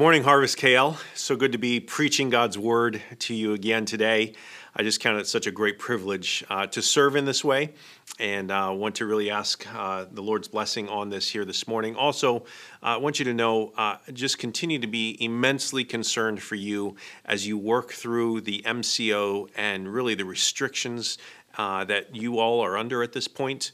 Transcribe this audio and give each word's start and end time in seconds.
Good 0.00 0.04
morning, 0.04 0.24
Harvest 0.24 0.56
KL. 0.56 0.96
So 1.14 1.36
good 1.36 1.52
to 1.52 1.58
be 1.58 1.78
preaching 1.78 2.30
God's 2.30 2.56
word 2.56 3.02
to 3.18 3.34
you 3.34 3.52
again 3.52 3.84
today. 3.84 4.32
I 4.74 4.82
just 4.82 4.98
count 4.98 5.20
it 5.20 5.26
such 5.26 5.46
a 5.46 5.50
great 5.50 5.78
privilege 5.78 6.42
uh, 6.48 6.68
to 6.68 6.80
serve 6.80 7.16
in 7.16 7.26
this 7.26 7.44
way 7.44 7.74
and 8.18 8.50
uh, 8.50 8.72
want 8.74 8.94
to 8.94 9.04
really 9.04 9.28
ask 9.28 9.66
uh, 9.74 10.06
the 10.10 10.22
Lord's 10.22 10.48
blessing 10.48 10.88
on 10.88 11.10
this 11.10 11.28
here 11.28 11.44
this 11.44 11.68
morning. 11.68 11.96
Also, 11.96 12.36
uh, 12.36 12.40
I 12.82 12.96
want 12.96 13.18
you 13.18 13.26
to 13.26 13.34
know 13.34 13.74
uh, 13.76 13.98
just 14.14 14.38
continue 14.38 14.78
to 14.78 14.86
be 14.86 15.22
immensely 15.22 15.84
concerned 15.84 16.42
for 16.42 16.54
you 16.54 16.96
as 17.26 17.46
you 17.46 17.58
work 17.58 17.92
through 17.92 18.40
the 18.40 18.62
MCO 18.64 19.50
and 19.54 19.86
really 19.86 20.14
the 20.14 20.24
restrictions 20.24 21.18
uh, 21.58 21.84
that 21.84 22.16
you 22.16 22.38
all 22.38 22.60
are 22.60 22.78
under 22.78 23.02
at 23.02 23.12
this 23.12 23.28
point 23.28 23.72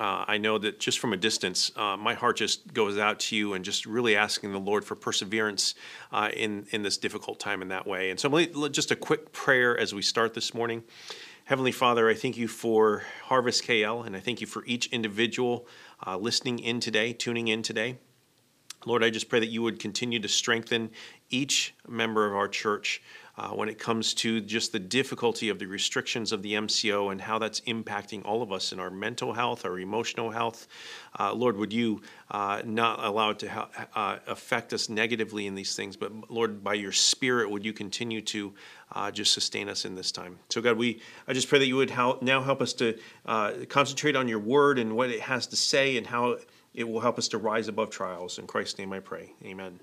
uh, 0.00 0.24
I 0.26 0.38
know 0.38 0.58
that 0.58 0.80
just 0.80 0.98
from 0.98 1.12
a 1.12 1.16
distance, 1.16 1.70
uh, 1.76 1.96
my 1.96 2.14
heart 2.14 2.38
just 2.38 2.72
goes 2.74 2.98
out 2.98 3.20
to 3.20 3.36
you 3.36 3.54
and 3.54 3.64
just 3.64 3.86
really 3.86 4.16
asking 4.16 4.50
the 4.50 4.58
Lord 4.58 4.84
for 4.84 4.96
perseverance 4.96 5.76
uh, 6.10 6.30
in, 6.34 6.66
in 6.70 6.82
this 6.82 6.96
difficult 6.96 7.38
time 7.38 7.62
in 7.62 7.68
that 7.68 7.86
way. 7.86 8.10
And 8.10 8.18
so, 8.18 8.68
just 8.68 8.90
a 8.90 8.96
quick 8.96 9.32
prayer 9.32 9.78
as 9.78 9.94
we 9.94 10.02
start 10.02 10.34
this 10.34 10.52
morning. 10.52 10.82
Heavenly 11.44 11.72
Father, 11.72 12.08
I 12.08 12.14
thank 12.14 12.36
you 12.36 12.48
for 12.48 13.04
Harvest 13.24 13.64
KL, 13.64 14.04
and 14.04 14.16
I 14.16 14.20
thank 14.20 14.40
you 14.40 14.46
for 14.46 14.64
each 14.64 14.86
individual 14.86 15.68
uh, 16.04 16.16
listening 16.16 16.58
in 16.58 16.80
today, 16.80 17.12
tuning 17.12 17.48
in 17.48 17.62
today. 17.62 17.98
Lord, 18.86 19.04
I 19.04 19.10
just 19.10 19.28
pray 19.28 19.40
that 19.40 19.48
you 19.48 19.62
would 19.62 19.78
continue 19.78 20.18
to 20.20 20.28
strengthen 20.28 20.90
each 21.30 21.74
member 21.88 22.26
of 22.26 22.34
our 22.34 22.48
church 22.48 23.02
uh, 23.36 23.48
when 23.50 23.68
it 23.68 23.78
comes 23.78 24.14
to 24.14 24.40
just 24.40 24.72
the 24.72 24.78
difficulty 24.78 25.48
of 25.48 25.58
the 25.58 25.66
restrictions 25.66 26.32
of 26.32 26.42
the 26.42 26.54
MCO 26.54 27.10
and 27.10 27.20
how 27.20 27.38
that's 27.38 27.60
impacting 27.62 28.24
all 28.24 28.42
of 28.42 28.52
us 28.52 28.72
in 28.72 28.78
our 28.78 28.90
mental 28.90 29.32
health, 29.32 29.64
our 29.64 29.78
emotional 29.78 30.30
health. 30.30 30.68
Uh, 31.18 31.32
Lord, 31.32 31.56
would 31.56 31.72
you 31.72 32.00
uh, 32.30 32.62
not 32.64 33.04
allow 33.04 33.30
it 33.30 33.38
to 33.40 33.50
ha- 33.50 33.68
uh, 33.94 34.18
affect 34.26 34.72
us 34.72 34.88
negatively 34.88 35.46
in 35.46 35.54
these 35.54 35.74
things, 35.74 35.96
but 35.96 36.30
Lord, 36.30 36.62
by 36.62 36.74
your 36.74 36.92
Spirit, 36.92 37.50
would 37.50 37.64
you 37.64 37.72
continue 37.72 38.20
to 38.22 38.52
uh, 38.92 39.10
just 39.10 39.32
sustain 39.32 39.68
us 39.68 39.84
in 39.84 39.94
this 39.94 40.12
time? 40.12 40.38
So, 40.50 40.60
God, 40.60 40.78
we 40.78 41.00
I 41.26 41.32
just 41.32 41.48
pray 41.48 41.58
that 41.58 41.66
you 41.66 41.76
would 41.76 41.90
help, 41.90 42.22
now 42.22 42.42
help 42.42 42.62
us 42.62 42.72
to 42.74 42.96
uh, 43.26 43.52
concentrate 43.68 44.14
on 44.14 44.28
your 44.28 44.38
word 44.38 44.78
and 44.78 44.94
what 44.94 45.10
it 45.10 45.20
has 45.20 45.46
to 45.48 45.56
say 45.56 45.96
and 45.96 46.06
how 46.06 46.38
it 46.74 46.88
will 46.88 47.00
help 47.00 47.18
us 47.18 47.28
to 47.28 47.38
rise 47.38 47.68
above 47.68 47.90
trials. 47.90 48.38
In 48.38 48.46
Christ's 48.46 48.78
name 48.78 48.92
I 48.92 49.00
pray. 49.00 49.32
Amen. 49.44 49.80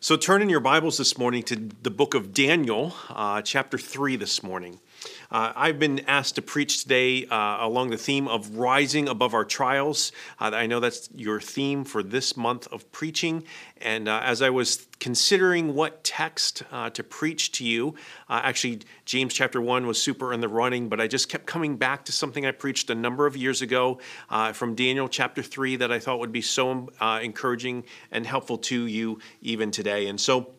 So 0.00 0.16
turn 0.16 0.42
in 0.42 0.48
your 0.48 0.60
Bibles 0.60 0.96
this 0.96 1.18
morning 1.18 1.42
to 1.42 1.56
the 1.82 1.90
book 1.90 2.14
of 2.14 2.32
Daniel, 2.32 2.94
uh, 3.08 3.42
chapter 3.42 3.76
3 3.76 4.14
this 4.14 4.44
morning. 4.44 4.78
Uh, 5.30 5.52
I've 5.54 5.78
been 5.78 6.00
asked 6.06 6.36
to 6.36 6.42
preach 6.42 6.82
today 6.82 7.26
uh, 7.26 7.58
along 7.60 7.90
the 7.90 7.98
theme 7.98 8.28
of 8.28 8.56
rising 8.56 9.08
above 9.08 9.34
our 9.34 9.44
trials. 9.44 10.12
Uh, 10.40 10.50
I 10.54 10.66
know 10.66 10.80
that's 10.80 11.10
your 11.14 11.40
theme 11.40 11.84
for 11.84 12.02
this 12.02 12.36
month 12.36 12.66
of 12.72 12.90
preaching. 12.92 13.44
And 13.78 14.08
uh, 14.08 14.20
as 14.24 14.40
I 14.42 14.50
was 14.50 14.86
considering 15.00 15.74
what 15.74 16.02
text 16.02 16.62
uh, 16.72 16.90
to 16.90 17.04
preach 17.04 17.52
to 17.52 17.64
you, 17.64 17.94
uh, 18.28 18.40
actually, 18.42 18.80
James 19.04 19.34
chapter 19.34 19.60
1 19.60 19.86
was 19.86 20.00
super 20.00 20.32
in 20.32 20.40
the 20.40 20.48
running, 20.48 20.88
but 20.88 21.00
I 21.00 21.06
just 21.06 21.28
kept 21.28 21.46
coming 21.46 21.76
back 21.76 22.04
to 22.06 22.12
something 22.12 22.46
I 22.46 22.50
preached 22.50 22.90
a 22.90 22.94
number 22.94 23.26
of 23.26 23.36
years 23.36 23.62
ago 23.62 23.98
from 24.52 24.74
Daniel 24.74 25.08
chapter 25.08 25.42
3 25.42 25.76
that 25.76 25.92
I 25.92 25.98
thought 25.98 26.18
would 26.18 26.32
be 26.32 26.42
so 26.42 26.88
encouraging 27.00 27.84
and 28.10 28.26
helpful 28.26 28.58
to 28.58 28.86
you 28.86 29.18
even 29.40 29.70
today. 29.70 30.08
And 30.08 30.20
so, 30.20 30.54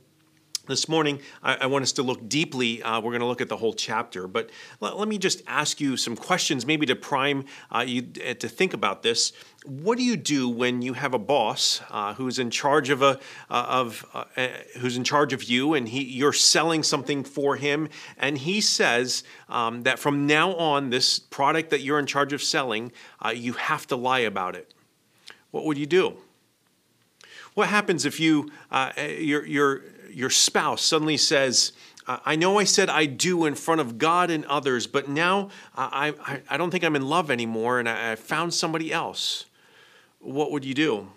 this 0.69 0.88
morning, 0.88 1.19
I, 1.41 1.56
I, 1.62 1.66
want 1.66 1.81
us 1.81 1.91
to 1.94 2.03
look 2.03 2.30
deeply. 2.30 2.81
Uh, 2.84 3.02
we're 3.02 3.09
going 3.09 3.22
to 3.22 3.25
look 3.25 3.41
at 3.41 3.50
the 3.50 3.57
whole 3.57 3.74
chapter, 3.74 4.28
but 4.28 4.52
let, 4.80 4.97
let 4.97 5.07
me 5.07 5.18
just 5.18 5.41
ask 5.47 5.81
you 5.81 5.97
some 5.97 6.16
questions, 6.16 6.63
maybe 6.63 6.85
to 6.85 6.96
prime 6.96 7.46
uh, 7.72 7.84
you 7.85 8.07
uh, 8.25 8.35
to 8.35 8.47
think 8.47 8.75
about 8.75 9.02
this. 9.02 9.34
What 9.66 9.97
do 9.97 10.03
you 10.03 10.16
do 10.16 10.47
when 10.47 10.84
you 10.84 10.94
have 10.94 11.16
a 11.16 11.19
boss 11.19 11.81
uh, 11.90 12.13
who's 12.13 12.38
in 12.38 12.52
charge 12.52 12.91
of 12.91 13.02
a 13.02 13.19
uh, 13.50 13.66
of 13.68 14.06
who's 14.78 14.96
in 14.96 15.03
charge 15.03 15.34
of 15.34 15.44
you, 15.44 15.74
and 15.74 15.90
he 15.90 16.03
you're 16.03 16.34
selling 16.34 16.84
something 16.84 17.24
for 17.24 17.56
him, 17.56 17.90
and 18.18 18.38
he 18.38 18.62
says 18.62 19.24
um, 19.50 19.84
that 19.84 19.97
from 19.97 20.28
now 20.28 20.53
on, 20.53 20.91
this 20.91 21.18
product 21.18 21.72
that 21.72 21.81
you're 21.81 22.00
in 22.00 22.06
charge 22.06 22.31
of 22.31 22.44
selling, 22.44 22.91
you 23.34 23.53
have 23.53 23.88
to 23.88 23.96
lie 23.96 24.19
about 24.19 24.56
it? 24.56 24.74
What 25.50 25.66
would 25.66 25.80
you 25.80 25.88
do? 25.88 26.18
What 27.56 27.68
happens 27.69 28.06
if 28.06 28.19
you 28.19 28.51
you're, 28.97 29.46
you're 29.46 29.81
your 30.12 30.30
spouse 30.30 30.81
suddenly 30.81 31.18
says, 31.18 31.74
I 32.08 32.36
know 32.36 32.58
I 32.58 32.64
said 32.64 32.90
I 32.90 33.06
do 33.06 33.46
in 33.46 33.53
front 33.53 33.81
of 33.81 34.00
God 34.00 34.31
and 34.31 34.44
others, 34.46 34.88
but 34.88 35.08
now 35.08 35.50
I, 35.75 36.14
I, 36.25 36.42
I 36.50 36.58
don't 36.58 36.72
think 36.72 36.84
I'm 36.84 36.96
in 36.96 37.08
love 37.08 37.30
anymore 37.30 37.80
and 37.80 37.88
I, 37.88 38.14
I 38.14 38.16
found 38.16 38.53
somebody 38.53 38.92
else. 38.92 39.46
What 40.19 40.52
would 40.52 40.66
you 40.66 40.74
do? 40.74 41.09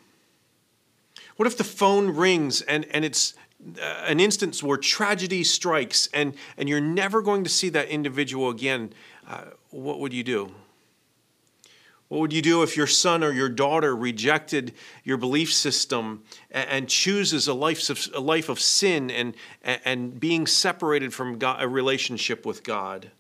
What 1.37 1.47
if 1.47 1.57
the 1.57 1.65
phone 1.65 2.15
rings 2.15 2.61
and, 2.61 2.85
and 2.91 3.07
it's 3.07 3.35
uh, 3.81 4.05
an 4.07 4.21
instance 4.21 4.63
where 4.63 4.77
tragedy 4.77 5.45
strikes 5.45 6.09
and, 6.13 6.35
and 6.59 6.69
you're 6.69 6.81
never 6.81 7.23
going 7.23 7.43
to 7.45 7.51
see 7.51 7.71
that 7.71 7.89
individual 7.89 8.51
again? 8.51 8.93
Uh, 9.27 9.45
what 9.71 9.99
would 9.99 10.13
you 10.13 10.23
do? 10.23 10.53
What 12.13 12.21
would 12.21 12.33
you 12.35 12.43
do 12.43 12.63
if 12.63 12.77
your 12.77 12.87
son 12.87 13.25
or 13.25 13.33
your 13.33 13.49
daughter 13.49 13.97
rejected 13.97 14.75
your 15.03 15.17
belief 15.17 15.51
system 15.51 16.25
and, 16.51 16.87
chooses 16.87 17.49
a 17.49 17.55
life 17.55 17.89
of, 17.89 18.07
a 18.13 18.21
life 18.21 18.51
of 18.51 18.61
sin 18.61 19.11
and, 19.11 19.35
and 19.63 20.21
being 20.21 20.47
separated 20.47 21.15
from 21.15 21.39
God, 21.39 21.63
a 21.63 21.67
relationship 21.67 22.45
with 22.45 22.65
God? 22.65 23.13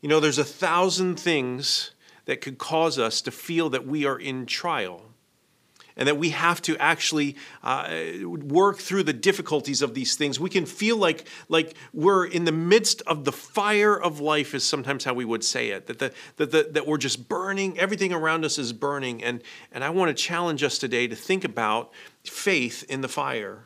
You 0.00 0.08
know, 0.08 0.18
there's 0.18 0.38
a 0.38 0.44
thousand 0.44 1.20
things 1.20 1.92
that 2.24 2.40
could 2.40 2.58
cause 2.58 2.98
us 2.98 3.20
to 3.20 3.30
feel 3.30 3.70
that 3.70 3.86
we 3.86 4.04
are 4.04 4.18
in 4.18 4.46
trial 4.46 5.13
and 5.96 6.08
that 6.08 6.16
we 6.16 6.30
have 6.30 6.60
to 6.62 6.76
actually 6.78 7.36
uh, 7.62 7.88
work 8.24 8.78
through 8.78 9.04
the 9.04 9.12
difficulties 9.12 9.82
of 9.82 9.94
these 9.94 10.16
things. 10.16 10.40
We 10.40 10.50
can 10.50 10.66
feel 10.66 10.96
like, 10.96 11.26
like 11.48 11.74
we're 11.92 12.26
in 12.26 12.44
the 12.44 12.52
midst 12.52 13.02
of 13.02 13.24
the 13.24 13.32
fire 13.32 13.98
of 13.98 14.20
life, 14.20 14.54
is 14.54 14.64
sometimes 14.64 15.04
how 15.04 15.14
we 15.14 15.24
would 15.24 15.44
say 15.44 15.70
it, 15.70 15.86
that, 15.86 15.98
the, 15.98 16.12
that, 16.36 16.50
the, 16.50 16.68
that 16.72 16.86
we're 16.86 16.98
just 16.98 17.28
burning, 17.28 17.78
everything 17.78 18.12
around 18.12 18.44
us 18.44 18.58
is 18.58 18.72
burning. 18.72 19.22
And, 19.22 19.42
and 19.72 19.84
I 19.84 19.90
want 19.90 20.08
to 20.08 20.22
challenge 20.22 20.62
us 20.62 20.78
today 20.78 21.06
to 21.06 21.16
think 21.16 21.44
about 21.44 21.92
faith 22.24 22.84
in 22.88 23.00
the 23.00 23.08
fire. 23.08 23.64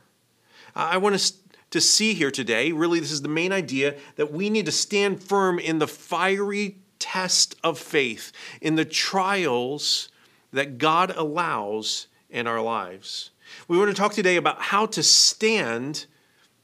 I 0.74 0.98
want 0.98 1.14
us 1.14 1.32
to 1.70 1.80
see 1.80 2.14
here 2.14 2.30
today, 2.30 2.72
really, 2.72 3.00
this 3.00 3.12
is 3.12 3.22
the 3.22 3.28
main 3.28 3.52
idea 3.52 3.96
that 4.16 4.32
we 4.32 4.48
need 4.48 4.66
to 4.66 4.72
stand 4.72 5.22
firm 5.22 5.58
in 5.58 5.78
the 5.78 5.88
fiery 5.88 6.78
test 6.98 7.56
of 7.62 7.78
faith, 7.78 8.32
in 8.60 8.76
the 8.76 8.84
trials 8.84 10.08
that 10.52 10.78
God 10.78 11.10
allows 11.14 12.06
in 12.30 12.46
our 12.46 12.60
lives. 12.60 13.30
We 13.66 13.78
want 13.78 13.90
to 13.90 13.96
talk 13.96 14.12
today 14.12 14.36
about 14.36 14.60
how 14.60 14.86
to 14.86 15.02
stand 15.02 16.06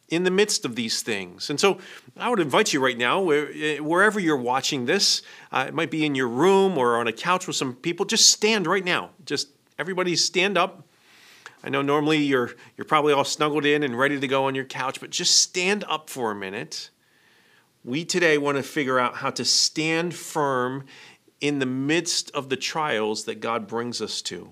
in 0.08 0.25
the 0.25 0.30
midst 0.30 0.64
of 0.64 0.76
these 0.76 1.02
things. 1.02 1.48
And 1.50 1.58
so 1.58 1.78
I 2.16 2.28
would 2.28 2.41
invite 2.41 2.72
you 2.72 2.80
right 2.80 2.97
now, 2.97 3.30
eh, 3.30 3.78
wherever 3.78 4.20
you're 4.20 4.36
watching 4.36 4.84
this, 4.84 5.22
uh, 5.50 5.64
it 5.69 5.74
might 5.74 5.91
be 5.91 6.04
in 6.04 6.14
your 6.14 6.28
room 6.28 6.76
or 6.76 6.98
on 6.98 7.08
a 7.08 7.12
couch 7.12 7.47
with 7.47 7.56
some 7.56 7.74
people, 7.74 8.04
just 8.04 8.28
stand 8.28 8.66
right 8.66 8.84
now. 8.84 9.10
Just 9.24 9.48
everybody 9.78 10.14
stand 10.16 10.58
up. 10.58 10.86
I 11.64 11.70
know 11.70 11.80
normally 11.80 12.19
you're, 12.19 12.53
you're 12.76 12.84
probably 12.84 13.14
all 13.14 13.24
snuggled 13.24 13.64
in 13.64 13.82
and 13.82 13.98
ready 13.98 14.20
to 14.20 14.28
go 14.28 14.44
on 14.44 14.54
your 14.54 14.66
couch, 14.66 15.00
but 15.00 15.08
just 15.08 15.36
stand 15.36 15.82
up 15.88 16.10
for 16.10 16.30
a 16.30 16.34
minute. 16.34 16.91
We 17.83 18.04
today 18.04 18.36
want 18.36 18.59
to 18.59 18.62
figure 18.62 18.98
out 18.98 19.16
how 19.16 19.30
to 19.30 19.44
stand 19.44 20.15
firm 20.15 20.84
in 21.41 21.59
the 21.59 21.66
midst 21.66 22.30
of 22.33 22.50
the 22.50 22.56
trials 22.56 23.24
that 23.24 23.41
God 23.41 23.66
brings 23.66 24.03
us 24.03 24.21
to. 24.22 24.50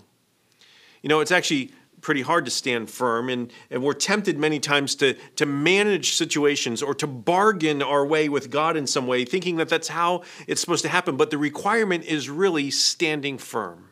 You 1.02 1.08
know, 1.08 1.20
it's 1.20 1.32
actually 1.32 1.72
pretty 2.00 2.22
hard 2.22 2.44
to 2.44 2.50
stand 2.50 2.90
firm, 2.90 3.28
and, 3.28 3.52
and 3.70 3.82
we're 3.82 3.94
tempted 3.94 4.36
many 4.36 4.58
times 4.58 4.94
to, 4.96 5.14
to 5.36 5.46
manage 5.46 6.14
situations 6.16 6.82
or 6.82 6.94
to 6.94 7.06
bargain 7.06 7.80
our 7.80 8.04
way 8.04 8.28
with 8.28 8.50
God 8.50 8.76
in 8.76 8.86
some 8.86 9.06
way, 9.06 9.24
thinking 9.24 9.56
that 9.56 9.68
that's 9.68 9.88
how 9.88 10.22
it's 10.46 10.60
supposed 10.60 10.82
to 10.82 10.88
happen. 10.88 11.16
But 11.16 11.30
the 11.30 11.38
requirement 11.38 12.04
is 12.04 12.28
really 12.28 12.70
standing 12.70 13.38
firm. 13.38 13.88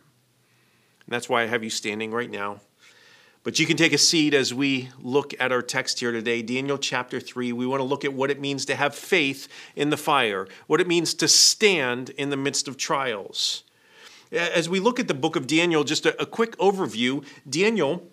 And 1.06 1.14
that's 1.14 1.28
why 1.28 1.42
I 1.42 1.46
have 1.46 1.62
you 1.62 1.70
standing 1.70 2.10
right 2.10 2.30
now. 2.30 2.60
But 3.42 3.58
you 3.58 3.66
can 3.66 3.76
take 3.76 3.94
a 3.94 3.98
seat 3.98 4.34
as 4.34 4.52
we 4.52 4.90
look 5.00 5.32
at 5.40 5.50
our 5.50 5.62
text 5.62 6.00
here 6.00 6.12
today, 6.12 6.42
Daniel 6.42 6.76
chapter 6.76 7.20
3. 7.20 7.52
We 7.52 7.66
want 7.66 7.80
to 7.80 7.84
look 7.84 8.04
at 8.04 8.12
what 8.12 8.30
it 8.30 8.38
means 8.38 8.66
to 8.66 8.74
have 8.74 8.94
faith 8.94 9.48
in 9.74 9.88
the 9.88 9.96
fire, 9.96 10.46
what 10.66 10.80
it 10.80 10.86
means 10.86 11.14
to 11.14 11.28
stand 11.28 12.10
in 12.10 12.28
the 12.28 12.36
midst 12.36 12.68
of 12.68 12.76
trials. 12.76 13.62
As 14.32 14.68
we 14.68 14.78
look 14.80 15.00
at 15.00 15.08
the 15.08 15.14
book 15.14 15.36
of 15.36 15.46
Daniel, 15.46 15.82
just 15.84 16.06
a, 16.06 16.20
a 16.22 16.26
quick 16.26 16.56
overview 16.58 17.24
Daniel 17.48 18.08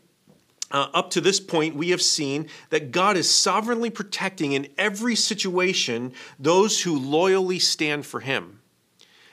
uh, 0.71 0.87
up 0.93 1.09
to 1.11 1.21
this 1.21 1.39
point, 1.39 1.75
we 1.75 1.89
have 1.91 2.01
seen 2.01 2.47
that 2.71 2.91
God 2.91 3.15
is 3.15 3.33
sovereignly 3.33 3.89
protecting 3.89 4.53
in 4.53 4.67
every 4.77 5.15
situation 5.15 6.13
those 6.39 6.81
who 6.81 6.97
loyally 6.97 7.59
stand 7.59 8.05
for 8.05 8.19
Him. 8.19 8.61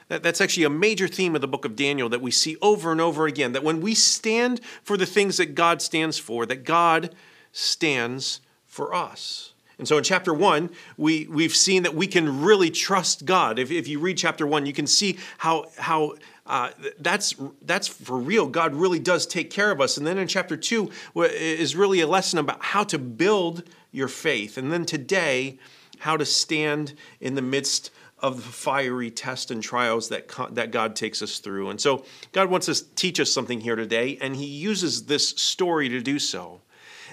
That, 0.09 0.23
that's 0.23 0.41
actually 0.41 0.65
a 0.65 0.71
major 0.71 1.09
theme 1.09 1.35
of 1.35 1.41
the 1.41 1.49
book 1.49 1.65
of 1.65 1.75
Daniel 1.75 2.09
that 2.11 2.21
we 2.21 2.31
see 2.31 2.57
over 2.61 2.93
and 2.93 3.01
over 3.01 3.27
again. 3.27 3.53
That 3.53 3.65
when 3.65 3.81
we 3.81 3.95
stand 3.95 4.61
for 4.83 4.97
the 4.97 5.07
things 5.07 5.39
that 5.39 5.55
God 5.55 5.81
stands 5.81 6.19
for, 6.19 6.45
that 6.47 6.65
God 6.65 7.15
stands 7.51 8.41
for 8.67 8.95
us. 8.95 9.54
And 9.79 9.89
so 9.89 9.99
in 9.99 10.05
chapter 10.05 10.33
one, 10.33 10.71
we, 10.97 11.27
we've 11.27 11.55
seen 11.55 11.83
that 11.83 11.95
we 11.95 12.07
can 12.07 12.43
really 12.43 12.71
trust 12.71 13.25
God. 13.25 13.59
If, 13.59 13.71
if 13.71 13.89
you 13.89 13.99
read 13.99 14.17
chapter 14.17 14.47
one, 14.47 14.67
you 14.67 14.73
can 14.73 14.87
see 14.87 15.19
how, 15.39 15.67
how 15.79 16.15
uh, 16.47 16.71
that's, 16.99 17.35
that's 17.63 17.89
for 17.89 18.17
real. 18.19 18.47
God 18.47 18.75
really 18.75 18.99
does 18.99 19.27
take 19.27 19.51
care 19.51 19.71
of 19.71 19.81
us. 19.81 19.97
And 19.97 20.07
then 20.07 20.19
in 20.19 20.29
chapter 20.29 20.57
two 20.57 20.91
is 21.17 21.75
really 21.75 22.01
a 22.01 22.07
lesson 22.07 22.39
about 22.39 22.63
how 22.63 22.85
to 22.85 22.99
build 22.99 23.65
your 23.91 24.09
faith. 24.09 24.59
And 24.59 24.73
then 24.73 24.85
today, 24.85 25.59
how 25.99 26.17
to 26.17 26.25
stand 26.25 26.95
in 27.21 27.35
the 27.35 27.43
midst 27.43 27.91
of 28.19 28.37
the 28.37 28.53
fiery 28.53 29.11
tests 29.11 29.51
and 29.51 29.63
trials 29.63 30.09
that, 30.09 30.29
that 30.53 30.71
God 30.71 30.97
takes 30.97 31.21
us 31.21 31.39
through. 31.39 31.71
And 31.71 31.81
so 31.81 32.05
God 32.33 32.49
wants 32.49 32.67
to 32.67 32.95
teach 32.95 33.21
us 33.21 33.33
something 33.33 33.61
here 33.61 33.77
today, 33.77 34.19
and 34.21 34.35
He 34.37 34.47
uses 34.47 35.07
this 35.07 35.29
story 35.31 35.89
to 35.91 36.01
do 36.01 36.19
so. 36.19 36.63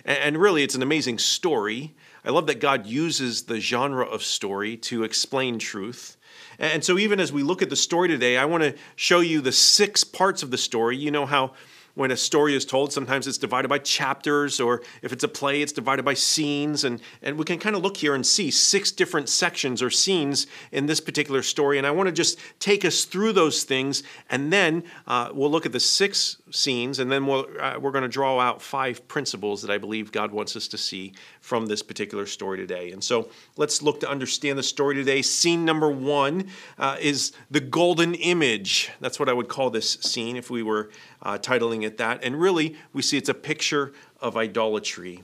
And, 0.06 0.18
and 0.18 0.38
really, 0.38 0.64
it's 0.64 0.76
an 0.76 0.82
amazing 0.82 1.20
story. 1.20 1.96
I 2.24 2.30
love 2.30 2.48
that 2.48 2.60
God 2.60 2.86
uses 2.86 3.44
the 3.44 3.60
genre 3.60 4.06
of 4.06 4.24
story 4.24 4.78
to 4.78 5.04
explain 5.04 5.58
truth. 5.60 6.18
And 6.60 6.84
so, 6.84 7.00
even 7.00 7.20
as 7.20 7.34
we 7.34 7.42
look 7.42 7.62
at 7.62 7.70
the 7.70 7.76
story 7.76 8.08
today, 8.08 8.38
I 8.38 8.46
want 8.46 8.64
to 8.64 8.76
show 8.96 9.20
you 9.22 9.42
the 9.42 9.52
six 9.52 10.04
parts 10.04 10.44
of 10.44 10.52
the 10.52 10.58
story. 10.58 10.96
You 10.96 11.10
know 11.10 11.26
how 11.26 11.54
when 11.94 12.12
a 12.12 12.18
story 12.18 12.56
is 12.56 12.66
told, 12.66 12.94
sometimes 12.94 13.28
it's 13.28 13.38
divided 13.38 13.68
by 13.68 13.80
chapters, 13.80 14.60
or 14.60 14.82
if 15.02 15.12
it's 15.12 15.24
a 15.24 15.28
play, 15.28 15.62
it's 15.62 15.74
divided 15.74 16.04
by 16.04 16.14
scenes. 16.14 16.84
And, 16.84 17.02
and 17.22 17.38
we 17.38 17.44
can 17.44 17.60
kind 17.60 17.76
of 17.76 17.82
look 17.82 17.98
here 17.98 18.16
and 18.16 18.26
see 18.26 18.50
six 18.50 18.92
different 18.92 19.28
sections 19.28 19.82
or 19.82 19.90
scenes 19.90 20.48
in 20.72 20.86
this 20.86 21.02
particular 21.02 21.42
story. 21.42 21.78
And 21.78 21.86
I 21.86 21.92
want 21.92 22.08
to 22.08 22.14
just 22.14 22.40
take 22.60 22.86
us 22.86 23.06
through 23.06 23.34
those 23.34 23.64
things, 23.64 24.04
and 24.30 24.54
then 24.54 24.84
uh, 25.08 25.32
we'll 25.34 25.52
look 25.52 25.66
at 25.66 25.74
the 25.74 25.80
six 25.80 26.38
scenes, 26.52 27.00
and 27.00 27.12
then 27.12 27.26
we'll, 27.26 27.48
uh, 27.60 27.78
we're 27.80 27.92
going 27.92 28.04
to 28.04 28.08
draw 28.08 28.40
out 28.40 28.62
five 28.62 29.08
principles 29.08 29.62
that 29.62 29.72
I 29.72 29.78
believe 29.78 30.12
God 30.12 30.32
wants 30.32 30.56
us 30.56 30.68
to 30.70 30.78
see 30.78 31.14
from 31.40 31.66
this 31.66 31.82
particular 31.82 32.26
story 32.26 32.58
today. 32.58 32.92
And 32.92 33.04
so 33.04 33.30
let's 33.58 33.82
look 33.82 34.00
to 34.02 34.10
understand 34.10 34.60
the 34.60 34.64
story 34.64 34.96
today. 34.96 35.22
Scene 35.22 35.66
number 35.66 35.90
one 35.90 36.50
uh, 36.78 36.98
is 37.00 37.32
the 37.50 37.62
golden 37.62 38.14
image. 38.16 38.92
That's 39.00 39.20
what 39.20 39.30
I 39.30 39.34
would 39.34 39.48
call 39.48 39.70
this 39.70 39.94
scene 40.02 40.36
if 40.36 40.50
we 40.50 40.64
were 40.64 40.90
uh, 41.24 41.38
titling 41.38 41.84
it 41.84 41.98
that. 41.98 42.24
And 42.24 42.40
really, 42.40 42.76
we 42.94 43.02
see 43.02 43.18
it's 43.18 43.30
a 43.30 43.34
picture 43.34 43.94
of 44.20 44.38
idolatry. 44.38 45.22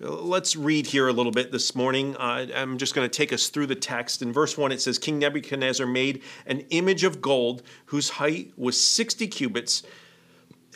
Let's 0.00 0.56
read 0.56 0.88
here 0.88 1.08
a 1.08 1.12
little 1.12 1.32
bit 1.32 1.52
this 1.52 1.74
morning. 1.74 2.16
Uh, 2.16 2.46
I'm 2.54 2.78
just 2.78 2.94
going 2.94 3.08
to 3.08 3.16
take 3.16 3.32
us 3.32 3.48
through 3.48 3.68
the 3.68 3.74
text. 3.74 4.22
In 4.22 4.32
verse 4.32 4.58
1, 4.58 4.72
it 4.72 4.80
says 4.80 4.98
King 4.98 5.18
Nebuchadnezzar 5.18 5.86
made 5.86 6.22
an 6.46 6.60
image 6.70 7.04
of 7.04 7.22
gold 7.22 7.62
whose 7.86 8.10
height 8.10 8.52
was 8.56 8.78
60 8.78 9.28
cubits 9.28 9.82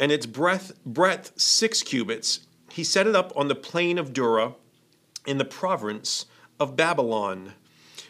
and 0.01 0.13
its 0.13 0.27
breadth, 0.27 0.73
breadth 0.85 1.33
six 1.41 1.83
cubits. 1.83 2.41
He 2.71 2.85
set 2.85 3.07
it 3.07 3.17
up 3.17 3.33
on 3.37 3.49
the 3.49 3.55
plain 3.55 3.99
of 3.99 4.13
Dura 4.13 4.55
in 5.27 5.39
the 5.39 5.45
province 5.45 6.27
of 6.61 6.77
Babylon. 6.77 7.55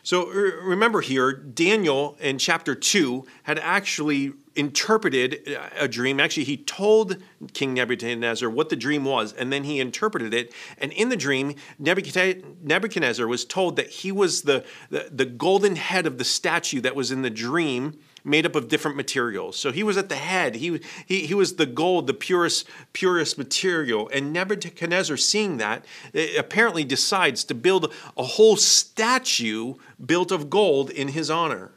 So 0.03 0.29
remember 0.29 1.03
here, 1.03 1.33
Daniel 1.33 2.17
in 2.21 2.39
chapter 2.39 2.75
2 2.75 3.27
had 3.43 3.59
actually 3.59 4.33
interpreted 4.57 5.55
uh, 5.55 5.69
a 5.79 5.87
dream. 5.87 6.19
Actually, 6.19 6.45
he 6.45 6.57
told 6.57 7.17
King 7.53 7.75
Nebuchadnezzar 7.75 8.49
what 8.49 8.71
the 8.71 8.77
dream 8.77 9.05
was, 9.05 9.33
and 9.33 9.53
then 9.53 9.65
he 9.65 9.81
interpreted 9.81 10.33
it. 10.33 10.53
And 10.79 10.93
in 10.93 11.11
the 11.11 11.17
dream, 11.17 11.55
Nebuchadnezzar 11.79 13.27
was 13.27 13.45
told 13.45 13.77
that 13.77 13.89
he 13.89 14.11
was 14.11 14.43
the, 14.43 14.65
the, 14.89 15.09
the 15.13 15.27
golden 15.27 15.77
head 15.77 16.07
of 16.07 16.19
the 16.19 16.25
statue 16.25 16.81
that 16.81 16.97
was 16.97 17.11
in 17.11 17.23
the 17.23 17.31
dream 17.31 17.99
made 18.29 18.47
up 18.47 18.55
of 18.55 18.69
different 18.69 18.97
materials. 18.97 19.57
So 19.57 19.73
he 19.73 19.83
was 19.83 19.97
at 19.97 20.09
the 20.09 20.17
head. 20.17 20.57
He, 20.57 20.81
he, 21.07 21.27
he 21.27 21.35
was 21.35 21.57
the 21.57 21.67
gold, 21.67 22.07
the 22.07 22.15
purest, 22.15 22.69
purest 22.93 23.39
material. 23.39 24.11
And 24.13 24.33
Nebuchadnezzar, 24.33 25.17
seeing 25.17 25.57
that, 25.59 25.85
eh, 26.15 26.37
apparently 26.39 26.85
decides 26.85 27.45
to 27.45 27.55
build 27.55 27.93
a 28.17 28.23
whole 28.23 28.57
statue 28.57 29.75
built 30.05 30.31
of 30.31 30.51
gold 30.51 30.91
in 30.91 31.09
his 31.09 31.31
honor. 31.31 31.73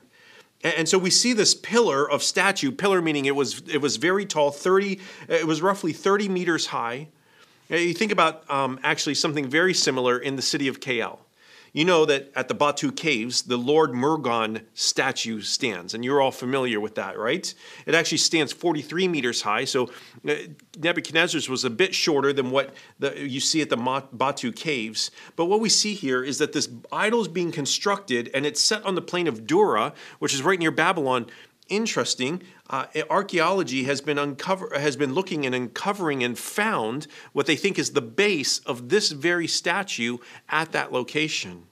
And 0.63 0.87
so 0.87 0.99
we 0.99 1.09
see 1.09 1.33
this 1.33 1.55
pillar 1.55 2.09
of 2.09 2.21
statue, 2.21 2.71
pillar 2.71 3.01
meaning 3.01 3.25
it 3.25 3.35
was, 3.35 3.63
it 3.67 3.81
was 3.81 3.97
very 3.97 4.25
tall, 4.25 4.51
30, 4.51 4.99
eh, 5.29 5.35
it 5.37 5.47
was 5.47 5.61
roughly 5.61 5.93
30 5.93 6.29
meters 6.29 6.67
high. 6.67 7.07
Eh, 7.69 7.77
you 7.77 7.93
think 7.93 8.11
about 8.11 8.49
um, 8.49 8.79
actually 8.83 9.15
something 9.15 9.47
very 9.47 9.73
similar 9.73 10.19
in 10.19 10.35
the 10.35 10.41
city 10.41 10.67
of 10.67 10.79
KL. 10.79 11.19
You 11.73 11.85
know 11.85 12.03
that 12.05 12.31
at 12.35 12.49
the 12.49 12.53
Batu 12.53 12.91
Caves, 12.91 13.43
the 13.43 13.57
Lord 13.57 13.91
Murugan 13.91 14.63
statue 14.73 15.39
stands, 15.39 15.93
and 15.93 16.03
you're 16.03 16.19
all 16.19 16.31
familiar 16.31 16.81
with 16.81 16.95
that, 16.95 17.17
right? 17.17 17.53
It 17.85 17.95
actually 17.95 18.17
stands 18.17 18.51
43 18.51 19.07
meters 19.07 19.41
high, 19.41 19.63
so 19.63 19.89
uh, 20.27 20.33
Nebuchadnezzar's 20.77 21.47
was 21.47 21.63
a 21.63 21.69
bit 21.69 21.95
shorter 21.95 22.33
than 22.33 22.51
what 22.51 22.73
the, 22.99 23.25
you 23.25 23.39
see 23.39 23.61
at 23.61 23.69
the 23.69 23.77
Batu 24.11 24.51
Caves. 24.51 25.11
But 25.37 25.45
what 25.45 25.61
we 25.61 25.69
see 25.69 25.93
here 25.93 26.23
is 26.23 26.39
that 26.39 26.51
this 26.51 26.67
idol 26.91 27.21
is 27.21 27.29
being 27.29 27.53
constructed, 27.53 28.29
and 28.33 28.45
it's 28.45 28.61
set 28.61 28.85
on 28.85 28.95
the 28.95 29.01
plain 29.01 29.27
of 29.27 29.47
Dura, 29.47 29.93
which 30.19 30.33
is 30.33 30.43
right 30.43 30.59
near 30.59 30.71
Babylon. 30.71 31.27
Interesting, 31.69 32.43
uh, 32.71 32.85
archaeology 33.09 33.83
has 33.83 34.01
been 34.01 34.17
uncover 34.17 34.71
has 34.79 34.95
been 34.95 35.13
looking 35.13 35.45
and 35.45 35.53
uncovering 35.53 36.23
and 36.23 36.39
found 36.39 37.05
what 37.33 37.45
they 37.45 37.55
think 37.55 37.77
is 37.77 37.91
the 37.91 38.01
base 38.01 38.59
of 38.59 38.89
this 38.89 39.11
very 39.11 39.47
statue 39.47 40.17
at 40.49 40.71
that 40.71 40.91
location. 40.91 41.63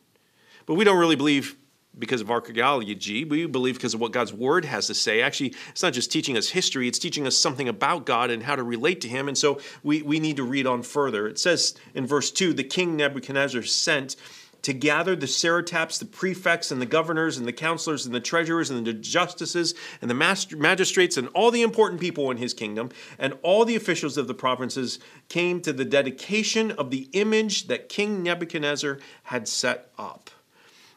But 0.65 0.75
we 0.75 0.83
don't 0.83 0.99
really 0.99 1.15
believe 1.15 1.55
because 1.97 2.21
of 2.21 2.29
archaeology. 2.29 3.25
We 3.25 3.45
believe 3.45 3.75
because 3.75 3.93
of 3.93 3.99
what 3.99 4.11
God's 4.11 4.33
word 4.33 4.65
has 4.65 4.87
to 4.87 4.93
say. 4.93 5.21
Actually, 5.21 5.53
it's 5.69 5.81
not 5.81 5.93
just 5.93 6.11
teaching 6.11 6.37
us 6.37 6.49
history, 6.49 6.87
it's 6.87 6.99
teaching 6.99 7.25
us 7.27 7.37
something 7.37 7.67
about 7.67 8.05
God 8.05 8.29
and 8.29 8.43
how 8.43 8.55
to 8.55 8.63
relate 8.63 9.01
to 9.01 9.07
him. 9.07 9.27
And 9.27 9.37
so 9.37 9.59
we, 9.83 10.01
we 10.01 10.19
need 10.19 10.37
to 10.37 10.43
read 10.43 10.67
on 10.67 10.83
further. 10.83 11.27
It 11.27 11.39
says 11.39 11.75
in 11.93 12.05
verse 12.05 12.31
2 12.31 12.53
the 12.53 12.63
king 12.63 12.95
Nebuchadnezzar 12.95 13.63
sent 13.63 14.15
to 14.63 14.73
gather 14.73 15.15
the 15.15 15.27
satraps, 15.27 15.97
the 15.97 16.05
prefects, 16.05 16.71
and 16.71 16.81
the 16.81 16.85
governors, 16.85 17.37
and 17.37 17.47
the 17.47 17.53
counselors, 17.53 18.05
and 18.05 18.13
the 18.13 18.19
treasurers, 18.19 18.69
and 18.69 18.85
the 18.85 18.93
justices, 18.93 19.75
and 20.01 20.09
the 20.09 20.55
magistrates, 20.57 21.17
and 21.17 21.27
all 21.29 21.51
the 21.51 21.61
important 21.61 22.01
people 22.01 22.31
in 22.31 22.37
his 22.37 22.53
kingdom, 22.53 22.89
and 23.17 23.33
all 23.41 23.65
the 23.65 23.75
officials 23.75 24.17
of 24.17 24.27
the 24.27 24.33
provinces 24.33 24.99
came 25.27 25.61
to 25.61 25.71
the 25.71 25.85
dedication 25.85 26.71
of 26.71 26.91
the 26.91 27.07
image 27.13 27.67
that 27.67 27.89
King 27.89 28.23
Nebuchadnezzar 28.23 28.99
had 29.23 29.47
set 29.47 29.91
up. 29.97 30.29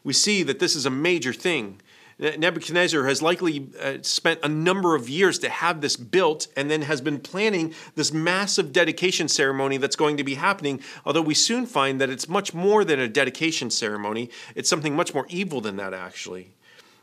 We 0.04 0.12
see 0.12 0.42
that 0.42 0.58
this 0.58 0.74
is 0.74 0.86
a 0.86 0.90
major 0.90 1.32
thing. 1.32 1.80
Nebuchadnezzar 2.22 3.04
has 3.04 3.20
likely 3.20 3.68
uh, 3.80 3.98
spent 4.02 4.38
a 4.44 4.48
number 4.48 4.94
of 4.94 5.08
years 5.08 5.40
to 5.40 5.48
have 5.48 5.80
this 5.80 5.96
built 5.96 6.46
and 6.56 6.70
then 6.70 6.82
has 6.82 7.00
been 7.00 7.18
planning 7.18 7.74
this 7.96 8.12
massive 8.12 8.72
dedication 8.72 9.26
ceremony 9.26 9.76
that's 9.76 9.96
going 9.96 10.16
to 10.18 10.24
be 10.24 10.34
happening. 10.34 10.80
Although 11.04 11.22
we 11.22 11.34
soon 11.34 11.66
find 11.66 12.00
that 12.00 12.10
it's 12.10 12.28
much 12.28 12.54
more 12.54 12.84
than 12.84 13.00
a 13.00 13.08
dedication 13.08 13.70
ceremony, 13.70 14.30
it's 14.54 14.70
something 14.70 14.94
much 14.94 15.12
more 15.12 15.26
evil 15.30 15.60
than 15.60 15.76
that, 15.76 15.92
actually. 15.92 16.54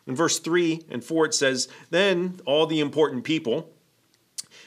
In 0.07 0.15
verse 0.15 0.39
3 0.39 0.85
and 0.89 1.03
4, 1.03 1.25
it 1.25 1.33
says, 1.33 1.67
Then 1.89 2.39
all 2.45 2.65
the 2.65 2.79
important 2.79 3.25
people, 3.25 3.73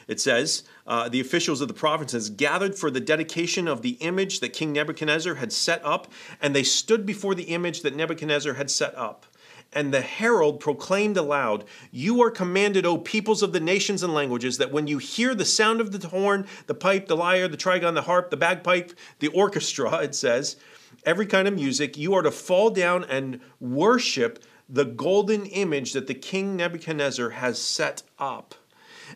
it 0.07 0.21
says, 0.21 0.65
uh, 0.87 1.09
the 1.09 1.21
officials 1.21 1.63
of 1.63 1.69
the 1.69 1.75
provinces 1.75 2.29
gathered 2.29 2.77
for 2.77 2.91
the 2.91 3.01
dedication 3.01 3.67
of 3.67 3.81
the 3.81 3.93
image 4.01 4.41
that 4.41 4.53
King 4.53 4.73
Nebuchadnezzar 4.73 5.37
had 5.37 5.53
set 5.53 5.83
up, 5.83 6.13
and 6.43 6.55
they 6.55 6.63
stood 6.63 7.07
before 7.07 7.35
the 7.35 7.45
image 7.45 7.81
that 7.83 7.97
Nebuchadnezzar 7.97 8.55
had 8.55 8.71
set 8.71 8.95
up. 8.97 9.25
And 9.73 9.93
the 9.93 10.03
herald 10.03 10.61
proclaimed 10.61 11.17
aloud, 11.17 11.65
You 11.91 12.23
are 12.23 12.31
commanded, 12.31 12.85
O 12.85 12.99
peoples 12.99 13.43
of 13.43 13.53
the 13.53 13.61
nations 13.61 14.03
and 14.03 14.13
languages, 14.13 14.59
that 14.59 14.71
when 14.71 14.87
you 14.87 14.99
hear 14.99 15.35
the 15.35 15.47
sound 15.47 15.81
of 15.81 15.99
the 15.99 16.09
horn, 16.09 16.47
the 16.67 16.75
pipe, 16.75 17.07
the 17.07 17.17
lyre, 17.17 17.49
the 17.49 17.57
trigon, 17.57 17.95
the 17.95 18.03
harp, 18.03 18.31
the 18.31 18.37
bagpipe, 18.37 18.93
the 19.21 19.29
orchestra, 19.29 19.99
it 20.03 20.15
says, 20.15 20.57
every 21.05 21.27
kind 21.27 21.49
of 21.49 21.55
music, 21.55 21.97
you 21.97 22.15
are 22.15 22.23
to 22.23 22.31
fall 22.31 22.71
down 22.71 23.05
and 23.05 23.41
worship 23.61 24.45
the 24.69 24.85
golden 24.85 25.47
image 25.47 25.93
that 25.93 26.07
the 26.07 26.15
king 26.15 26.57
Nebuchadnezzar 26.57 27.31
has 27.31 27.61
set 27.61 28.03
up. 28.19 28.55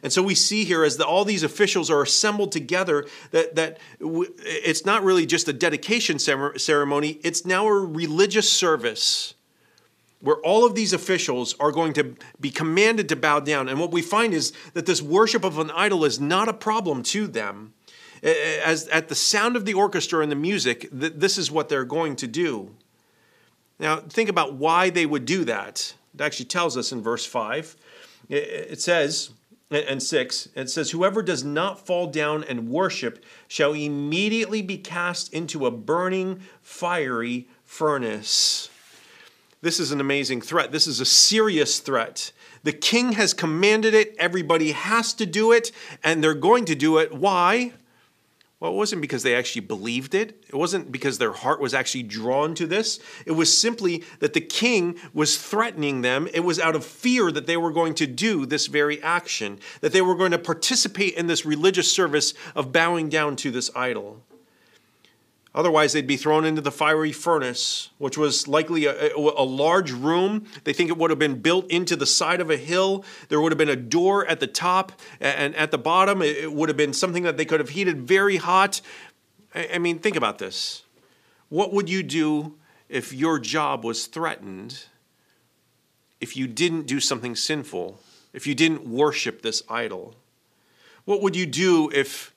And 0.03 0.13
so 0.13 0.23
we 0.23 0.35
see 0.35 0.65
here 0.65 0.85
as 0.85 0.99
the, 0.99 1.07
all 1.07 1.25
these 1.25 1.43
officials 1.43 1.91
are 1.91 2.03
assembled 2.03 2.53
together 2.53 3.07
that, 3.31 3.55
that 3.55 3.79
w- 3.99 4.33
it's 4.39 4.85
not 4.85 5.03
really 5.03 5.25
just 5.25 5.49
a 5.49 5.53
dedication 5.53 6.19
ceremony, 6.19 7.21
it's 7.23 7.47
now 7.47 7.67
a 7.67 7.73
religious 7.73 8.51
service 8.51 9.35
where 10.21 10.37
all 10.37 10.65
of 10.65 10.75
these 10.75 10.93
officials 10.93 11.55
are 11.61 11.71
going 11.71 11.93
to 11.95 12.17
be 12.41 12.51
commanded 12.51 13.09
to 13.09 13.17
bow 13.17 13.41
down. 13.41 13.69
And 13.69 13.79
what 13.79 13.93
we 13.93 14.03
find 14.03 14.33
is 14.33 14.53
that 14.73 14.87
this 14.87 15.03
worship 15.03 15.45
of 15.45 15.59
an 15.59 15.71
idol 15.73 16.05
is 16.05 16.19
not 16.19 16.49
a 16.49 16.55
problem 16.55 17.03
to 17.05 17.27
them. 17.27 17.75
As 18.23 18.89
at 18.89 19.09
the 19.09 19.15
sound 19.15 19.57
of 19.57 19.67
the 19.67 19.75
orchestra 19.75 20.21
and 20.23 20.33
the 20.33 20.37
music, 20.37 20.89
this 20.91 21.37
is 21.37 21.51
what 21.51 21.69
they're 21.69 21.85
going 21.85 22.17
to 22.17 22.27
do. 22.27 22.75
Now, 23.79 23.97
think 23.97 24.31
about 24.31 24.55
why 24.55 24.89
they 24.91 25.05
would 25.05 25.27
do 25.27 25.45
that. 25.45 25.95
It 26.15 26.21
actually 26.23 26.47
tells 26.47 26.77
us 26.77 26.93
in 26.93 27.03
verse 27.03 27.27
5. 27.27 27.77
It 28.29 28.81
says, 28.81 29.31
and 29.71 30.03
6, 30.03 30.49
it 30.55 30.71
says, 30.71 30.93
Whoever 30.93 31.23
does 31.23 31.45
not 31.45 31.85
fall 31.87 32.07
down 32.07 32.43
and 32.45 32.71
worship 32.71 33.23
shall 33.49 33.75
immediately 33.75 34.63
be 34.63 34.79
cast 34.79 35.33
into 35.33 35.67
a 35.67 35.71
burning, 35.71 36.41
fiery 36.63 37.49
furnace. 37.65 38.71
This 39.67 39.81
is 39.81 39.91
an 39.91 40.01
amazing 40.01 40.43
threat. 40.43 40.71
This 40.71 40.87
is 40.87 41.01
a 41.01 41.05
serious 41.05 41.81
threat. 41.81 42.31
The 42.63 42.71
king 42.71 43.15
has 43.15 43.35
commanded 43.35 43.95
it, 43.95 44.15
everybody 44.17 44.71
has 44.71 45.13
to 45.15 45.27
do 45.27 45.51
it, 45.51 45.73
and 46.05 46.23
they're 46.23 46.35
going 46.35 46.67
to 46.67 46.77
do 46.77 46.99
it. 46.99 47.13
Why? 47.13 47.73
Well, 48.61 48.71
it 48.71 48.77
wasn't 48.77 49.03
because 49.03 49.25
they 49.25 49.35
actually 49.35 49.63
believed 49.63 50.15
it. 50.15 50.45
It 50.49 50.55
wasn't 50.55 50.93
because 50.93 51.19
their 51.19 51.33
heart 51.33 51.61
was 51.61 51.75
actually 51.75 52.05
drawn 52.05 52.55
to 52.55 52.69
this. 52.69 53.01
It 53.27 53.33
was 53.33 53.59
simply 53.59 54.05
that 54.21 54.35
the 54.35 54.41
king 54.41 55.01
was 55.13 55.37
threatening 55.37 56.03
them. 56.03 56.29
It 56.33 56.45
was 56.45 56.61
out 56.61 56.77
of 56.77 56.85
fear 56.85 57.33
that 57.33 57.49
they 57.49 57.57
were 57.57 57.73
going 57.73 57.95
to 57.95 58.07
do 58.07 58.47
this 58.47 58.69
very 58.69 59.03
action, 59.03 59.59
that 59.81 59.93
they 59.93 60.01
were 60.01 60.15
going 60.15 60.31
to 60.31 60.39
participate 60.39 61.15
in 61.15 61.27
this 61.27 61.45
religious 61.45 61.91
service 61.91 62.35
of 62.55 62.71
bowing 62.71 63.09
down 63.09 63.35
to 63.35 63.51
this 63.51 63.69
idol. 63.75 64.23
Otherwise, 65.57 65.95
they'd 65.95 66.07
be 66.07 66.19
thrown 66.19 66.45
into 66.45 66.61
the 66.61 66.71
fiery 66.71 67.13
furnace, 67.13 67.89
which 67.97 68.19
was 68.19 68.47
likely 68.47 68.85
a, 68.85 69.17
a, 69.17 69.43
large 69.43 69.91
room. 69.91 70.45
They 70.65 70.75
think 70.75 70.91
it 70.91 70.99
would 70.99 71.09
have 71.09 71.19
been 71.19 71.41
built 71.41 71.67
into 71.71 71.97
the 71.97 72.05
side 72.05 72.43
of 72.43 72.51
a 72.51 72.59
hill. 72.59 73.07
There 73.31 73.41
would 73.41 73.53
have 73.53 73.59
been 73.59 73.71
a 73.71 73.75
door 73.75 74.27
at 74.27 74.39
the 74.39 74.47
top, 74.47 74.93
and 75.19 75.57
at 75.57 75.71
the 75.71 75.79
bottom, 75.79 76.21
it 76.21 76.53
would 76.53 76.69
have 76.69 76.77
been 76.77 76.93
something 76.93 77.23
that 77.23 77.39
they 77.39 77.47
could 77.47 77.59
have 77.59 77.71
heated 77.71 78.07
very 78.07 78.37
hot. 78.37 78.83
I 79.55 79.79
mean, 79.79 79.99
think 79.99 80.15
about 80.15 80.37
this. 80.37 80.83
What 81.49 81.73
would 81.73 81.89
you 81.89 82.03
do 82.03 82.57
if 82.91 83.15
your 83.15 83.39
job 83.39 83.83
was 83.83 84.09
threatened, 84.09 84.85
if 86.21 86.37
you 86.37 86.47
didn't 86.47 86.87
do 86.87 87.01
something 87.01 87.35
sinful, 87.35 87.99
if 88.35 88.47
you 88.47 88.55
didn't 88.55 88.87
worship 88.87 89.41
this 89.41 89.63
idol? 89.71 90.17
What 91.07 91.23
would 91.23 91.35
you 91.35 91.47
do 91.47 91.91
if 91.95 92.35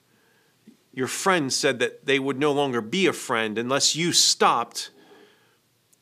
your 1.00 1.08
friend 1.08 1.50
said 1.50 1.78
that 1.78 2.04
they 2.04 2.18
would 2.18 2.38
no 2.38 2.52
longer 2.52 2.82
be 2.82 3.06
a 3.06 3.12
friend 3.14 3.56
unless 3.56 3.96
you 3.96 4.12
stopped 4.12 4.90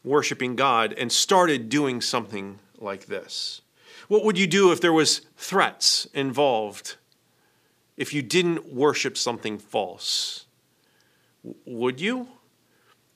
worshiping 0.03 0.57
God 0.57 0.93
and 0.93 1.13
started 1.13 1.69
doing 1.69 2.01
something 2.01 2.59
like 2.79 3.07
this? 3.07 3.61
What 4.09 4.25
would 4.25 4.37
you 4.37 4.49
do 4.49 4.73
if 4.73 4.81
there 4.81 4.93
was 4.93 5.21
threats 5.37 6.09
involved? 6.15 6.97
If 7.97 8.13
you 8.13 8.23
didn't 8.23 8.75
worship 8.75 9.17
something 9.17 9.57
false? 9.57 10.47
Would 11.65 12.01
you? 12.01 12.27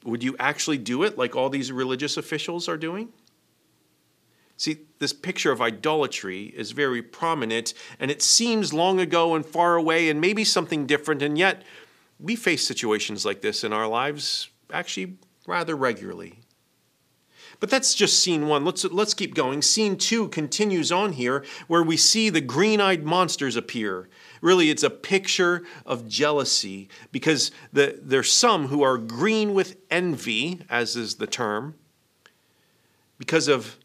Would 0.05 0.23
you 0.23 0.37
actually 0.39 0.79
do 0.79 1.03
it 1.03 1.19
like 1.19 1.35
all 1.35 1.51
these 1.51 1.73
religious 1.73 2.17
officials 2.17 2.69
are 2.69 2.77
doing? 2.77 3.09
See, 4.63 4.79
this 5.01 5.13
picture 5.13 5.51
of 5.51 5.61
idolatry 5.61 6.45
is 6.57 6.71
very 6.71 7.03
prominent, 7.03 7.75
and 7.99 8.13
it 8.13 8.23
seems 8.23 8.73
long 8.73 9.01
ago 9.01 9.35
and 9.35 9.45
far 9.45 9.75
away 9.75 10.09
and 10.09 10.21
maybe 10.21 10.45
something 10.45 10.87
different, 10.87 11.21
and 11.21 11.37
yet 11.37 11.65
we 12.21 12.37
face 12.37 12.65
situations 12.65 13.27
like 13.27 13.41
this 13.41 13.65
in 13.65 13.73
our 13.73 13.89
lives 13.89 14.51
actually 14.73 15.17
rather 15.49 15.75
regularly. 15.75 16.39
But 17.59 17.71
that's 17.71 17.93
just 17.93 18.23
scene 18.23 18.47
one. 18.47 18.65
Let's, 18.65 18.85
let's 18.85 19.15
keep 19.15 19.35
going. 19.35 19.63
Scene 19.63 19.97
two 19.97 20.29
continues 20.29 20.93
on 20.93 21.15
here, 21.15 21.45
where 21.67 21.83
we 21.83 21.97
see 21.97 22.31
the 22.31 22.41
green 22.41 22.81
eyed 22.81 23.03
monsters 23.03 23.57
appear. 23.57 24.09
Really, 24.41 24.71
it's 24.71 24.85
a 24.85 24.91
picture 24.91 25.65
of 25.85 26.09
jealousy 26.09 26.89
because 27.11 27.51
the, 27.73 27.99
there's 28.01 28.31
some 28.31 28.69
who 28.69 28.85
are 28.85 28.97
green 28.97 29.55
with 29.55 29.75
envy, 29.91 30.61
as 30.71 30.95
is 30.95 31.17
the 31.17 31.27
term, 31.27 31.75
because 33.19 33.49
of 33.49 33.77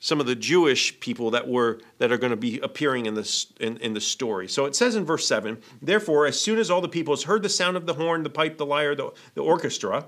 some 0.00 0.20
of 0.20 0.26
the 0.26 0.34
Jewish 0.34 0.98
people 1.00 1.30
that 1.32 1.48
were 1.48 1.80
that 1.98 2.12
are 2.12 2.18
going 2.18 2.30
to 2.30 2.36
be 2.36 2.60
appearing 2.60 3.06
in 3.06 3.14
this 3.14 3.52
in, 3.60 3.76
in 3.78 3.94
the 3.94 4.00
story. 4.00 4.48
So 4.48 4.64
it 4.64 4.76
says 4.76 4.94
in 4.94 5.04
verse 5.04 5.26
7, 5.26 5.58
therefore, 5.82 6.26
as 6.26 6.40
soon 6.40 6.58
as 6.58 6.70
all 6.70 6.80
the 6.80 6.88
peoples 6.88 7.24
heard 7.24 7.42
the 7.42 7.48
sound 7.48 7.76
of 7.76 7.86
the 7.86 7.94
horn, 7.94 8.22
the 8.22 8.30
pipe, 8.30 8.58
the 8.58 8.66
lyre, 8.66 8.94
the, 8.94 9.12
the 9.34 9.42
orchestra, 9.42 10.06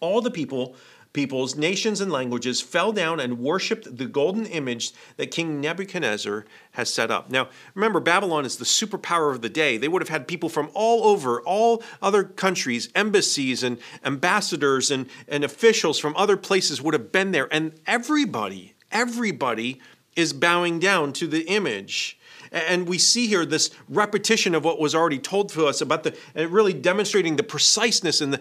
all 0.00 0.20
the 0.20 0.30
people 0.30 0.76
peoples, 1.16 1.56
nations, 1.56 2.02
and 2.02 2.12
languages 2.12 2.60
fell 2.60 2.92
down 2.92 3.18
and 3.18 3.38
worshiped 3.38 3.96
the 3.96 4.04
golden 4.04 4.44
image 4.44 4.92
that 5.16 5.30
King 5.30 5.62
Nebuchadnezzar 5.62 6.44
has 6.72 6.92
set 6.92 7.10
up. 7.10 7.30
Now, 7.30 7.48
remember, 7.74 8.00
Babylon 8.00 8.44
is 8.44 8.58
the 8.58 8.66
superpower 8.66 9.32
of 9.32 9.40
the 9.40 9.48
day. 9.48 9.78
They 9.78 9.88
would 9.88 10.02
have 10.02 10.10
had 10.10 10.28
people 10.28 10.50
from 10.50 10.70
all 10.74 11.04
over, 11.04 11.40
all 11.40 11.82
other 12.02 12.22
countries, 12.22 12.90
embassies 12.94 13.62
and 13.62 13.78
ambassadors 14.04 14.90
and, 14.90 15.08
and 15.26 15.42
officials 15.42 15.98
from 15.98 16.14
other 16.16 16.36
places 16.36 16.82
would 16.82 16.92
have 16.92 17.10
been 17.10 17.32
there, 17.32 17.48
and 17.50 17.72
everybody, 17.86 18.75
everybody 18.96 19.78
is 20.16 20.32
bowing 20.32 20.78
down 20.78 21.12
to 21.12 21.26
the 21.26 21.46
image. 21.46 22.18
And 22.50 22.88
we 22.88 22.96
see 22.96 23.26
here 23.26 23.44
this 23.44 23.70
repetition 23.88 24.54
of 24.54 24.64
what 24.64 24.80
was 24.80 24.94
already 24.94 25.18
told 25.18 25.50
to 25.50 25.66
us 25.66 25.82
about 25.82 26.04
the, 26.04 26.16
and 26.34 26.50
really 26.50 26.72
demonstrating 26.72 27.36
the 27.36 27.42
preciseness 27.42 28.22
and 28.22 28.32
the, 28.32 28.40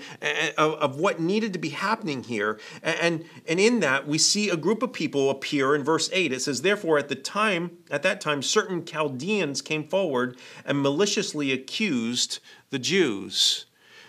of, 0.57 0.73
of 0.75 0.99
what 0.99 1.19
needed 1.19 1.51
to 1.53 1.59
be 1.59 1.69
happening 1.69 2.23
here. 2.23 2.57
And, 2.81 3.25
and 3.45 3.59
in 3.59 3.81
that, 3.81 4.07
we 4.07 4.17
see 4.17 4.49
a 4.49 4.55
group 4.55 4.81
of 4.83 4.93
people 4.93 5.29
appear 5.29 5.75
in 5.75 5.83
verse 5.83 6.09
8. 6.13 6.31
It 6.31 6.41
says, 6.41 6.61
Therefore, 6.61 6.97
at 6.97 7.09
the 7.09 7.15
time, 7.15 7.77
at 7.91 8.03
that 8.03 8.21
time, 8.21 8.41
certain 8.41 8.85
Chaldeans 8.85 9.61
came 9.61 9.85
forward 9.85 10.37
and 10.65 10.81
maliciously 10.81 11.51
accused 11.51 12.39
the 12.69 12.79
Jews. 12.79 13.64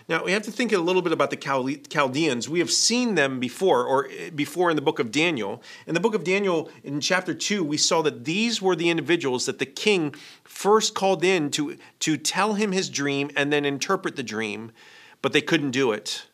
Now, 0.09 0.23
we 0.23 0.31
have 0.31 0.43
to 0.43 0.51
think 0.51 0.71
a 0.71 0.77
little 0.77 1.01
bit 1.01 1.11
about 1.11 1.31
the 1.31 1.81
Chaldeans. 1.89 2.47
We 2.47 2.59
have 2.59 2.71
seen 2.71 3.15
them 3.15 3.41
before, 3.41 3.85
or 3.85 4.07
eh, 4.07 4.29
before 4.29 4.69
in 4.69 4.77
the 4.77 4.81
book 4.81 4.99
of 4.99 5.11
Daniel. 5.11 5.61
In 5.85 5.93
the 5.95 5.99
book 5.99 6.13
of 6.13 6.23
Daniel, 6.23 6.69
in 6.81 7.01
chapter 7.01 7.33
2, 7.33 7.61
we 7.61 7.75
saw 7.75 8.01
that 8.03 8.23
these 8.23 8.61
were 8.61 8.75
the 8.75 8.89
individuals 8.89 9.45
that 9.47 9.59
the 9.59 9.65
king 9.65 10.15
first 10.45 10.95
called 10.95 11.25
in 11.25 11.51
to, 11.51 11.77
to 11.99 12.15
tell 12.15 12.53
him 12.53 12.71
his 12.71 12.89
dream 12.89 13.29
and 13.35 13.51
then 13.51 13.65
interpret 13.65 14.15
the 14.15 14.23
dream, 14.23 14.71
but 15.21 15.33
they 15.33 15.41
couldn't 15.41 15.71
do 15.71 15.91
it. 15.91 16.25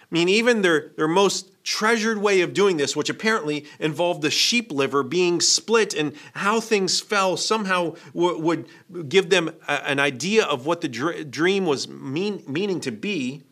I 0.00 0.14
mean, 0.14 0.30
even 0.30 0.62
their, 0.62 0.92
their 0.96 1.08
most 1.08 1.51
treasured 1.62 2.18
way 2.18 2.40
of 2.40 2.52
doing 2.52 2.76
this, 2.76 2.96
which 2.96 3.10
apparently 3.10 3.66
involved 3.78 4.22
the 4.22 4.30
sheep 4.30 4.72
liver 4.72 5.02
being 5.02 5.40
split 5.40 5.94
and 5.94 6.14
how 6.34 6.60
things 6.60 7.00
fell, 7.00 7.36
somehow 7.36 7.94
w- 8.14 8.38
would 8.38 9.08
give 9.08 9.30
them 9.30 9.54
a, 9.68 9.88
an 9.88 10.00
idea 10.00 10.44
of 10.44 10.66
what 10.66 10.80
the 10.80 10.88
dr- 10.88 11.30
dream 11.30 11.66
was 11.66 11.88
mean, 11.88 12.42
meaning 12.46 12.80
to 12.80 12.90
be, 12.90 13.42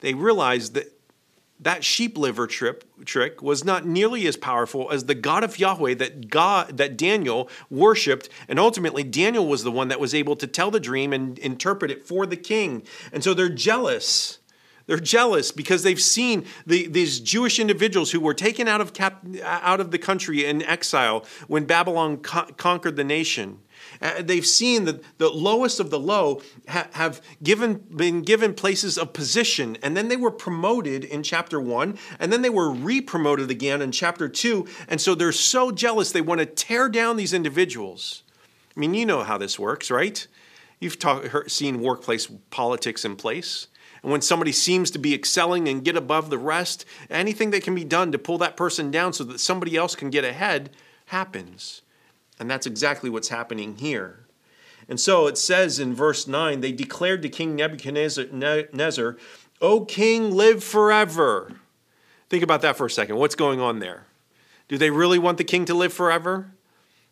they 0.00 0.14
realized 0.14 0.74
that 0.74 0.92
that 1.58 1.82
sheep 1.82 2.18
liver 2.18 2.46
trip, 2.46 2.84
trick 3.06 3.40
was 3.40 3.64
not 3.64 3.86
nearly 3.86 4.26
as 4.26 4.36
powerful 4.36 4.92
as 4.92 5.04
the 5.04 5.14
God 5.14 5.42
of 5.42 5.58
Yahweh 5.58 5.94
that 5.94 6.28
God 6.28 6.76
that 6.76 6.98
Daniel 6.98 7.48
worshipped, 7.70 8.28
and 8.46 8.58
ultimately 8.58 9.02
Daniel 9.02 9.46
was 9.46 9.64
the 9.64 9.72
one 9.72 9.88
that 9.88 10.00
was 10.00 10.14
able 10.14 10.36
to 10.36 10.46
tell 10.46 10.70
the 10.70 10.80
dream 10.80 11.14
and 11.14 11.38
interpret 11.38 11.90
it 11.90 12.06
for 12.06 12.26
the 12.26 12.36
king. 12.36 12.82
And 13.10 13.24
so 13.24 13.32
they're 13.32 13.48
jealous 13.48 14.38
they're 14.86 15.00
jealous 15.00 15.50
because 15.50 15.82
they've 15.82 16.00
seen 16.00 16.44
the, 16.66 16.86
these 16.86 17.18
Jewish 17.20 17.58
individuals 17.58 18.12
who 18.12 18.20
were 18.20 18.34
taken 18.34 18.68
out 18.68 18.80
of, 18.80 18.92
cap, 18.92 19.24
out 19.42 19.80
of 19.80 19.90
the 19.90 19.98
country 19.98 20.44
in 20.44 20.62
exile 20.62 21.24
when 21.48 21.64
Babylon 21.64 22.18
co- 22.18 22.46
conquered 22.56 22.96
the 22.96 23.04
nation. 23.04 23.58
Uh, 24.00 24.22
they've 24.22 24.46
seen 24.46 24.84
that 24.84 25.02
the 25.18 25.28
lowest 25.28 25.80
of 25.80 25.90
the 25.90 25.98
low 25.98 26.40
ha- 26.68 26.88
have 26.92 27.20
given, 27.42 27.74
been 27.94 28.22
given 28.22 28.54
places 28.54 28.96
of 28.96 29.12
position, 29.12 29.76
and 29.82 29.96
then 29.96 30.08
they 30.08 30.16
were 30.16 30.30
promoted 30.30 31.04
in 31.04 31.22
chapter 31.22 31.60
one, 31.60 31.98
and 32.18 32.32
then 32.32 32.42
they 32.42 32.50
were 32.50 32.70
re 32.70 33.00
promoted 33.00 33.50
again 33.50 33.82
in 33.82 33.92
chapter 33.92 34.28
two. 34.28 34.66
And 34.88 35.00
so 35.00 35.14
they're 35.14 35.32
so 35.32 35.70
jealous, 35.70 36.12
they 36.12 36.20
want 36.20 36.40
to 36.40 36.46
tear 36.46 36.88
down 36.88 37.16
these 37.16 37.32
individuals. 37.32 38.22
I 38.76 38.80
mean, 38.80 38.94
you 38.94 39.06
know 39.06 39.22
how 39.22 39.38
this 39.38 39.58
works, 39.58 39.90
right? 39.90 40.26
You've 40.80 41.00
heard, 41.02 41.50
seen 41.50 41.80
workplace 41.80 42.26
politics 42.50 43.04
in 43.04 43.16
place. 43.16 43.68
When 44.06 44.20
somebody 44.20 44.52
seems 44.52 44.92
to 44.92 45.00
be 45.00 45.14
excelling 45.14 45.66
and 45.66 45.82
get 45.82 45.96
above 45.96 46.30
the 46.30 46.38
rest, 46.38 46.84
anything 47.10 47.50
that 47.50 47.64
can 47.64 47.74
be 47.74 47.82
done 47.82 48.12
to 48.12 48.18
pull 48.18 48.38
that 48.38 48.56
person 48.56 48.92
down 48.92 49.12
so 49.12 49.24
that 49.24 49.40
somebody 49.40 49.76
else 49.76 49.96
can 49.96 50.10
get 50.10 50.24
ahead 50.24 50.70
happens. 51.06 51.82
And 52.38 52.48
that's 52.48 52.68
exactly 52.68 53.10
what's 53.10 53.30
happening 53.30 53.78
here. 53.78 54.20
And 54.88 55.00
so 55.00 55.26
it 55.26 55.36
says 55.36 55.80
in 55.80 55.92
verse 55.92 56.28
9 56.28 56.60
they 56.60 56.70
declared 56.70 57.20
to 57.22 57.28
King 57.28 57.56
Nebuchadnezzar, 57.56 59.16
O 59.60 59.84
king, 59.84 60.30
live 60.30 60.62
forever. 60.62 61.54
Think 62.28 62.44
about 62.44 62.62
that 62.62 62.76
for 62.76 62.86
a 62.86 62.90
second. 62.90 63.16
What's 63.16 63.34
going 63.34 63.60
on 63.60 63.80
there? 63.80 64.06
Do 64.68 64.78
they 64.78 64.90
really 64.90 65.18
want 65.18 65.36
the 65.36 65.42
king 65.42 65.64
to 65.64 65.74
live 65.74 65.92
forever? 65.92 66.52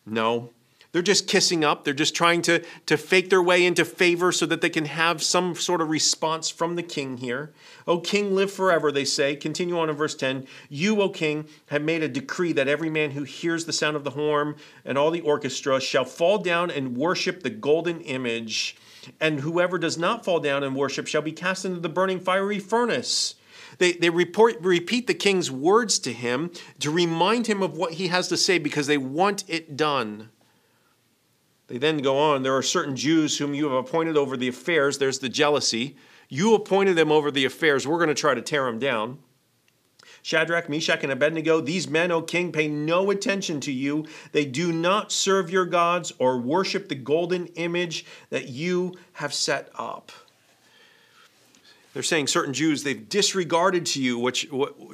No. 0.06 0.50
They're 0.94 1.02
just 1.02 1.26
kissing 1.26 1.64
up. 1.64 1.82
They're 1.82 1.92
just 1.92 2.14
trying 2.14 2.42
to, 2.42 2.62
to 2.86 2.96
fake 2.96 3.28
their 3.28 3.42
way 3.42 3.66
into 3.66 3.84
favor 3.84 4.30
so 4.30 4.46
that 4.46 4.60
they 4.60 4.70
can 4.70 4.84
have 4.84 5.24
some 5.24 5.56
sort 5.56 5.80
of 5.80 5.88
response 5.88 6.50
from 6.50 6.76
the 6.76 6.84
king 6.84 7.16
here. 7.16 7.52
O 7.88 7.98
king, 7.98 8.32
live 8.36 8.52
forever, 8.52 8.92
they 8.92 9.04
say. 9.04 9.34
Continue 9.34 9.76
on 9.76 9.90
in 9.90 9.96
verse 9.96 10.14
10. 10.14 10.46
You, 10.68 11.02
O 11.02 11.08
king, 11.08 11.46
have 11.66 11.82
made 11.82 12.04
a 12.04 12.08
decree 12.08 12.52
that 12.52 12.68
every 12.68 12.90
man 12.90 13.10
who 13.10 13.24
hears 13.24 13.64
the 13.64 13.72
sound 13.72 13.96
of 13.96 14.04
the 14.04 14.10
horn 14.10 14.54
and 14.84 14.96
all 14.96 15.10
the 15.10 15.20
orchestra 15.22 15.80
shall 15.80 16.04
fall 16.04 16.38
down 16.38 16.70
and 16.70 16.96
worship 16.96 17.42
the 17.42 17.50
golden 17.50 18.00
image. 18.02 18.76
And 19.20 19.40
whoever 19.40 19.78
does 19.78 19.98
not 19.98 20.24
fall 20.24 20.38
down 20.38 20.62
and 20.62 20.76
worship 20.76 21.08
shall 21.08 21.22
be 21.22 21.32
cast 21.32 21.64
into 21.64 21.80
the 21.80 21.88
burning 21.88 22.20
fiery 22.20 22.60
furnace. 22.60 23.34
They, 23.78 23.94
they 23.94 24.10
report, 24.10 24.60
repeat 24.60 25.08
the 25.08 25.14
king's 25.14 25.50
words 25.50 25.98
to 25.98 26.12
him 26.12 26.52
to 26.78 26.92
remind 26.92 27.48
him 27.48 27.64
of 27.64 27.76
what 27.76 27.94
he 27.94 28.06
has 28.06 28.28
to 28.28 28.36
say 28.36 28.58
because 28.58 28.86
they 28.86 28.96
want 28.96 29.42
it 29.48 29.76
done. 29.76 30.30
They 31.66 31.78
then 31.78 31.98
go 31.98 32.18
on. 32.18 32.42
There 32.42 32.56
are 32.56 32.62
certain 32.62 32.96
Jews 32.96 33.38
whom 33.38 33.54
you 33.54 33.64
have 33.64 33.72
appointed 33.72 34.16
over 34.16 34.36
the 34.36 34.48
affairs. 34.48 34.98
There's 34.98 35.18
the 35.18 35.28
jealousy. 35.28 35.96
You 36.28 36.54
appointed 36.54 36.96
them 36.96 37.10
over 37.10 37.30
the 37.30 37.44
affairs. 37.44 37.86
We're 37.86 37.98
going 37.98 38.08
to 38.08 38.14
try 38.14 38.34
to 38.34 38.42
tear 38.42 38.66
them 38.66 38.78
down. 38.78 39.18
Shadrach, 40.22 40.70
Meshach, 40.70 41.02
and 41.02 41.12
Abednego, 41.12 41.60
these 41.60 41.86
men, 41.86 42.10
O 42.10 42.22
king, 42.22 42.50
pay 42.50 42.66
no 42.66 43.10
attention 43.10 43.60
to 43.60 43.72
you. 43.72 44.06
They 44.32 44.46
do 44.46 44.72
not 44.72 45.12
serve 45.12 45.50
your 45.50 45.66
gods 45.66 46.14
or 46.18 46.38
worship 46.38 46.88
the 46.88 46.94
golden 46.94 47.46
image 47.48 48.06
that 48.30 48.48
you 48.48 48.94
have 49.14 49.34
set 49.34 49.68
up. 49.74 50.12
They're 51.92 52.02
saying 52.02 52.28
certain 52.28 52.54
Jews, 52.54 52.82
they've 52.82 53.06
disregarded 53.08 53.84
to 53.86 54.02
you, 54.02 54.18
which 54.18 54.48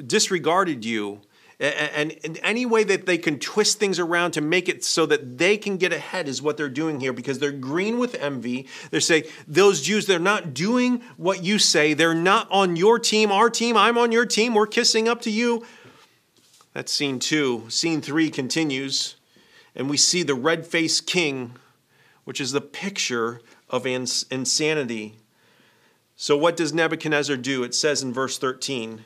disregarded 0.05 0.85
you 0.85 1.21
and, 1.61 2.17
and 2.25 2.41
any 2.43 2.65
way 2.65 2.85
that 2.85 3.05
they 3.05 3.19
can 3.19 3.39
twist 3.39 3.79
things 3.79 3.99
around 3.99 4.31
to 4.33 4.41
make 4.41 4.69
it 4.69 4.83
so 4.83 5.05
that 5.05 5.37
they 5.37 5.59
can 5.59 5.77
get 5.77 5.93
ahead 5.93 6.27
is 6.27 6.41
what 6.41 6.57
they're 6.57 6.71
doing 6.71 7.01
here 7.01 7.13
because 7.13 7.39
they're 7.39 7.53
green 7.53 7.99
with 7.99 8.15
envy. 8.15 8.67
They're 8.91 9.01
saying, 9.01 9.25
those 9.47 9.83
Jews, 9.83 10.07
they're 10.07 10.19
not 10.19 10.55
doing 10.55 11.03
what 11.19 11.45
you 11.45 11.59
say. 11.59 11.93
They're 11.93 12.15
not 12.15 12.49
on 12.51 12.77
your 12.77 12.99
team, 12.99 13.31
our 13.31 13.51
team. 13.51 13.77
I'm 13.77 13.99
on 13.99 14.11
your 14.11 14.25
team. 14.25 14.55
We're 14.55 14.67
kissing 14.67 15.07
up 15.07 15.21
to 15.23 15.31
you. 15.31 15.67
That's 16.73 16.91
scene 16.91 17.19
two. 17.19 17.67
Scene 17.69 18.01
three 18.01 18.31
continues, 18.31 19.17
and 19.75 19.91
we 19.91 19.97
see 19.97 20.23
the 20.23 20.35
red 20.35 20.67
faced 20.67 21.07
king, 21.07 21.57
which 22.25 22.41
is 22.41 22.53
the 22.53 22.61
picture 22.61 23.41
of 23.69 23.87
insanity. 23.87 25.17
So, 26.17 26.37
what 26.37 26.57
does 26.57 26.73
Nebuchadnezzar 26.73 27.37
do? 27.37 27.65
It 27.65 27.75
says 27.75 28.03
in 28.03 28.13
verse 28.13 28.39
13 28.39 29.05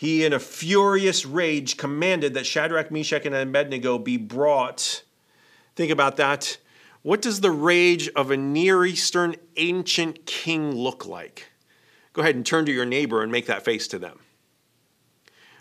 he, 0.00 0.24
in 0.24 0.32
a 0.32 0.38
furious 0.38 1.26
rage, 1.26 1.76
commanded 1.76 2.32
that 2.32 2.46
Shadrach, 2.46 2.90
Meshach, 2.90 3.26
and 3.26 3.34
Abednego 3.34 3.98
be 3.98 4.16
brought. 4.16 5.02
Think 5.76 5.92
about 5.92 6.16
that. 6.16 6.56
What 7.02 7.20
does 7.20 7.42
the 7.42 7.50
rage 7.50 8.08
of 8.16 8.30
a 8.30 8.36
Near 8.38 8.86
Eastern 8.86 9.36
ancient 9.58 10.24
king 10.24 10.74
look 10.74 11.04
like? 11.04 11.50
Go 12.14 12.22
ahead 12.22 12.34
and 12.34 12.46
turn 12.46 12.64
to 12.64 12.72
your 12.72 12.86
neighbor 12.86 13.22
and 13.22 13.30
make 13.30 13.44
that 13.44 13.62
face 13.62 13.86
to 13.88 13.98
them. 13.98 14.20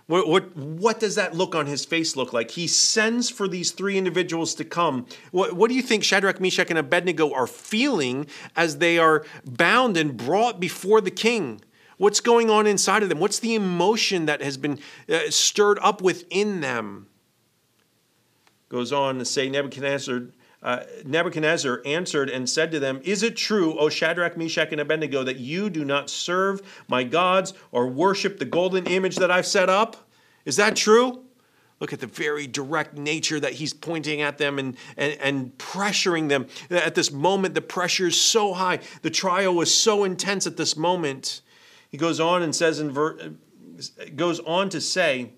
What, 0.08 0.30
what, 0.30 0.56
what 0.56 1.02
does 1.02 1.16
that 1.16 1.36
look 1.36 1.54
on 1.54 1.66
his 1.66 1.84
face 1.84 2.16
look 2.16 2.32
like? 2.32 2.52
He 2.52 2.66
sends 2.66 3.30
for 3.30 3.46
these 3.46 3.72
three 3.72 3.98
individuals 3.98 4.56
to 4.56 4.64
come. 4.64 5.06
What, 5.32 5.52
what 5.52 5.68
do 5.68 5.76
you 5.76 5.82
think 5.82 6.06
Shadrach, 6.06 6.40
Meshach, 6.40 6.70
and 6.70 6.80
Abednego 6.80 7.34
are 7.34 7.46
feeling 7.46 8.26
as 8.56 8.78
they 8.78 8.98
are 9.00 9.26
bound 9.44 9.98
and 9.98 10.16
brought 10.16 10.62
before 10.62 11.02
the 11.02 11.12
king? 11.12 11.60
What's 12.00 12.22
going 12.22 12.50
on 12.50 12.66
inside 12.66 13.04
of 13.04 13.10
them? 13.10 13.20
What's 13.20 13.40
the 13.40 13.56
emotion 13.56 14.26
that 14.26 14.42
has 14.42 14.56
been 14.56 14.80
uh, 15.10 15.30
stirred 15.30 15.78
up 15.82 16.02
within 16.02 16.62
them? 16.62 17.08
Goes 18.70 18.94
on 18.94 19.20
to 19.20 19.26
say 19.26 19.50
Nebuchadnezzar. 19.50 20.22
Uh, 20.64 20.80
Nebuchadnezzar 21.04 21.82
answered 21.86 22.30
and 22.30 22.50
said 22.50 22.72
to 22.72 22.80
them, 22.80 23.02
Is 23.04 23.22
it 23.22 23.36
true, 23.36 23.78
O 23.78 23.90
Shadrach, 23.90 24.38
Meshach, 24.38 24.72
and 24.72 24.80
Abednego, 24.80 25.26
that 25.26 25.40
you 25.40 25.70
do 25.70 25.84
not 25.84 26.10
serve 26.10 26.62
my 26.88 27.04
gods 27.04 27.54
or 27.74 27.90
worship 27.90 28.40
the 28.40 28.46
golden 28.46 28.88
image 28.88 29.18
that 29.18 29.30
I've 29.30 29.46
set 29.46 29.70
up? 29.70 29.98
Is 30.46 30.56
that 30.56 30.78
true? 30.78 31.26
Look 31.82 31.92
at 31.92 32.00
the 32.00 32.08
very 32.08 32.48
direct 32.48 32.98
nature 32.98 33.42
that 33.42 33.54
he's 33.54 33.74
pointing 33.74 34.22
at 34.22 34.38
them 34.38 34.58
and, 34.58 34.78
and, 34.96 35.18
and 35.20 35.58
pressuring 35.58 36.30
them. 36.30 36.48
At 36.70 36.96
this 36.96 37.12
moment, 37.12 37.56
the 37.56 37.62
pressure 37.62 38.08
is 38.08 38.20
so 38.20 38.54
high. 38.54 38.80
The 39.02 39.10
trial 39.10 39.54
was 39.54 39.74
so 39.74 40.06
intense 40.06 40.48
at 40.48 40.56
this 40.56 40.78
moment. 40.78 41.42
He 41.90 41.98
goes 41.98 42.20
on 42.20 42.42
and 42.42 42.56
says 42.56 42.80
in 42.80 42.92
ver- 42.92 43.34
goes 44.16 44.40
on 44.42 44.70
to 44.70 44.82
say 44.82 45.34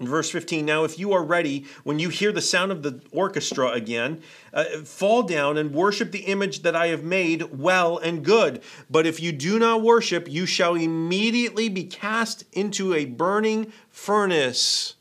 in 0.00 0.08
verse 0.08 0.28
15, 0.30 0.66
now 0.66 0.82
if 0.82 0.98
you 0.98 1.12
are 1.12 1.22
ready, 1.22 1.66
when 1.84 2.00
you 2.00 2.08
hear 2.08 2.32
the 2.32 2.40
sound 2.40 2.72
of 2.72 2.82
the 2.82 3.00
orchestra 3.12 3.68
again, 3.68 4.22
uh, 4.52 4.64
fall 4.84 5.22
down 5.22 5.56
and 5.56 5.72
worship 5.72 6.10
the 6.10 6.24
image 6.24 6.62
that 6.62 6.74
I 6.74 6.88
have 6.88 7.04
made 7.04 7.56
well 7.56 7.98
and 7.98 8.24
good. 8.24 8.60
But 8.90 9.06
if 9.06 9.20
you 9.20 9.30
do 9.30 9.56
not 9.56 9.82
worship, 9.82 10.28
you 10.28 10.46
shall 10.46 10.74
immediately 10.74 11.68
be 11.68 11.84
cast 11.84 12.44
into 12.52 12.92
a 12.92 13.04
burning 13.04 13.72
furnace. 13.88 14.96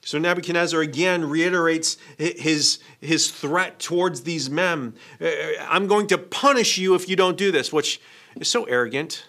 So 0.00 0.18
Nebuchadnezzar 0.18 0.80
again 0.80 1.30
reiterates 1.30 1.96
his, 2.18 2.80
his 3.00 3.30
threat 3.30 3.78
towards 3.78 4.22
these 4.22 4.50
men. 4.50 4.94
Uh, 5.20 5.30
I'm 5.68 5.86
going 5.86 6.08
to 6.08 6.18
punish 6.18 6.76
you 6.76 6.96
if 6.96 7.08
you 7.08 7.14
don't 7.14 7.36
do 7.36 7.52
this, 7.52 7.72
which 7.72 8.00
is 8.34 8.48
so 8.48 8.64
arrogant 8.64 9.26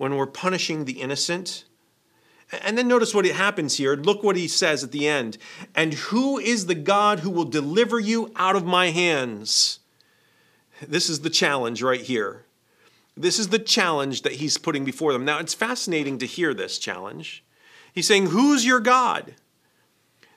when 0.00 0.16
we're 0.16 0.24
punishing 0.24 0.86
the 0.86 1.02
innocent. 1.02 1.66
And 2.62 2.78
then 2.78 2.88
notice 2.88 3.14
what 3.14 3.26
happens 3.26 3.76
here. 3.76 3.94
Look 3.96 4.22
what 4.22 4.34
he 4.34 4.48
says 4.48 4.82
at 4.82 4.92
the 4.92 5.06
end. 5.06 5.36
And 5.74 5.92
who 5.92 6.38
is 6.38 6.64
the 6.64 6.74
God 6.74 7.20
who 7.20 7.28
will 7.28 7.44
deliver 7.44 8.00
you 8.00 8.32
out 8.34 8.56
of 8.56 8.64
my 8.64 8.92
hands? 8.92 9.80
This 10.80 11.10
is 11.10 11.20
the 11.20 11.28
challenge 11.28 11.82
right 11.82 12.00
here. 12.00 12.46
This 13.14 13.38
is 13.38 13.48
the 13.48 13.58
challenge 13.58 14.22
that 14.22 14.36
he's 14.36 14.56
putting 14.56 14.86
before 14.86 15.12
them. 15.12 15.26
Now, 15.26 15.38
it's 15.38 15.52
fascinating 15.52 16.16
to 16.20 16.26
hear 16.26 16.54
this 16.54 16.78
challenge. 16.78 17.44
He's 17.92 18.06
saying, 18.06 18.28
Who's 18.28 18.64
your 18.64 18.80
God? 18.80 19.34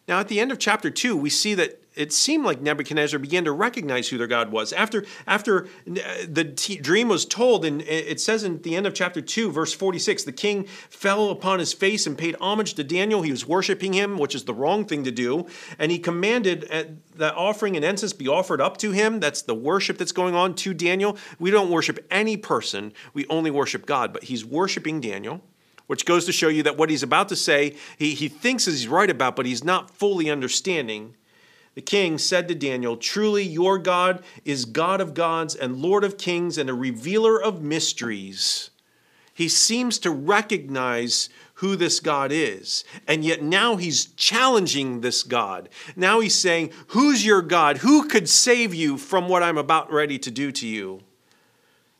Now, 0.09 0.19
at 0.19 0.27
the 0.27 0.41
end 0.41 0.51
of 0.51 0.59
chapter 0.59 0.89
2, 0.89 1.15
we 1.15 1.29
see 1.29 1.53
that 1.53 1.81
it 1.95 2.11
seemed 2.11 2.45
like 2.45 2.61
Nebuchadnezzar 2.61 3.19
began 3.19 3.45
to 3.45 3.51
recognize 3.51 4.09
who 4.09 4.17
their 4.17 4.27
God 4.27 4.51
was. 4.51 4.73
After, 4.73 5.05
after 5.27 5.67
the 5.85 6.53
t- 6.55 6.77
dream 6.77 7.07
was 7.07 7.25
told, 7.25 7.65
and 7.65 7.81
it 7.83 8.19
says 8.19 8.43
in 8.43 8.61
the 8.61 8.75
end 8.75 8.87
of 8.87 8.93
chapter 8.93 9.21
2, 9.21 9.51
verse 9.51 9.73
46, 9.73 10.23
the 10.23 10.31
king 10.31 10.63
fell 10.63 11.29
upon 11.29 11.59
his 11.59 11.73
face 11.73 12.07
and 12.07 12.17
paid 12.17 12.35
homage 12.41 12.73
to 12.75 12.83
Daniel. 12.83 13.21
He 13.21 13.31
was 13.31 13.47
worshiping 13.47 13.93
him, 13.93 14.17
which 14.17 14.35
is 14.35 14.45
the 14.45 14.53
wrong 14.53 14.85
thing 14.85 15.03
to 15.03 15.11
do. 15.11 15.47
And 15.77 15.91
he 15.91 15.99
commanded 15.99 16.67
uh, 16.71 16.83
that 17.15 17.35
offering 17.35 17.75
and 17.75 17.85
incense 17.85 18.13
be 18.13 18.27
offered 18.27 18.61
up 18.61 18.77
to 18.77 18.91
him. 18.91 19.19
That's 19.19 19.41
the 19.41 19.55
worship 19.55 19.97
that's 19.97 20.11
going 20.11 20.35
on 20.35 20.55
to 20.55 20.73
Daniel. 20.73 21.17
We 21.39 21.51
don't 21.51 21.69
worship 21.69 22.05
any 22.09 22.37
person, 22.37 22.93
we 23.13 23.25
only 23.27 23.51
worship 23.51 23.85
God, 23.85 24.13
but 24.13 24.23
he's 24.25 24.45
worshiping 24.45 25.01
Daniel 25.01 25.41
which 25.87 26.05
goes 26.05 26.25
to 26.25 26.31
show 26.31 26.47
you 26.47 26.63
that 26.63 26.77
what 26.77 26.89
he's 26.89 27.03
about 27.03 27.29
to 27.29 27.35
say, 27.35 27.75
he, 27.97 28.13
he 28.13 28.29
thinks 28.29 28.65
he's 28.65 28.87
right 28.87 29.09
about, 29.09 29.35
but 29.35 29.45
he's 29.45 29.63
not 29.63 29.91
fully 29.91 30.29
understanding. 30.29 31.15
The 31.75 31.81
king 31.81 32.17
said 32.17 32.47
to 32.47 32.55
Daniel, 32.55 32.97
Truly, 32.97 33.43
your 33.43 33.79
God 33.79 34.23
is 34.45 34.65
God 34.65 35.01
of 35.01 35.13
gods 35.13 35.55
and 35.55 35.77
Lord 35.77 36.03
of 36.03 36.17
kings 36.17 36.57
and 36.57 36.69
a 36.69 36.73
revealer 36.73 37.41
of 37.41 37.63
mysteries. 37.63 38.69
He 39.33 39.49
seems 39.49 39.97
to 39.99 40.11
recognize 40.11 41.29
who 41.55 41.75
this 41.75 41.99
God 41.99 42.31
is. 42.31 42.83
And 43.07 43.23
yet 43.23 43.41
now 43.41 43.77
he's 43.77 44.05
challenging 44.05 45.01
this 45.01 45.23
God. 45.23 45.69
Now 45.95 46.19
he's 46.19 46.35
saying, 46.35 46.71
Who's 46.87 47.25
your 47.25 47.41
God? 47.41 47.77
Who 47.77 48.07
could 48.07 48.29
save 48.29 48.73
you 48.75 48.97
from 48.97 49.27
what 49.27 49.41
I'm 49.41 49.57
about 49.57 49.91
ready 49.91 50.19
to 50.19 50.29
do 50.29 50.51
to 50.51 50.67
you? 50.67 51.01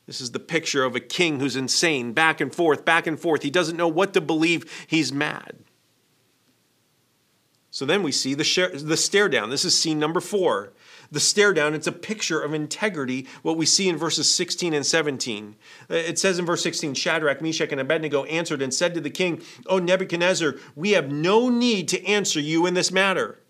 This 0.06 0.20
is 0.20 0.32
the 0.32 0.38
picture 0.38 0.84
of 0.84 0.94
a 0.94 1.00
king 1.00 1.40
who's 1.40 1.56
insane, 1.56 2.12
back 2.12 2.40
and 2.40 2.54
forth, 2.54 2.84
back 2.84 3.06
and 3.06 3.18
forth. 3.18 3.42
He 3.42 3.50
doesn't 3.50 3.76
know 3.76 3.88
what 3.88 4.12
to 4.14 4.20
believe. 4.20 4.84
He's 4.86 5.12
mad. 5.12 5.63
So 7.74 7.84
then 7.84 8.04
we 8.04 8.12
see 8.12 8.34
the, 8.34 8.44
share, 8.44 8.68
the 8.68 8.96
stare 8.96 9.28
down. 9.28 9.50
This 9.50 9.64
is 9.64 9.76
scene 9.76 9.98
number 9.98 10.20
four. 10.20 10.72
The 11.10 11.18
stare 11.18 11.52
down, 11.52 11.74
it's 11.74 11.88
a 11.88 11.92
picture 11.92 12.40
of 12.40 12.54
integrity, 12.54 13.26
what 13.42 13.56
we 13.56 13.66
see 13.66 13.88
in 13.88 13.96
verses 13.96 14.30
16 14.30 14.72
and 14.72 14.86
17. 14.86 15.56
Uh, 15.90 15.94
it 15.94 16.16
says 16.16 16.38
in 16.38 16.46
verse 16.46 16.62
16 16.62 16.94
Shadrach, 16.94 17.42
Meshach, 17.42 17.72
and 17.72 17.80
Abednego 17.80 18.22
answered 18.26 18.62
and 18.62 18.72
said 18.72 18.94
to 18.94 19.00
the 19.00 19.10
king, 19.10 19.42
O 19.66 19.80
Nebuchadnezzar, 19.80 20.54
we 20.76 20.92
have 20.92 21.10
no 21.10 21.48
need 21.48 21.88
to 21.88 22.06
answer 22.06 22.38
you 22.38 22.64
in 22.64 22.74
this 22.74 22.92
matter. 22.92 23.40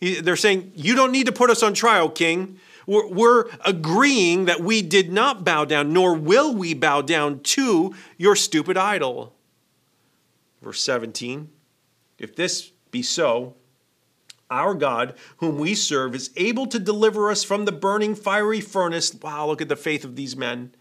They're 0.00 0.34
saying, 0.34 0.72
You 0.74 0.94
don't 0.94 1.12
need 1.12 1.26
to 1.26 1.32
put 1.32 1.50
us 1.50 1.62
on 1.62 1.74
trial, 1.74 2.08
king. 2.08 2.58
We're, 2.86 3.08
we're 3.08 3.50
agreeing 3.66 4.46
that 4.46 4.60
we 4.60 4.80
did 4.80 5.12
not 5.12 5.44
bow 5.44 5.66
down, 5.66 5.92
nor 5.92 6.14
will 6.14 6.54
we 6.54 6.72
bow 6.72 7.02
down 7.02 7.40
to 7.40 7.94
your 8.16 8.34
stupid 8.34 8.78
idol. 8.78 9.34
Verse 10.62 10.80
17 10.80 11.50
If 12.18 12.34
this 12.34 12.72
be 12.90 13.02
so, 13.02 13.56
our 14.50 14.74
God, 14.74 15.14
whom 15.38 15.58
we 15.58 15.74
serve, 15.74 16.14
is 16.14 16.30
able 16.36 16.66
to 16.66 16.78
deliver 16.78 17.30
us 17.30 17.44
from 17.44 17.64
the 17.64 17.72
burning 17.72 18.14
fiery 18.14 18.60
furnace. 18.60 19.14
Wow, 19.14 19.46
look 19.46 19.62
at 19.62 19.68
the 19.68 19.76
faith 19.76 20.04
of 20.04 20.16
these 20.16 20.36
men. 20.36 20.74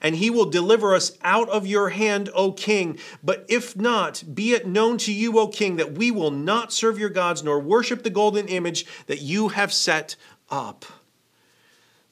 And 0.00 0.16
he 0.16 0.28
will 0.28 0.44
deliver 0.44 0.94
us 0.94 1.16
out 1.22 1.48
of 1.48 1.66
your 1.66 1.88
hand, 1.88 2.28
O 2.34 2.52
king. 2.52 2.98
But 3.24 3.46
if 3.48 3.76
not, 3.76 4.22
be 4.34 4.52
it 4.52 4.66
known 4.66 4.98
to 4.98 5.12
you, 5.12 5.38
O 5.38 5.48
king, 5.48 5.76
that 5.76 5.92
we 5.92 6.10
will 6.10 6.30
not 6.30 6.72
serve 6.72 6.98
your 6.98 7.08
gods 7.08 7.42
nor 7.42 7.58
worship 7.58 8.02
the 8.02 8.10
golden 8.10 8.46
image 8.48 8.84
that 9.06 9.22
you 9.22 9.48
have 9.48 9.72
set 9.72 10.16
up. 10.50 10.84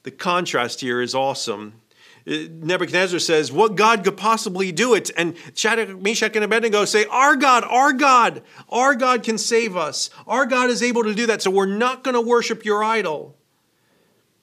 The 0.03 0.11
contrast 0.11 0.81
here 0.81 1.01
is 1.01 1.13
awesome. 1.13 1.81
Nebuchadnezzar 2.25 3.19
says, 3.19 3.51
What 3.51 3.75
God 3.75 4.03
could 4.03 4.17
possibly 4.17 4.71
do 4.71 4.93
it? 4.93 5.11
And 5.15 5.35
Shadrach, 5.53 5.99
Meshach, 6.01 6.35
and 6.35 6.43
Abednego 6.43 6.85
say, 6.85 7.05
Our 7.05 7.35
God, 7.35 7.63
our 7.63 7.93
God, 7.93 8.41
our 8.69 8.95
God 8.95 9.23
can 9.23 9.37
save 9.37 9.77
us. 9.77 10.09
Our 10.25 10.45
God 10.45 10.69
is 10.69 10.81
able 10.81 11.03
to 11.03 11.13
do 11.13 11.27
that, 11.27 11.41
so 11.41 11.51
we're 11.51 11.65
not 11.65 12.03
going 12.03 12.15
to 12.15 12.21
worship 12.21 12.65
your 12.65 12.83
idol. 12.83 13.37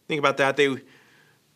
Think 0.07 0.19
about 0.19 0.37
that. 0.37 0.57
They, 0.57 0.77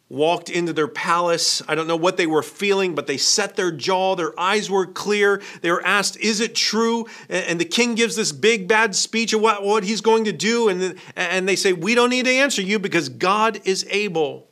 walked 0.09 0.49
into 0.49 0.73
their 0.73 0.89
palace. 0.89 1.63
I 1.67 1.75
don't 1.75 1.89
know 1.89 1.97
what 1.97 2.17
they 2.17 2.27
were 2.27 2.43
feeling, 2.43 2.95
but 2.95 3.07
they 3.07 3.17
set 3.17 3.57
their 3.57 3.73
jaw. 3.73 4.15
Their 4.15 4.39
eyes 4.39 4.71
were 4.71 4.87
clear. 4.87 5.43
They 5.63 5.71
were 5.71 5.85
asked, 5.85 6.17
Is 6.19 6.41
it 6.41 6.55
true? 6.55 7.07
And 7.29 7.61
the 7.61 7.65
king 7.65 7.95
gives 7.95 8.17
this 8.17 8.33
big, 8.33 8.69
bad 8.69 8.95
speech 8.95 9.33
of 9.33 9.41
what, 9.41 9.65
what 9.65 9.85
he's 9.85 10.01
going 10.01 10.25
to 10.25 10.33
do. 10.33 10.69
And, 10.69 10.97
and 11.17 11.49
they 11.49 11.57
say, 11.57 11.73
We 11.73 11.95
don't 11.95 12.11
need 12.11 12.27
to 12.27 12.31
answer 12.31 12.63
you 12.63 12.79
because 12.79 13.09
God 13.09 13.61
is 13.65 13.87
able. 13.91 14.46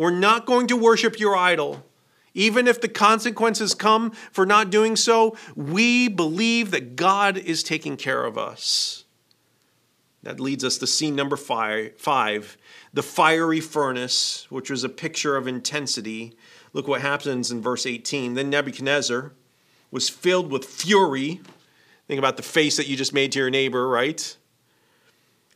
We're 0.00 0.10
not 0.10 0.46
going 0.46 0.66
to 0.68 0.78
worship 0.78 1.20
your 1.20 1.36
idol. 1.36 1.84
Even 2.32 2.66
if 2.66 2.80
the 2.80 2.88
consequences 2.88 3.74
come 3.74 4.12
for 4.32 4.46
not 4.46 4.70
doing 4.70 4.96
so, 4.96 5.36
we 5.54 6.08
believe 6.08 6.70
that 6.70 6.96
God 6.96 7.36
is 7.36 7.62
taking 7.62 7.98
care 7.98 8.24
of 8.24 8.38
us. 8.38 9.04
That 10.22 10.40
leads 10.40 10.64
us 10.64 10.78
to 10.78 10.86
scene 10.86 11.14
number 11.14 11.36
five, 11.36 11.98
five 11.98 12.56
the 12.94 13.02
fiery 13.02 13.60
furnace, 13.60 14.46
which 14.48 14.70
was 14.70 14.84
a 14.84 14.88
picture 14.88 15.36
of 15.36 15.46
intensity. 15.46 16.34
Look 16.72 16.88
what 16.88 17.02
happens 17.02 17.50
in 17.50 17.60
verse 17.60 17.84
18. 17.84 18.32
Then 18.32 18.48
Nebuchadnezzar 18.48 19.32
was 19.90 20.08
filled 20.08 20.50
with 20.50 20.64
fury. 20.64 21.42
Think 22.08 22.18
about 22.18 22.38
the 22.38 22.42
face 22.42 22.78
that 22.78 22.88
you 22.88 22.96
just 22.96 23.12
made 23.12 23.32
to 23.32 23.38
your 23.38 23.50
neighbor, 23.50 23.86
right? 23.86 24.34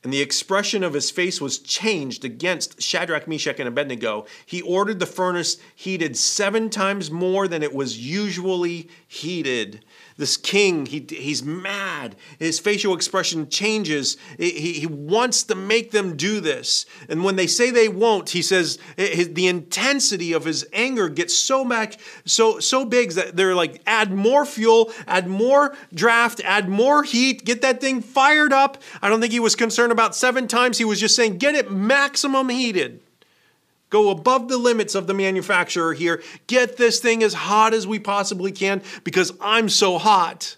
And 0.04 0.12
the 0.12 0.20
expression 0.20 0.84
of 0.84 0.92
his 0.92 1.10
face 1.10 1.40
was 1.40 1.58
changed 1.58 2.26
against 2.26 2.80
Shadrach, 2.80 3.26
Meshach, 3.26 3.58
and 3.58 3.66
Abednego. 3.66 4.26
He 4.44 4.60
ordered 4.60 5.00
the 5.00 5.06
furnace 5.06 5.56
heated 5.74 6.14
seven 6.14 6.68
times 6.68 7.10
more 7.10 7.48
than 7.48 7.62
it 7.62 7.74
was 7.74 7.98
usually 7.98 8.90
heated 9.08 9.82
this 10.16 10.36
king, 10.36 10.86
he, 10.86 11.04
he's 11.08 11.42
mad. 11.42 12.14
His 12.38 12.60
facial 12.60 12.94
expression 12.94 13.48
changes. 13.48 14.16
He, 14.38 14.74
he 14.74 14.86
wants 14.86 15.42
to 15.44 15.56
make 15.56 15.90
them 15.90 16.16
do 16.16 16.40
this. 16.40 16.86
And 17.08 17.24
when 17.24 17.34
they 17.34 17.48
say 17.48 17.70
they 17.70 17.88
won't, 17.88 18.30
he 18.30 18.40
says 18.40 18.78
eh, 18.96 19.08
his, 19.08 19.34
the 19.34 19.48
intensity 19.48 20.32
of 20.32 20.44
his 20.44 20.66
anger 20.72 21.08
gets 21.08 21.34
so 21.34 21.64
much, 21.64 21.98
so, 22.24 22.60
so 22.60 22.84
big 22.84 23.12
that 23.12 23.36
they're 23.36 23.56
like, 23.56 23.82
add 23.86 24.12
more 24.12 24.46
fuel, 24.46 24.92
add 25.08 25.26
more 25.26 25.76
draft, 25.92 26.40
add 26.44 26.68
more 26.68 27.02
heat, 27.02 27.44
get 27.44 27.62
that 27.62 27.80
thing 27.80 28.00
fired 28.00 28.52
up. 28.52 28.80
I 29.02 29.08
don't 29.08 29.20
think 29.20 29.32
he 29.32 29.40
was 29.40 29.56
concerned 29.56 29.90
about 29.90 30.14
seven 30.14 30.46
times. 30.46 30.78
He 30.78 30.84
was 30.84 31.00
just 31.00 31.16
saying, 31.16 31.38
get 31.38 31.56
it 31.56 31.72
maximum 31.72 32.48
heated. 32.48 33.00
Go 33.94 34.10
above 34.10 34.48
the 34.48 34.58
limits 34.58 34.96
of 34.96 35.06
the 35.06 35.14
manufacturer 35.14 35.92
here. 35.92 36.20
Get 36.48 36.78
this 36.78 36.98
thing 36.98 37.22
as 37.22 37.32
hot 37.32 37.72
as 37.72 37.86
we 37.86 38.00
possibly 38.00 38.50
can 38.50 38.82
because 39.04 39.30
I'm 39.40 39.68
so 39.68 39.98
hot 39.98 40.56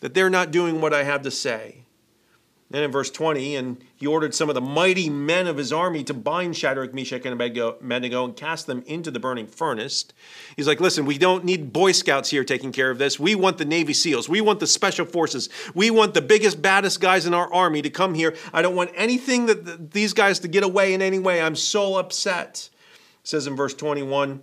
that 0.00 0.12
they're 0.12 0.28
not 0.28 0.50
doing 0.50 0.82
what 0.82 0.92
I 0.92 1.02
have 1.04 1.22
to 1.22 1.30
say. 1.30 1.85
Then 2.76 2.84
in 2.84 2.92
verse 2.92 3.10
20, 3.10 3.56
and 3.56 3.82
he 3.96 4.06
ordered 4.06 4.34
some 4.34 4.50
of 4.50 4.54
the 4.54 4.60
mighty 4.60 5.08
men 5.08 5.46
of 5.46 5.56
his 5.56 5.72
army 5.72 6.04
to 6.04 6.12
bind 6.12 6.54
Shadrach, 6.54 6.92
Meshach, 6.92 7.24
and 7.24 7.32
Abednego 7.32 8.24
and 8.26 8.36
cast 8.36 8.66
them 8.66 8.82
into 8.84 9.10
the 9.10 9.18
burning 9.18 9.46
furnace. 9.46 10.04
He's 10.56 10.66
like, 10.66 10.78
listen, 10.78 11.06
we 11.06 11.16
don't 11.16 11.42
need 11.42 11.72
Boy 11.72 11.92
Scouts 11.92 12.28
here 12.28 12.44
taking 12.44 12.72
care 12.72 12.90
of 12.90 12.98
this. 12.98 13.18
We 13.18 13.34
want 13.34 13.56
the 13.56 13.64
Navy 13.64 13.94
SEALs. 13.94 14.28
We 14.28 14.42
want 14.42 14.60
the 14.60 14.66
special 14.66 15.06
forces. 15.06 15.48
We 15.74 15.90
want 15.90 16.12
the 16.12 16.20
biggest, 16.20 16.60
baddest 16.60 17.00
guys 17.00 17.24
in 17.24 17.32
our 17.32 17.50
army 17.50 17.80
to 17.80 17.88
come 17.88 18.12
here. 18.12 18.36
I 18.52 18.60
don't 18.60 18.76
want 18.76 18.90
anything 18.94 19.46
that 19.46 19.92
these 19.92 20.12
guys 20.12 20.40
to 20.40 20.48
get 20.48 20.62
away 20.62 20.92
in 20.92 21.00
any 21.00 21.18
way. 21.18 21.40
I'm 21.40 21.56
so 21.56 21.96
upset. 21.96 22.68
It 23.22 23.26
says 23.26 23.46
in 23.46 23.56
verse 23.56 23.72
21, 23.72 24.42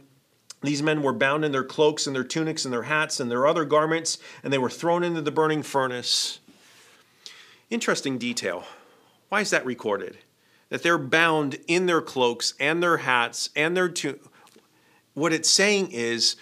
these 0.64 0.82
men 0.82 1.04
were 1.04 1.14
bound 1.14 1.46
in 1.46 1.52
their 1.52 1.64
cloaks 1.64 2.08
and 2.08 2.16
their 2.16 2.24
tunics 2.24 2.66
and 2.66 2.74
their 2.74 2.82
hats 2.82 3.20
and 3.20 3.30
their 3.30 3.46
other 3.46 3.64
garments, 3.64 4.18
and 4.44 4.52
they 4.52 4.58
were 4.58 4.72
thrown 4.72 5.04
into 5.04 5.22
the 5.22 5.30
burning 5.30 5.62
furnace. 5.62 6.40
Interesting 7.74 8.20
detail. 8.20 8.66
Why 9.30 9.42
is 9.42 9.50
that 9.50 9.66
recorded? 9.66 10.20
That 10.70 10.84
they're 10.84 11.00
bound 11.00 11.58
in 11.68 11.88
their 11.88 12.02
cloaks 12.02 12.54
and 12.60 12.84
their 12.84 12.98
hats 12.98 13.50
and 13.56 13.76
their. 13.76 13.92
What 15.16 15.34
it's 15.34 15.50
saying 15.50 15.90
is, 15.90 16.36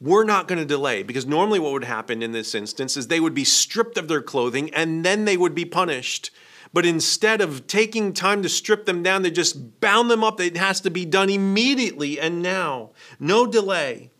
we're 0.00 0.24
not 0.24 0.48
going 0.48 0.58
to 0.58 0.64
delay 0.64 1.02
because 1.02 1.26
normally 1.26 1.58
what 1.58 1.72
would 1.72 1.84
happen 1.84 2.22
in 2.22 2.32
this 2.32 2.54
instance 2.54 2.96
is 2.96 3.08
they 3.08 3.20
would 3.20 3.34
be 3.34 3.44
stripped 3.44 3.98
of 3.98 4.08
their 4.08 4.22
clothing 4.22 4.72
and 4.72 5.04
then 5.04 5.26
they 5.26 5.36
would 5.36 5.54
be 5.54 5.66
punished. 5.66 6.30
But 6.72 6.86
instead 6.86 7.42
of 7.42 7.66
taking 7.66 8.14
time 8.14 8.42
to 8.42 8.48
strip 8.48 8.86
them 8.86 9.02
down, 9.02 9.20
they 9.20 9.30
just 9.30 9.82
bound 9.82 10.10
them 10.10 10.24
up. 10.24 10.40
It 10.40 10.56
has 10.56 10.80
to 10.80 10.90
be 10.90 11.04
done 11.04 11.28
immediately 11.28 12.18
and 12.18 12.42
now. 12.42 12.92
No 13.20 13.46
delay. 13.46 14.10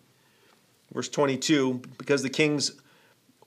Verse 0.93 1.09
22 1.09 1.81
because 1.97 2.23
the 2.23 2.29
king's 2.29 2.73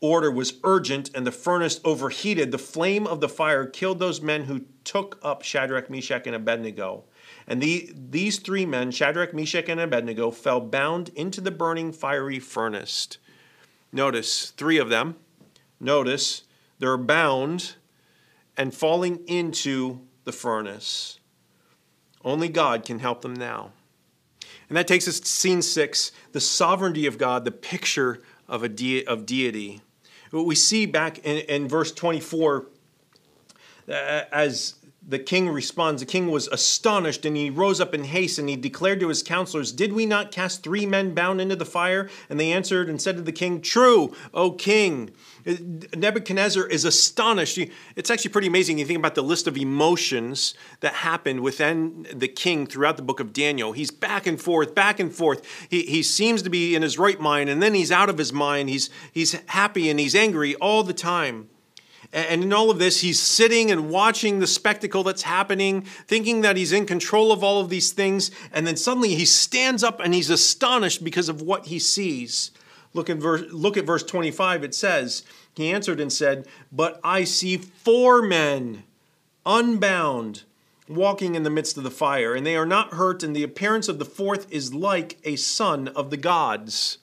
order 0.02 0.32
was 0.32 0.54
urgent 0.64 1.12
and 1.14 1.28
the 1.28 1.32
furnace 1.32 1.80
overheated, 1.84 2.52
the 2.52 2.58
flame 2.58 3.06
of 3.06 3.20
the 3.20 3.30
fire 3.30 3.66
killed 3.66 4.00
those 4.00 4.22
men 4.22 4.46
who 4.46 4.66
took 4.84 5.20
up 5.22 5.44
Shadrach, 5.44 5.90
Meshach, 5.90 6.26
and 6.26 6.36
Abednego. 6.36 7.04
And 7.48 7.62
the, 7.62 7.92
these 7.94 8.40
three 8.40 8.66
men, 8.66 8.92
Shadrach, 8.92 9.34
Meshach, 9.34 9.68
and 9.68 9.80
Abednego, 9.80 10.32
fell 10.32 10.62
bound 10.62 11.10
into 11.16 11.42
the 11.42 11.52
burning 11.52 11.92
fiery 11.92 12.40
furnace. 12.40 13.18
Notice, 13.92 14.52
three 14.52 14.78
of 14.78 14.90
them. 14.90 15.16
Notice, 15.80 16.44
they're 16.80 16.98
bound 16.98 17.76
and 18.56 18.74
falling 18.74 19.22
into 19.28 20.02
the 20.24 20.32
furnace. 20.32 21.20
Only 22.24 22.50
God 22.50 22.86
can 22.86 23.00
help 23.00 23.22
them 23.22 23.34
now. 23.34 23.72
And 24.68 24.78
that 24.78 24.88
takes 24.88 25.08
us 25.08 25.20
to 25.20 25.26
scene 25.26 25.62
six 25.62 26.12
the 26.32 26.40
sovereignty 26.40 27.06
of 27.06 27.18
God, 27.18 27.44
the 27.44 27.52
picture 27.52 28.22
of, 28.48 28.64
a 28.64 28.70
de- 28.70 29.06
of 29.06 29.26
deity. 29.26 29.82
What 30.32 30.46
we 30.46 30.56
see 30.56 30.86
back 30.86 31.20
in, 31.20 31.38
in 31.38 31.68
verse 31.68 31.92
24 31.92 32.66
uh, 33.88 33.92
as 34.32 34.76
the 35.10 35.20
king 35.20 35.50
responds, 35.50 36.02
the 36.02 36.06
king 36.06 36.30
was 36.30 36.48
astonished 36.50 37.26
and 37.26 37.36
he 37.36 37.50
rose 37.50 37.82
up 37.82 37.96
in 37.96 38.04
haste 38.04 38.38
and 38.38 38.48
he 38.48 38.56
declared 38.56 39.00
to 39.00 39.08
his 39.08 39.24
counselors, 39.24 39.72
Did 39.72 39.92
we 39.94 40.06
not 40.06 40.32
cast 40.32 40.62
three 40.62 40.86
men 40.86 41.16
bound 41.16 41.42
into 41.42 41.56
the 41.56 41.66
fire? 41.66 42.08
And 42.30 42.40
they 42.40 42.52
answered 42.52 42.88
and 42.88 43.02
said 43.02 43.16
to 43.16 43.24
the 43.24 43.32
king, 43.32 43.60
True, 43.60 44.16
O 44.36 44.52
king. 44.52 45.10
Uh, 45.48 45.56
Nebuchadnezzar 45.96 46.68
is 46.68 46.86
astonished. 46.86 47.58
It's 47.96 48.12
actually 48.12 48.32
pretty 48.32 48.48
amazing. 48.48 48.78
You 48.78 48.86
think 48.86 49.00
about 49.00 49.16
the 49.16 49.24
list 49.24 49.48
of 49.48 49.58
emotions 49.58 50.54
that 50.82 50.94
happened 50.94 51.40
within 51.40 52.06
the 52.14 52.28
king 52.28 52.68
throughout 52.68 52.98
the 52.98 53.04
book 53.04 53.20
of 53.20 53.34
Daniel. 53.34 53.72
He's 53.72 53.92
back 53.92 54.28
and 54.28 54.40
forth, 54.40 54.76
back 54.76 55.00
and 55.00 55.14
forth. 55.14 55.42
He, 55.70 55.84
he 55.84 56.04
seems 56.04 56.44
to 56.44 56.52
be 56.52 56.76
in 56.76 56.84
his 56.84 57.00
right 57.00 57.20
mind, 57.20 57.50
and 57.50 57.64
then 57.64 57.74
he's 57.74 57.92
out 57.92 58.10
of 58.10 58.20
his 58.20 58.32
mind. 58.32 58.70
He's, 58.70 58.92
he's 59.12 59.32
happy 59.48 59.90
and 59.90 60.00
he's 60.00 60.14
angry 60.14 60.54
all 60.56 60.84
the 60.84 60.94
time. 60.94 61.50
And 62.12 62.44
in 62.44 62.54
all 62.54 62.72
of 62.72 62.80
this, 62.80 63.02
he's 63.02 63.20
sitting 63.20 63.70
and 63.70 63.90
watching 63.90 64.40
the 64.40 64.48
spectacle 64.48 65.04
that's 65.04 65.22
happening, 65.22 65.84
thinking 66.08 66.42
that 66.42 66.58
he's 66.58 66.72
in 66.72 66.88
control 66.88 67.32
of 67.32 67.44
all 67.44 67.62
of 67.62 67.70
these 67.70 67.92
things. 67.92 68.32
And 68.52 68.66
then 68.66 68.78
suddenly 68.78 69.14
he 69.14 69.26
stands 69.26 69.84
up 69.84 70.00
and 70.00 70.14
he's 70.14 70.32
astonished 70.32 71.04
because 71.04 71.30
of 71.30 71.42
what 71.42 71.68
he 71.68 71.78
sees. 71.78 72.50
Look 72.94 73.10
at 73.10 73.18
verse, 73.18 73.44
look 73.52 73.78
at 73.78 73.86
verse 73.86 74.04
25. 74.04 74.64
It 74.64 74.74
says, 74.74 75.24
He 75.54 75.72
answered 75.72 76.00
and 76.00 76.12
said, 76.12 76.48
But 76.72 77.00
I 77.04 77.26
see 77.26 77.58
four 77.58 78.24
men 78.24 78.84
unbound 79.46 80.44
walking 80.88 81.36
in 81.36 81.44
the 81.44 81.52
midst 81.52 81.78
of 81.78 81.84
the 81.84 81.92
fire, 81.92 82.34
and 82.34 82.44
they 82.44 82.56
are 82.56 82.66
not 82.66 82.96
hurt, 82.96 83.22
and 83.22 83.36
the 83.36 83.44
appearance 83.44 83.88
of 83.88 84.00
the 84.00 84.06
fourth 84.06 84.52
is 84.52 84.74
like 84.74 85.20
a 85.24 85.36
son 85.36 85.88
of 85.90 86.10
the 86.10 86.18
gods. 86.18 86.98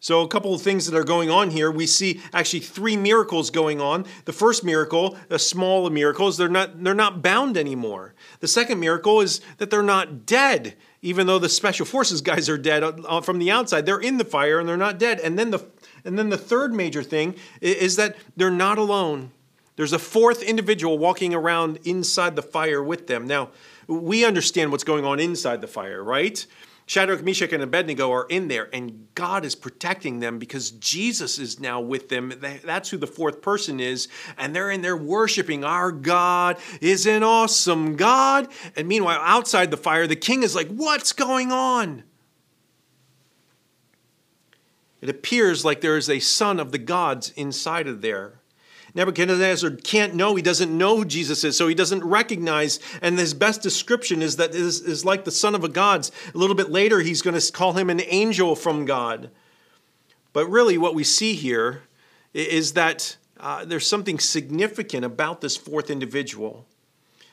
So, 0.00 0.22
a 0.22 0.28
couple 0.28 0.54
of 0.54 0.62
things 0.62 0.86
that 0.86 0.96
are 0.96 1.04
going 1.04 1.30
on 1.30 1.50
here. 1.50 1.70
We 1.70 1.86
see 1.86 2.20
actually 2.32 2.60
three 2.60 2.96
miracles 2.96 3.50
going 3.50 3.80
on. 3.80 4.04
The 4.24 4.32
first 4.32 4.64
miracle, 4.64 5.16
a 5.30 5.38
small 5.38 5.88
miracle, 5.90 6.28
is 6.28 6.36
they're 6.36 6.48
not, 6.48 6.82
they're 6.82 6.94
not 6.94 7.22
bound 7.22 7.56
anymore. 7.56 8.14
The 8.40 8.48
second 8.48 8.80
miracle 8.80 9.20
is 9.20 9.40
that 9.58 9.70
they're 9.70 9.82
not 9.82 10.26
dead 10.26 10.74
even 11.02 11.28
though 11.28 11.38
the 11.38 11.48
special 11.48 11.86
forces 11.86 12.20
guys 12.20 12.48
are 12.48 12.58
dead 12.58 12.82
uh, 12.82 13.20
from 13.20 13.38
the 13.38 13.50
outside 13.50 13.86
they're 13.86 14.00
in 14.00 14.18
the 14.18 14.24
fire 14.24 14.58
and 14.58 14.68
they're 14.68 14.76
not 14.76 14.98
dead 14.98 15.20
and 15.20 15.38
then 15.38 15.50
the 15.50 15.64
and 16.04 16.18
then 16.18 16.30
the 16.30 16.38
third 16.38 16.74
major 16.74 17.02
thing 17.02 17.34
is 17.60 17.96
that 17.96 18.16
they're 18.36 18.50
not 18.50 18.76
alone 18.76 19.30
there's 19.76 19.92
a 19.92 19.98
fourth 19.98 20.42
individual 20.42 20.98
walking 20.98 21.34
around 21.34 21.78
inside 21.84 22.34
the 22.34 22.42
fire 22.42 22.82
with 22.82 23.06
them 23.06 23.26
now 23.26 23.50
we 23.86 24.24
understand 24.24 24.72
what's 24.72 24.84
going 24.84 25.04
on 25.04 25.20
inside 25.20 25.60
the 25.60 25.68
fire 25.68 26.02
right 26.02 26.46
Shadrach, 26.88 27.24
Meshach, 27.24 27.52
and 27.52 27.64
Abednego 27.64 28.12
are 28.12 28.26
in 28.28 28.46
there, 28.46 28.68
and 28.72 29.08
God 29.16 29.44
is 29.44 29.56
protecting 29.56 30.20
them 30.20 30.38
because 30.38 30.70
Jesus 30.70 31.36
is 31.36 31.58
now 31.58 31.80
with 31.80 32.08
them. 32.08 32.32
That's 32.64 32.90
who 32.90 32.96
the 32.96 33.08
fourth 33.08 33.42
person 33.42 33.80
is. 33.80 34.06
And 34.38 34.54
they're 34.54 34.70
in 34.70 34.82
there 34.82 34.96
worshiping. 34.96 35.64
Our 35.64 35.90
God 35.90 36.58
is 36.80 37.04
an 37.04 37.24
awesome 37.24 37.96
God. 37.96 38.46
And 38.76 38.86
meanwhile, 38.86 39.18
outside 39.20 39.72
the 39.72 39.76
fire, 39.76 40.06
the 40.06 40.14
king 40.14 40.44
is 40.44 40.54
like, 40.54 40.68
What's 40.68 41.12
going 41.12 41.50
on? 41.50 42.04
It 45.00 45.08
appears 45.08 45.64
like 45.64 45.80
there 45.80 45.96
is 45.96 46.08
a 46.08 46.20
son 46.20 46.60
of 46.60 46.70
the 46.70 46.78
gods 46.78 47.30
inside 47.36 47.88
of 47.88 48.00
there. 48.00 48.40
Nebuchadnezzar 48.96 49.72
can't 49.72 50.14
know. 50.14 50.34
He 50.34 50.42
doesn't 50.42 50.76
know 50.76 50.96
who 50.96 51.04
Jesus 51.04 51.44
is, 51.44 51.54
so 51.54 51.68
he 51.68 51.74
doesn't 51.74 52.02
recognize. 52.02 52.80
And 53.02 53.18
his 53.18 53.34
best 53.34 53.60
description 53.62 54.22
is 54.22 54.36
that 54.36 54.54
is, 54.54 54.80
is 54.80 55.04
like 55.04 55.24
the 55.24 55.30
son 55.30 55.54
of 55.54 55.62
a 55.62 55.68
god. 55.68 56.08
A 56.34 56.38
little 56.38 56.56
bit 56.56 56.70
later, 56.70 57.00
he's 57.00 57.20
going 57.20 57.38
to 57.38 57.52
call 57.52 57.74
him 57.74 57.90
an 57.90 58.00
angel 58.06 58.56
from 58.56 58.86
God. 58.86 59.30
But 60.32 60.46
really, 60.46 60.78
what 60.78 60.94
we 60.94 61.04
see 61.04 61.34
here 61.34 61.82
is 62.32 62.72
that 62.72 63.18
uh, 63.38 63.66
there's 63.66 63.86
something 63.86 64.18
significant 64.18 65.04
about 65.04 65.42
this 65.42 65.58
fourth 65.58 65.90
individual. 65.90 66.66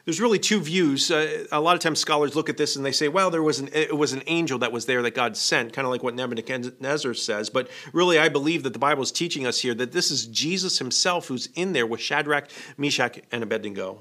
There's 0.06 0.20
really 0.20 0.40
two 0.40 0.60
views. 0.60 1.10
Uh, 1.10 1.46
a 1.52 1.62
lot 1.62 1.76
of 1.76 1.82
times 1.82 2.00
scholars 2.00 2.36
look 2.36 2.50
at 2.50 2.58
this 2.58 2.76
and 2.76 2.86
they 2.86 2.92
say, 2.92 3.08
well, 3.08 3.32
there 3.32 3.44
was 3.44 3.60
an 3.60 3.70
it 3.74 3.96
was 3.96 4.12
an 4.12 4.22
angel 4.28 4.60
that 4.60 4.72
was 4.72 4.86
there 4.86 5.02
that 5.02 5.16
God 5.16 5.38
sent, 5.38 5.72
kind 5.72 5.86
of 5.86 5.92
like 5.92 6.04
what 6.04 6.14
Nebuchadnezzar 6.16 7.14
says. 7.14 7.50
But 7.50 7.70
really, 7.94 8.20
I 8.20 8.30
believe 8.30 8.64
that 8.64 8.74
the 8.74 8.80
Bible 8.80 9.04
is 9.04 9.12
teaching 9.12 9.46
us 9.48 9.62
here 9.62 9.74
that 9.76 9.94
this 9.94 10.12
is 10.12 10.26
Jesus 10.26 10.80
himself 10.80 11.28
who's 11.28 11.48
in 11.56 11.74
there 11.74 11.88
with 11.88 12.02
Shadrach, 12.02 12.50
Meshach, 12.78 13.20
and 13.32 13.44
Abednego. 13.44 14.00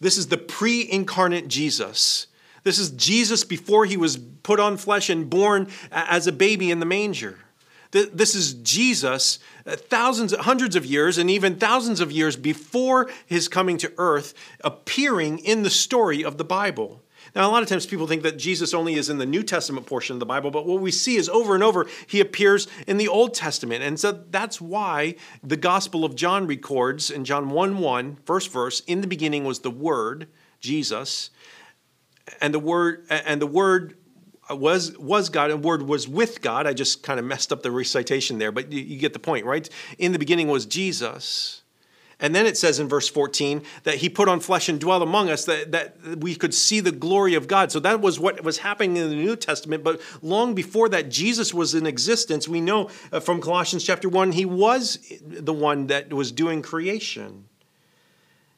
This 0.00 0.16
is 0.16 0.28
the 0.28 0.38
pre-incarnate 0.38 1.48
Jesus. 1.48 2.26
This 2.62 2.78
is 2.78 2.90
Jesus 2.90 3.44
before 3.44 3.84
he 3.84 3.98
was 3.98 4.16
put 4.16 4.58
on 4.58 4.78
flesh 4.78 5.10
and 5.10 5.28
born 5.28 5.68
as 5.90 6.26
a 6.26 6.32
baby 6.32 6.70
in 6.70 6.80
the 6.80 6.86
manger. 6.86 7.38
This 7.90 8.34
is 8.34 8.54
Jesus 8.54 9.40
uh, 9.66 9.74
thousands, 9.76 10.32
hundreds 10.32 10.76
of 10.76 10.86
years, 10.86 11.18
and 11.18 11.28
even 11.28 11.56
thousands 11.56 12.00
of 12.00 12.12
years 12.12 12.36
before 12.36 13.10
his 13.26 13.48
coming 13.48 13.78
to 13.78 13.92
earth, 13.98 14.32
appearing 14.62 15.38
in 15.40 15.62
the 15.62 15.70
story 15.70 16.24
of 16.24 16.38
the 16.38 16.44
Bible. 16.44 17.02
Now, 17.34 17.48
a 17.48 17.52
lot 17.52 17.62
of 17.62 17.68
times 17.68 17.86
people 17.86 18.06
think 18.06 18.22
that 18.22 18.38
Jesus 18.38 18.74
only 18.74 18.94
is 18.94 19.10
in 19.10 19.18
the 19.18 19.26
New 19.26 19.42
Testament 19.42 19.86
portion 19.86 20.14
of 20.14 20.20
the 20.20 20.26
Bible, 20.26 20.50
but 20.50 20.66
what 20.66 20.80
we 20.80 20.90
see 20.90 21.16
is 21.16 21.28
over 21.28 21.54
and 21.54 21.62
over, 21.62 21.86
he 22.06 22.20
appears 22.20 22.66
in 22.86 22.96
the 22.96 23.08
Old 23.08 23.34
Testament. 23.34 23.82
And 23.84 23.98
so 24.00 24.12
that's 24.12 24.60
why 24.60 25.16
the 25.42 25.56
Gospel 25.56 26.04
of 26.04 26.14
John 26.14 26.46
records 26.46 27.10
in 27.10 27.24
John 27.24 27.50
1 27.50 27.78
1, 27.78 28.18
first 28.24 28.50
verse, 28.52 28.80
in 28.86 29.00
the 29.00 29.06
beginning 29.06 29.44
was 29.44 29.60
the 29.60 29.70
Word, 29.70 30.28
Jesus, 30.60 31.30
and 32.40 32.54
the 32.54 32.58
Word, 32.58 33.06
and 33.10 33.40
the 33.40 33.46
Word 33.46 33.96
was 34.54 34.96
was 34.98 35.28
God 35.28 35.50
and 35.50 35.62
Word 35.62 35.82
was 35.82 36.08
with 36.08 36.40
God. 36.42 36.66
I 36.66 36.72
just 36.72 37.02
kind 37.02 37.18
of 37.18 37.26
messed 37.26 37.52
up 37.52 37.62
the 37.62 37.70
recitation 37.70 38.38
there, 38.38 38.52
but 38.52 38.72
you, 38.72 38.80
you 38.80 38.98
get 38.98 39.12
the 39.12 39.18
point, 39.18 39.46
right? 39.46 39.68
In 39.98 40.12
the 40.12 40.18
beginning 40.18 40.48
was 40.48 40.66
Jesus. 40.66 41.62
And 42.20 42.34
then 42.34 42.46
it 42.46 42.58
says 42.58 42.78
in 42.78 42.88
verse 42.88 43.08
14 43.08 43.62
that 43.84 43.96
he 43.96 44.08
put 44.08 44.28
on 44.28 44.40
flesh 44.40 44.68
and 44.68 44.78
dwelt 44.78 45.02
among 45.02 45.30
us, 45.30 45.46
that, 45.46 45.72
that 45.72 46.18
we 46.18 46.34
could 46.34 46.52
see 46.52 46.80
the 46.80 46.92
glory 46.92 47.34
of 47.34 47.48
God. 47.48 47.72
So 47.72 47.80
that 47.80 48.00
was 48.00 48.20
what 48.20 48.44
was 48.44 48.58
happening 48.58 48.98
in 48.98 49.08
the 49.08 49.16
New 49.16 49.36
Testament. 49.36 49.82
But 49.82 50.00
long 50.20 50.54
before 50.54 50.90
that, 50.90 51.08
Jesus 51.08 51.54
was 51.54 51.74
in 51.74 51.86
existence. 51.86 52.46
We 52.46 52.60
know 52.60 52.90
uh, 53.10 53.20
from 53.20 53.40
Colossians 53.40 53.84
chapter 53.84 54.08
1, 54.08 54.32
he 54.32 54.44
was 54.44 54.98
the 55.22 55.54
one 55.54 55.86
that 55.86 56.12
was 56.12 56.30
doing 56.30 56.60
creation. 56.60 57.46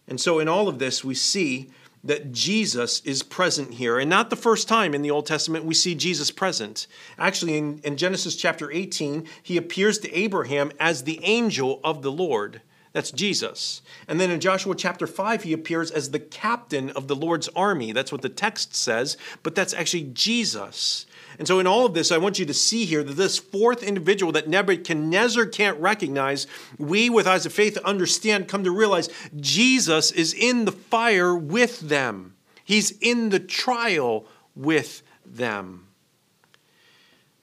And 0.08 0.20
so 0.20 0.40
in 0.40 0.48
all 0.48 0.66
of 0.66 0.80
this, 0.80 1.04
we 1.04 1.14
see 1.14 1.70
that 2.04 2.32
Jesus 2.32 3.00
is 3.00 3.22
present 3.22 3.74
here. 3.74 3.98
And 3.98 4.10
not 4.10 4.30
the 4.30 4.36
first 4.36 4.68
time 4.68 4.94
in 4.94 5.02
the 5.02 5.10
Old 5.10 5.26
Testament 5.26 5.64
we 5.64 5.74
see 5.74 5.94
Jesus 5.94 6.30
present. 6.30 6.86
Actually, 7.18 7.56
in, 7.56 7.80
in, 7.84 7.96
Genesis 7.96 8.34
chapter 8.34 8.70
18, 8.72 9.28
he 9.42 9.56
appears 9.56 9.98
to 9.98 10.12
Abraham 10.12 10.72
as 10.80 11.04
the 11.04 11.20
angel 11.22 11.80
of 11.84 12.02
the 12.02 12.10
Lord. 12.10 12.62
That's 12.92 13.10
Jesus. 13.10 13.80
And 14.06 14.20
then 14.20 14.30
in 14.30 14.40
Joshua 14.40 14.74
chapter 14.74 15.06
5, 15.06 15.44
he 15.44 15.52
appears 15.52 15.90
as 15.90 16.10
the 16.10 16.18
captain 16.18 16.90
of 16.90 17.08
the 17.08 17.16
Lord's 17.16 17.48
army. 17.48 17.92
That's 17.92 18.12
what 18.12 18.22
the 18.22 18.28
text 18.28 18.74
says, 18.74 19.16
but 19.42 19.54
that's 19.54 19.72
actually 19.72 20.10
Jesus. 20.12 21.06
And 21.38 21.48
so, 21.48 21.58
in 21.58 21.66
all 21.66 21.86
of 21.86 21.94
this, 21.94 22.12
I 22.12 22.18
want 22.18 22.38
you 22.38 22.46
to 22.46 22.54
see 22.54 22.84
here 22.84 23.02
that 23.02 23.14
this 23.14 23.38
fourth 23.38 23.82
individual 23.82 24.32
that 24.32 24.48
Nebuchadnezzar 24.48 25.46
can't 25.46 25.78
recognize, 25.78 26.46
we 26.78 27.08
with 27.10 27.26
eyes 27.26 27.46
of 27.46 27.52
faith 27.52 27.78
understand, 27.78 28.48
come 28.48 28.64
to 28.64 28.70
realize 28.70 29.08
Jesus 29.38 30.10
is 30.12 30.34
in 30.34 30.64
the 30.64 30.72
fire 30.72 31.34
with 31.34 31.80
them, 31.80 32.34
he's 32.64 32.92
in 33.00 33.30
the 33.30 33.40
trial 33.40 34.26
with 34.54 35.02
them. 35.24 35.86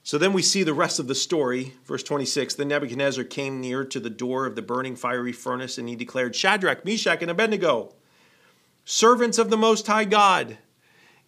So 0.04 0.18
then 0.18 0.34
we 0.34 0.42
see 0.42 0.64
the 0.64 0.74
rest 0.74 0.98
of 0.98 1.08
the 1.08 1.14
story. 1.14 1.74
Verse 1.86 2.02
26 2.02 2.56
Then 2.56 2.70
Nebuchadnezzar 2.70 3.24
came 3.26 3.62
near 3.62 3.86
to 3.86 4.00
the 4.00 4.10
door 4.10 4.46
of 4.48 4.56
the 4.56 4.62
burning 4.64 4.96
fiery 4.96 5.32
furnace, 5.32 5.78
and 5.78 5.88
he 5.88 5.96
declared, 5.96 6.36
Shadrach, 6.36 6.84
Meshach, 6.84 7.22
and 7.22 7.30
Abednego, 7.30 7.94
servants 8.86 9.38
of 9.38 9.52
the 9.52 9.58
Most 9.58 9.86
High 9.86 10.06
God 10.06 10.58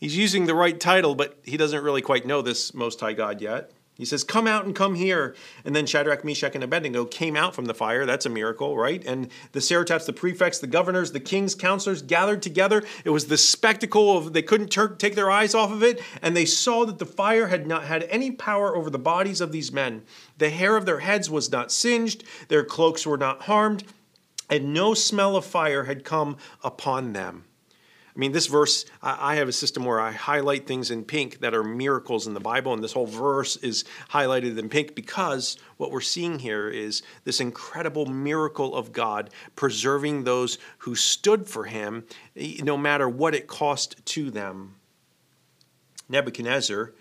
He's 0.02 0.18
using 0.18 0.48
the 0.48 0.56
right 0.56 0.80
title, 0.80 1.14
but 1.14 1.38
he 1.44 1.58
doesn't 1.58 1.84
really 1.84 2.02
quite 2.02 2.26
know 2.26 2.42
this 2.42 2.74
Most 2.74 3.00
High 3.00 3.14
God 3.14 3.40
yet. 3.40 3.72
He 3.94 4.04
says, 4.04 4.24
Come 4.24 4.48
out 4.48 4.66
and 4.66 4.76
come 4.76 4.96
here. 4.96 5.36
And 5.64 5.76
then 5.76 5.86
Shadrach, 5.86 6.26
Meshach, 6.26 6.56
and 6.56 6.64
Abednego 6.64 7.06
came 7.06 7.38
out 7.38 7.54
from 7.54 7.66
the 7.66 7.76
fire. 7.76 8.08
That's 8.08 8.26
a 8.26 8.30
miracle, 8.30 8.76
right? 8.76 9.06
And 9.06 9.30
the 9.52 9.62
satraps, 9.62 10.08
the 10.08 10.14
prefects, 10.14 10.58
the 10.58 10.66
governors, 10.66 11.12
the 11.12 11.20
king's 11.20 11.54
counselors 11.54 12.02
gathered 12.02 12.42
together. 12.42 12.82
It 13.06 13.12
was 13.12 13.28
the 13.28 13.38
spectacle 13.38 14.18
of 14.18 14.34
they 14.34 14.42
couldn't 14.42 14.70
ter- 14.70 14.96
take 14.96 15.14
their 15.14 15.30
eyes 15.30 15.54
off 15.54 15.72
of 15.72 15.84
it. 15.84 16.02
And 16.24 16.36
they 16.36 16.46
saw 16.46 16.84
that 16.86 16.98
the 16.98 17.06
fire 17.06 17.50
had 17.50 17.68
not 17.68 17.84
had 17.84 18.02
any 18.06 18.32
power 18.32 18.76
over 18.76 18.90
the 18.90 18.98
bodies 18.98 19.40
of 19.40 19.52
these 19.52 19.72
men. 19.72 20.02
The 20.40 20.50
hair 20.50 20.78
of 20.78 20.88
their 20.88 21.02
heads 21.02 21.30
was 21.30 21.52
not 21.52 21.72
singed, 21.72 22.24
their 22.48 22.64
cloaks 22.64 23.06
were 23.06 23.20
not 23.20 23.44
harmed, 23.44 23.84
and 24.50 24.74
no 24.74 24.96
smell 24.96 25.36
of 25.36 25.46
fire 25.46 25.84
had 25.84 26.04
come 26.04 26.38
upon 26.64 27.14
them. 27.14 27.46
I 28.14 28.20
mean, 28.20 28.34
this 28.34 28.48
verse, 28.48 28.86
I 29.02 29.36
have 29.36 29.48
a 29.48 29.54
system 29.54 29.86
where 29.86 30.02
I 30.02 30.12
highlight 30.12 30.68
things 30.68 30.92
in 30.92 31.06
pink 31.06 31.40
that 31.40 31.54
are 31.54 31.64
miracles 31.64 32.28
in 32.28 32.34
the 32.34 32.42
Bible, 32.42 32.74
and 32.74 32.84
this 32.84 32.92
whole 32.92 33.06
verse 33.06 33.56
is 33.58 33.86
highlighted 34.10 34.58
in 34.58 34.68
pink 34.68 34.96
because 34.96 35.58
what 35.78 35.92
we're 35.92 36.02
seeing 36.02 36.40
here 36.40 36.68
is 36.68 37.04
this 37.24 37.40
incredible 37.40 38.06
miracle 38.06 38.76
of 38.76 38.92
God 38.92 39.30
preserving 39.56 40.26
those 40.26 40.58
who 40.80 40.94
stood 40.94 41.48
for 41.48 41.66
him, 41.66 42.04
no 42.36 42.78
matter 42.78 43.08
what 43.08 43.34
it 43.34 43.48
cost 43.48 44.06
to 44.08 44.30
them. 44.30 44.76
Nebuchadnezzar 46.10 46.94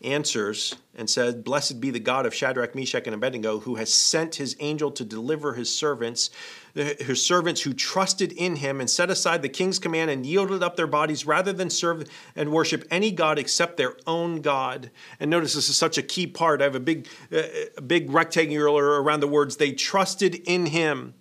answers 0.00 0.76
and 0.94 1.08
said, 1.08 1.44
Blessed 1.44 1.80
be 1.80 1.90
the 1.90 2.00
God 2.00 2.26
of 2.26 2.34
Shadrach, 2.34 2.74
Meshach, 2.74 3.06
and 3.06 3.14
Abednego, 3.14 3.60
who 3.60 3.76
has 3.76 3.92
sent 3.92 4.36
his 4.36 4.56
angel 4.60 4.90
to 4.92 5.04
deliver 5.04 5.54
his 5.54 5.74
servants, 5.74 6.30
his 6.74 7.24
servants 7.24 7.62
who 7.62 7.72
trusted 7.72 8.32
in 8.32 8.56
him 8.56 8.80
and 8.80 8.90
set 8.90 9.08
aside 9.08 9.42
the 9.42 9.48
king's 9.48 9.78
command 9.78 10.10
and 10.10 10.26
yielded 10.26 10.62
up 10.62 10.76
their 10.76 10.88
bodies 10.88 11.24
rather 11.24 11.52
than 11.52 11.70
serve 11.70 12.08
and 12.34 12.50
worship 12.50 12.84
any 12.90 13.12
God 13.12 13.38
except 13.38 13.76
their 13.76 13.96
own 14.06 14.40
God. 14.40 14.90
And 15.20 15.30
notice 15.30 15.54
this 15.54 15.68
is 15.68 15.76
such 15.76 15.98
a 15.98 16.02
key 16.02 16.26
part. 16.26 16.60
I 16.60 16.64
have 16.64 16.74
a 16.74 16.80
big, 16.80 17.06
uh, 17.32 17.42
a 17.76 17.80
big 17.80 18.10
rectangular 18.10 19.00
around 19.02 19.20
the 19.20 19.28
words, 19.28 19.56
they 19.56 19.72
trusted 19.72 20.34
in 20.46 20.66
him. 20.66 21.14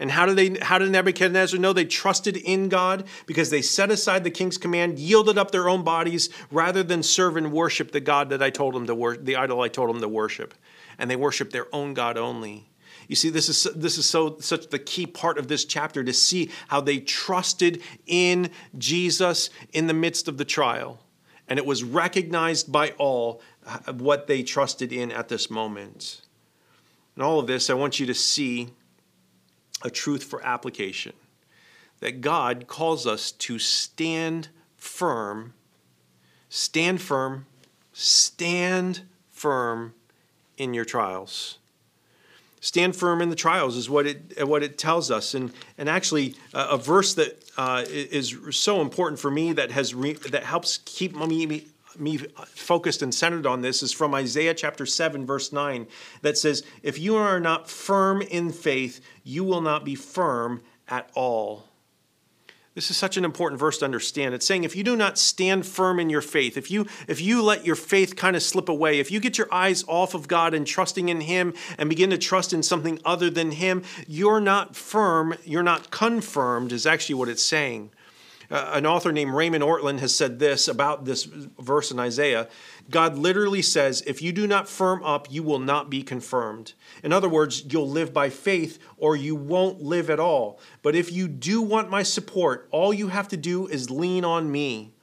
And 0.00 0.12
how 0.12 0.26
did 0.26 0.36
they 0.36 0.64
how 0.64 0.78
did 0.78 0.90
Nebuchadnezzar 0.92 1.58
know 1.58 1.72
they 1.72 1.84
trusted 1.84 2.36
in 2.36 2.68
God? 2.68 3.04
Because 3.26 3.50
they 3.50 3.62
set 3.62 3.90
aside 3.90 4.22
the 4.22 4.30
king's 4.30 4.56
command, 4.56 4.98
yielded 4.98 5.36
up 5.36 5.50
their 5.50 5.68
own 5.68 5.82
bodies 5.82 6.30
rather 6.50 6.84
than 6.84 7.02
serve 7.02 7.36
and 7.36 7.52
worship 7.52 7.90
the 7.90 8.00
God 8.00 8.30
that 8.30 8.42
I 8.42 8.50
told 8.50 8.74
them 8.74 8.86
to 8.86 8.94
worship, 8.94 9.24
the 9.24 9.36
idol 9.36 9.60
I 9.60 9.68
told 9.68 9.90
them 9.90 10.00
to 10.00 10.08
worship. 10.08 10.54
And 10.98 11.10
they 11.10 11.16
worshiped 11.16 11.52
their 11.52 11.66
own 11.74 11.94
God 11.94 12.16
only. 12.16 12.68
You 13.08 13.16
see, 13.16 13.30
this 13.30 13.48
is 13.48 13.62
this 13.74 13.96
is 13.96 14.06
so 14.06 14.38
such 14.38 14.68
the 14.68 14.78
key 14.78 15.06
part 15.06 15.38
of 15.38 15.48
this 15.48 15.64
chapter 15.64 16.04
to 16.04 16.12
see 16.12 16.50
how 16.68 16.82
they 16.82 17.00
trusted 17.00 17.82
in 18.06 18.50
Jesus 18.76 19.48
in 19.72 19.86
the 19.86 19.94
midst 19.94 20.28
of 20.28 20.36
the 20.36 20.44
trial. 20.44 21.00
And 21.48 21.58
it 21.58 21.64
was 21.64 21.82
recognized 21.82 22.70
by 22.70 22.90
all 22.98 23.40
what 23.96 24.26
they 24.26 24.42
trusted 24.42 24.92
in 24.92 25.10
at 25.10 25.28
this 25.28 25.50
moment. 25.50 26.20
And 27.14 27.24
all 27.24 27.40
of 27.40 27.46
this, 27.46 27.70
I 27.70 27.74
want 27.74 27.98
you 27.98 28.06
to 28.06 28.14
see 28.14 28.68
a 29.82 29.90
truth 29.90 30.24
for 30.24 30.44
application 30.44 31.14
that 32.00 32.20
God 32.20 32.66
calls 32.66 33.06
us 33.06 33.32
to 33.32 33.58
stand 33.58 34.48
firm, 34.76 35.54
stand 36.48 37.00
firm, 37.00 37.46
stand 37.92 39.02
firm 39.30 39.94
in 40.56 40.74
your 40.74 40.84
trials. 40.84 41.57
Stand 42.60 42.96
firm 42.96 43.22
in 43.22 43.30
the 43.30 43.36
trials 43.36 43.76
is 43.76 43.88
what 43.88 44.06
it 44.06 44.46
what 44.46 44.62
it 44.62 44.78
tells 44.78 45.10
us, 45.10 45.34
and 45.34 45.52
and 45.76 45.88
actually 45.88 46.34
uh, 46.54 46.68
a 46.70 46.76
verse 46.76 47.14
that 47.14 47.42
uh, 47.56 47.84
is 47.88 48.36
so 48.50 48.80
important 48.80 49.20
for 49.20 49.30
me 49.30 49.52
that 49.52 49.70
has 49.70 49.94
re, 49.94 50.14
that 50.14 50.44
helps 50.44 50.78
keep 50.84 51.14
me 51.14 51.66
me 51.98 52.18
focused 52.46 53.02
and 53.02 53.14
centered 53.14 53.46
on 53.46 53.62
this 53.62 53.82
is 53.82 53.92
from 53.92 54.14
Isaiah 54.14 54.54
chapter 54.54 54.86
7, 54.86 55.26
verse 55.26 55.52
9, 55.52 55.86
that 56.22 56.38
says, 56.38 56.62
If 56.82 56.98
you 56.98 57.16
are 57.16 57.40
not 57.40 57.68
firm 57.68 58.22
in 58.22 58.52
faith, 58.52 59.00
you 59.24 59.44
will 59.44 59.60
not 59.60 59.84
be 59.84 59.94
firm 59.94 60.62
at 60.86 61.10
all. 61.14 61.67
This 62.78 62.92
is 62.92 62.96
such 62.96 63.16
an 63.16 63.24
important 63.24 63.58
verse 63.58 63.78
to 63.78 63.84
understand. 63.84 64.36
It's 64.36 64.46
saying 64.46 64.62
if 64.62 64.76
you 64.76 64.84
do 64.84 64.94
not 64.94 65.18
stand 65.18 65.66
firm 65.66 65.98
in 65.98 66.10
your 66.10 66.20
faith, 66.20 66.56
if 66.56 66.70
you 66.70 66.86
if 67.08 67.20
you 67.20 67.42
let 67.42 67.66
your 67.66 67.74
faith 67.74 68.14
kind 68.14 68.36
of 68.36 68.42
slip 68.44 68.68
away, 68.68 69.00
if 69.00 69.10
you 69.10 69.18
get 69.18 69.36
your 69.36 69.52
eyes 69.52 69.84
off 69.88 70.14
of 70.14 70.28
God 70.28 70.54
and 70.54 70.64
trusting 70.64 71.08
in 71.08 71.22
him 71.22 71.54
and 71.76 71.90
begin 71.90 72.10
to 72.10 72.18
trust 72.18 72.52
in 72.52 72.62
something 72.62 73.00
other 73.04 73.30
than 73.30 73.50
him, 73.50 73.82
you're 74.06 74.40
not 74.40 74.76
firm, 74.76 75.34
you're 75.44 75.64
not 75.64 75.90
confirmed 75.90 76.70
is 76.70 76.86
actually 76.86 77.16
what 77.16 77.28
it's 77.28 77.42
saying. 77.42 77.90
Uh, 78.50 78.70
an 78.72 78.86
author 78.86 79.12
named 79.12 79.34
Raymond 79.34 79.62
Ortlund 79.62 80.00
has 80.00 80.14
said 80.14 80.38
this 80.38 80.68
about 80.68 81.04
this 81.04 81.24
verse 81.24 81.90
in 81.90 81.98
Isaiah 81.98 82.48
God 82.90 83.18
literally 83.18 83.60
says, 83.60 84.02
If 84.06 84.22
you 84.22 84.32
do 84.32 84.46
not 84.46 84.68
firm 84.68 85.04
up, 85.04 85.30
you 85.30 85.42
will 85.42 85.58
not 85.58 85.90
be 85.90 86.02
confirmed. 86.02 86.72
In 87.02 87.12
other 87.12 87.28
words, 87.28 87.64
you'll 87.68 87.88
live 87.88 88.14
by 88.14 88.30
faith 88.30 88.78
or 88.96 89.14
you 89.14 89.34
won't 89.34 89.82
live 89.82 90.08
at 90.08 90.20
all. 90.20 90.58
But 90.82 90.94
if 90.94 91.12
you 91.12 91.28
do 91.28 91.60
want 91.60 91.90
my 91.90 92.02
support, 92.02 92.66
all 92.70 92.94
you 92.94 93.08
have 93.08 93.28
to 93.28 93.36
do 93.36 93.66
is 93.66 93.90
lean 93.90 94.24
on 94.24 94.50
me. 94.50 94.94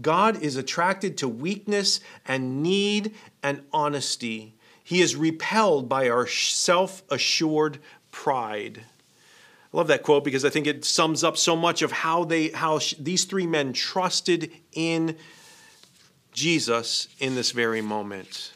God 0.00 0.40
is 0.40 0.56
attracted 0.56 1.18
to 1.18 1.28
weakness 1.28 2.00
and 2.26 2.62
need 2.62 3.14
and 3.42 3.62
honesty. 3.72 4.54
He 4.84 5.00
is 5.00 5.16
repelled 5.16 5.88
by 5.88 6.08
our 6.08 6.26
self 6.26 7.02
assured 7.10 7.78
pride. 8.10 8.84
I 9.72 9.76
love 9.76 9.86
that 9.88 10.02
quote 10.02 10.24
because 10.24 10.44
I 10.44 10.50
think 10.50 10.66
it 10.66 10.84
sums 10.84 11.24
up 11.24 11.36
so 11.36 11.56
much 11.56 11.82
of 11.82 11.92
how 11.92 12.24
they 12.24 12.48
how 12.48 12.78
sh- 12.78 12.94
these 12.98 13.24
three 13.24 13.46
men 13.46 13.72
trusted 13.72 14.50
in 14.72 15.16
Jesus 16.32 17.08
in 17.18 17.34
this 17.34 17.52
very 17.52 17.80
moment. 17.80 18.52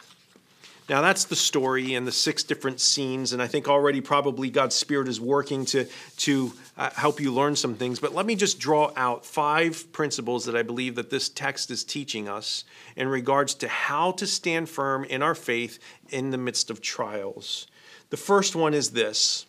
Now 0.89 1.01
that's 1.01 1.25
the 1.25 1.37
story 1.37 1.95
and 1.95 2.07
the 2.07 2.13
six 2.13 2.45
different 2.45 2.81
scenes, 2.81 3.33
and 3.33 3.43
I 3.43 3.49
think 3.49 3.67
already 3.67 4.01
probably 4.01 4.51
God's 4.51 4.77
Spirit 4.77 5.09
is 5.09 5.21
working 5.21 5.65
to 5.67 5.87
to 6.19 6.53
uh, 6.77 6.91
help 6.91 7.19
you 7.19 7.33
learn 7.33 7.57
some 7.57 7.75
things. 7.75 7.99
But 7.99 8.15
let 8.15 8.27
me 8.27 8.37
just 8.37 8.61
draw 8.61 8.93
out 8.95 9.25
five 9.25 9.91
principles 9.93 10.45
that 10.45 10.55
I 10.55 10.63
believe 10.63 10.95
that 10.95 11.11
this 11.11 11.29
text 11.29 11.71
is 11.71 11.83
teaching 11.83 12.29
us 12.29 12.65
in 12.95 13.09
regards 13.09 13.55
to 13.55 13.69
how 13.69 14.13
to 14.13 14.27
stand 14.27 14.69
firm 14.69 15.05
in 15.05 15.23
our 15.23 15.35
faith 15.35 15.79
in 16.11 16.31
the 16.31 16.39
midst 16.39 16.71
of 16.71 16.81
trials. 16.81 17.67
The 18.11 18.17
first 18.17 18.55
one 18.55 18.75
is 18.75 18.91
this 18.91 19.47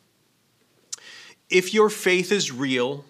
if 1.49 1.73
your 1.73 1.89
faith 1.89 2.31
is 2.31 2.51
real, 2.51 3.05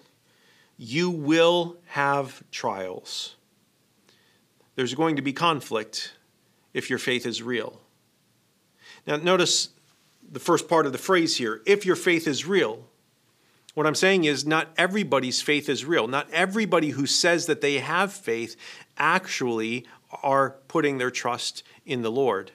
you 0.76 1.10
will 1.10 1.76
have 1.86 2.42
trials. 2.50 3.34
There's 4.76 4.94
going 4.94 5.16
to 5.16 5.22
be 5.22 5.32
conflict 5.32 6.14
if 6.72 6.88
your 6.88 7.00
faith 7.00 7.26
is 7.26 7.42
real. 7.42 7.80
Now, 9.06 9.16
notice 9.16 9.70
the 10.30 10.38
first 10.38 10.68
part 10.68 10.86
of 10.86 10.92
the 10.92 10.98
phrase 10.98 11.36
here 11.36 11.62
if 11.66 11.84
your 11.84 11.96
faith 11.96 12.28
is 12.28 12.46
real. 12.46 12.84
What 13.74 13.86
I'm 13.86 13.94
saying 13.94 14.24
is, 14.24 14.44
not 14.44 14.68
everybody's 14.76 15.40
faith 15.40 15.68
is 15.68 15.84
real. 15.84 16.08
Not 16.08 16.28
everybody 16.32 16.90
who 16.90 17.06
says 17.06 17.46
that 17.46 17.60
they 17.60 17.78
have 17.78 18.12
faith 18.12 18.56
actually 18.96 19.86
are 20.22 20.56
putting 20.68 20.98
their 20.98 21.10
trust 21.10 21.62
in 21.86 22.02
the 22.02 22.10
Lord. 22.10 22.50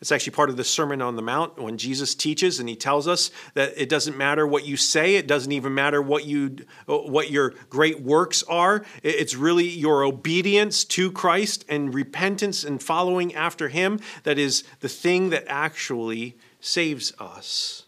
It's 0.00 0.12
actually 0.12 0.34
part 0.34 0.50
of 0.50 0.56
the 0.56 0.64
Sermon 0.64 1.00
on 1.00 1.16
the 1.16 1.22
Mount 1.22 1.58
when 1.58 1.78
Jesus 1.78 2.14
teaches 2.14 2.60
and 2.60 2.68
he 2.68 2.76
tells 2.76 3.08
us 3.08 3.30
that 3.54 3.72
it 3.80 3.88
doesn't 3.88 4.16
matter 4.16 4.46
what 4.46 4.66
you 4.66 4.76
say, 4.76 5.16
it 5.16 5.26
doesn't 5.26 5.52
even 5.52 5.74
matter 5.74 6.02
what 6.02 6.26
you 6.26 6.56
what 6.86 7.30
your 7.30 7.54
great 7.70 8.00
works 8.00 8.42
are. 8.44 8.84
It's 9.02 9.34
really 9.34 9.68
your 9.68 10.02
obedience 10.02 10.84
to 10.84 11.10
Christ 11.10 11.64
and 11.68 11.94
repentance 11.94 12.62
and 12.62 12.82
following 12.82 13.34
after 13.34 13.68
him 13.68 14.00
that 14.24 14.38
is 14.38 14.64
the 14.80 14.88
thing 14.88 15.30
that 15.30 15.44
actually 15.48 16.36
saves 16.60 17.12
us. 17.18 17.84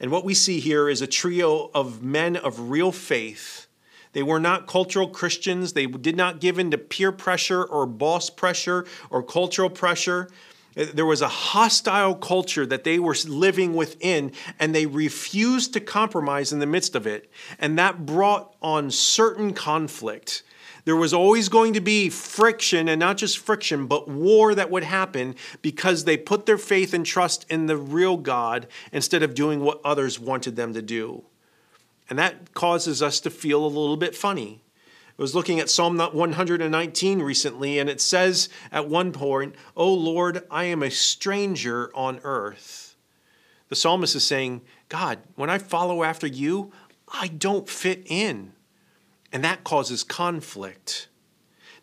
And 0.00 0.12
what 0.12 0.24
we 0.24 0.34
see 0.34 0.60
here 0.60 0.88
is 0.88 1.02
a 1.02 1.08
trio 1.08 1.70
of 1.74 2.02
men 2.02 2.36
of 2.36 2.70
real 2.70 2.92
faith. 2.92 3.66
They 4.12 4.22
were 4.22 4.40
not 4.40 4.66
cultural 4.66 5.08
Christians. 5.08 5.72
They 5.72 5.86
did 5.86 6.16
not 6.16 6.40
give 6.40 6.58
in 6.58 6.70
to 6.70 6.78
peer 6.78 7.12
pressure 7.12 7.62
or 7.62 7.86
boss 7.86 8.30
pressure 8.30 8.86
or 9.10 9.22
cultural 9.22 9.70
pressure. 9.70 10.28
Uh, 10.76 10.86
there 10.92 11.06
was 11.06 11.22
a 11.22 11.28
hostile 11.28 12.14
culture 12.14 12.66
that 12.66 12.84
they 12.84 12.98
were 12.98 13.16
living 13.26 13.74
within, 13.74 14.32
and 14.58 14.74
they 14.74 14.86
refused 14.86 15.72
to 15.72 15.80
compromise 15.80 16.52
in 16.52 16.58
the 16.58 16.66
midst 16.66 16.94
of 16.94 17.06
it. 17.06 17.30
And 17.58 17.78
that 17.78 18.06
brought 18.06 18.54
on 18.62 18.90
certain 18.90 19.52
conflict. 19.52 20.42
There 20.84 20.96
was 20.96 21.12
always 21.12 21.50
going 21.50 21.74
to 21.74 21.80
be 21.80 22.08
friction, 22.08 22.88
and 22.88 22.98
not 22.98 23.18
just 23.18 23.38
friction, 23.38 23.86
but 23.86 24.08
war 24.08 24.54
that 24.54 24.70
would 24.70 24.84
happen 24.84 25.34
because 25.60 26.04
they 26.04 26.16
put 26.16 26.46
their 26.46 26.56
faith 26.56 26.94
and 26.94 27.04
trust 27.04 27.44
in 27.50 27.66
the 27.66 27.76
real 27.76 28.16
God 28.16 28.66
instead 28.90 29.22
of 29.22 29.34
doing 29.34 29.60
what 29.60 29.80
others 29.84 30.18
wanted 30.18 30.56
them 30.56 30.72
to 30.72 30.80
do. 30.80 31.24
And 32.08 32.18
that 32.18 32.54
causes 32.54 33.02
us 33.02 33.20
to 33.20 33.30
feel 33.30 33.64
a 33.64 33.68
little 33.68 33.98
bit 33.98 34.16
funny. 34.16 34.62
I 35.18 35.22
was 35.22 35.34
looking 35.34 35.58
at 35.58 35.68
Psalm 35.68 35.98
119 35.98 37.22
recently, 37.22 37.80
and 37.80 37.90
it 37.90 38.00
says 38.00 38.48
at 38.70 38.88
one 38.88 39.10
point, 39.10 39.56
Oh 39.76 39.92
Lord, 39.92 40.44
I 40.48 40.64
am 40.64 40.80
a 40.80 40.92
stranger 40.92 41.90
on 41.92 42.20
earth. 42.22 42.94
The 43.68 43.74
psalmist 43.74 44.14
is 44.14 44.24
saying, 44.24 44.62
God, 44.88 45.18
when 45.34 45.50
I 45.50 45.58
follow 45.58 46.04
after 46.04 46.28
you, 46.28 46.70
I 47.08 47.26
don't 47.26 47.68
fit 47.68 48.04
in. 48.06 48.52
And 49.32 49.42
that 49.42 49.64
causes 49.64 50.04
conflict. 50.04 51.08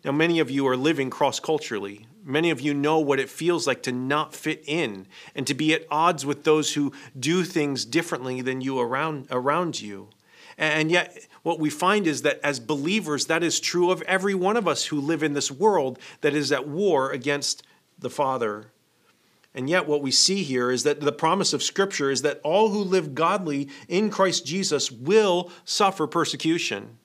Now, 0.02 0.12
many 0.12 0.40
of 0.40 0.50
you 0.50 0.66
are 0.66 0.76
living 0.76 1.10
cross 1.10 1.38
culturally. 1.38 2.06
Many 2.24 2.50
of 2.50 2.62
you 2.62 2.72
know 2.72 2.98
what 3.00 3.20
it 3.20 3.28
feels 3.28 3.66
like 3.66 3.82
to 3.82 3.92
not 3.92 4.34
fit 4.34 4.64
in 4.66 5.06
and 5.34 5.46
to 5.46 5.54
be 5.54 5.74
at 5.74 5.86
odds 5.90 6.24
with 6.24 6.44
those 6.44 6.72
who 6.72 6.92
do 7.18 7.44
things 7.44 7.84
differently 7.84 8.40
than 8.40 8.62
you 8.62 8.80
around, 8.80 9.26
around 9.30 9.80
you. 9.80 10.08
And 10.58 10.90
yet, 10.90 11.26
what 11.42 11.60
we 11.60 11.68
find 11.68 12.06
is 12.06 12.22
that 12.22 12.40
as 12.42 12.58
believers, 12.60 13.26
that 13.26 13.42
is 13.42 13.60
true 13.60 13.90
of 13.90 14.02
every 14.02 14.34
one 14.34 14.56
of 14.56 14.66
us 14.66 14.86
who 14.86 15.00
live 15.00 15.22
in 15.22 15.34
this 15.34 15.50
world 15.50 15.98
that 16.22 16.34
is 16.34 16.50
at 16.50 16.66
war 16.66 17.10
against 17.10 17.62
the 17.98 18.10
Father. 18.10 18.68
And 19.54 19.70
yet, 19.70 19.86
what 19.86 20.02
we 20.02 20.10
see 20.10 20.42
here 20.42 20.70
is 20.70 20.82
that 20.84 21.00
the 21.00 21.12
promise 21.12 21.52
of 21.52 21.62
Scripture 21.62 22.10
is 22.10 22.22
that 22.22 22.40
all 22.42 22.70
who 22.70 22.80
live 22.80 23.14
godly 23.14 23.68
in 23.88 24.10
Christ 24.10 24.46
Jesus 24.46 24.90
will 24.90 25.50
suffer 25.64 26.06
persecution. 26.06 26.98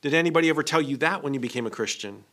Did 0.00 0.14
anybody 0.14 0.48
ever 0.48 0.62
tell 0.62 0.80
you 0.80 0.96
that 0.98 1.22
when 1.22 1.34
you 1.34 1.40
became 1.40 1.66
a 1.66 1.70
Christian? 1.70 2.24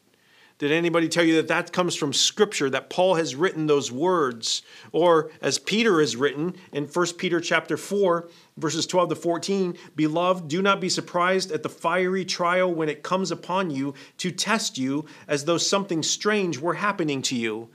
Did 0.60 0.72
anybody 0.72 1.08
tell 1.08 1.24
you 1.24 1.36
that 1.36 1.50
that 1.50 1.72
comes 1.72 1.96
from 1.96 2.14
Scripture, 2.14 2.68
that 2.72 2.90
Paul 2.90 3.16
has 3.16 3.36
written 3.36 3.68
those 3.68 3.92
words? 3.92 4.64
Or 4.92 5.30
as 5.40 5.60
Peter 5.60 6.00
has 6.00 6.16
written 6.16 6.56
in 6.72 6.86
1 6.86 7.06
Peter 7.20 7.40
chapter 7.40 7.78
4, 7.78 8.28
verses 8.58 8.88
12 8.88 9.10
to 9.10 9.16
14, 9.16 9.78
Beloved, 9.96 10.48
do 10.48 10.64
not 10.64 10.82
be 10.82 10.90
surprised 10.90 11.52
at 11.52 11.62
the 11.62 11.70
fiery 11.70 12.26
trial 12.26 12.74
when 12.74 12.90
it 12.90 13.04
comes 13.04 13.30
upon 13.30 13.70
you 13.70 13.94
to 14.18 14.32
test 14.32 14.80
you 14.80 15.06
as 15.28 15.46
though 15.46 15.60
something 15.60 16.02
strange 16.02 16.58
were 16.58 16.74
happening 16.74 17.22
to 17.22 17.36
you. 17.36 17.70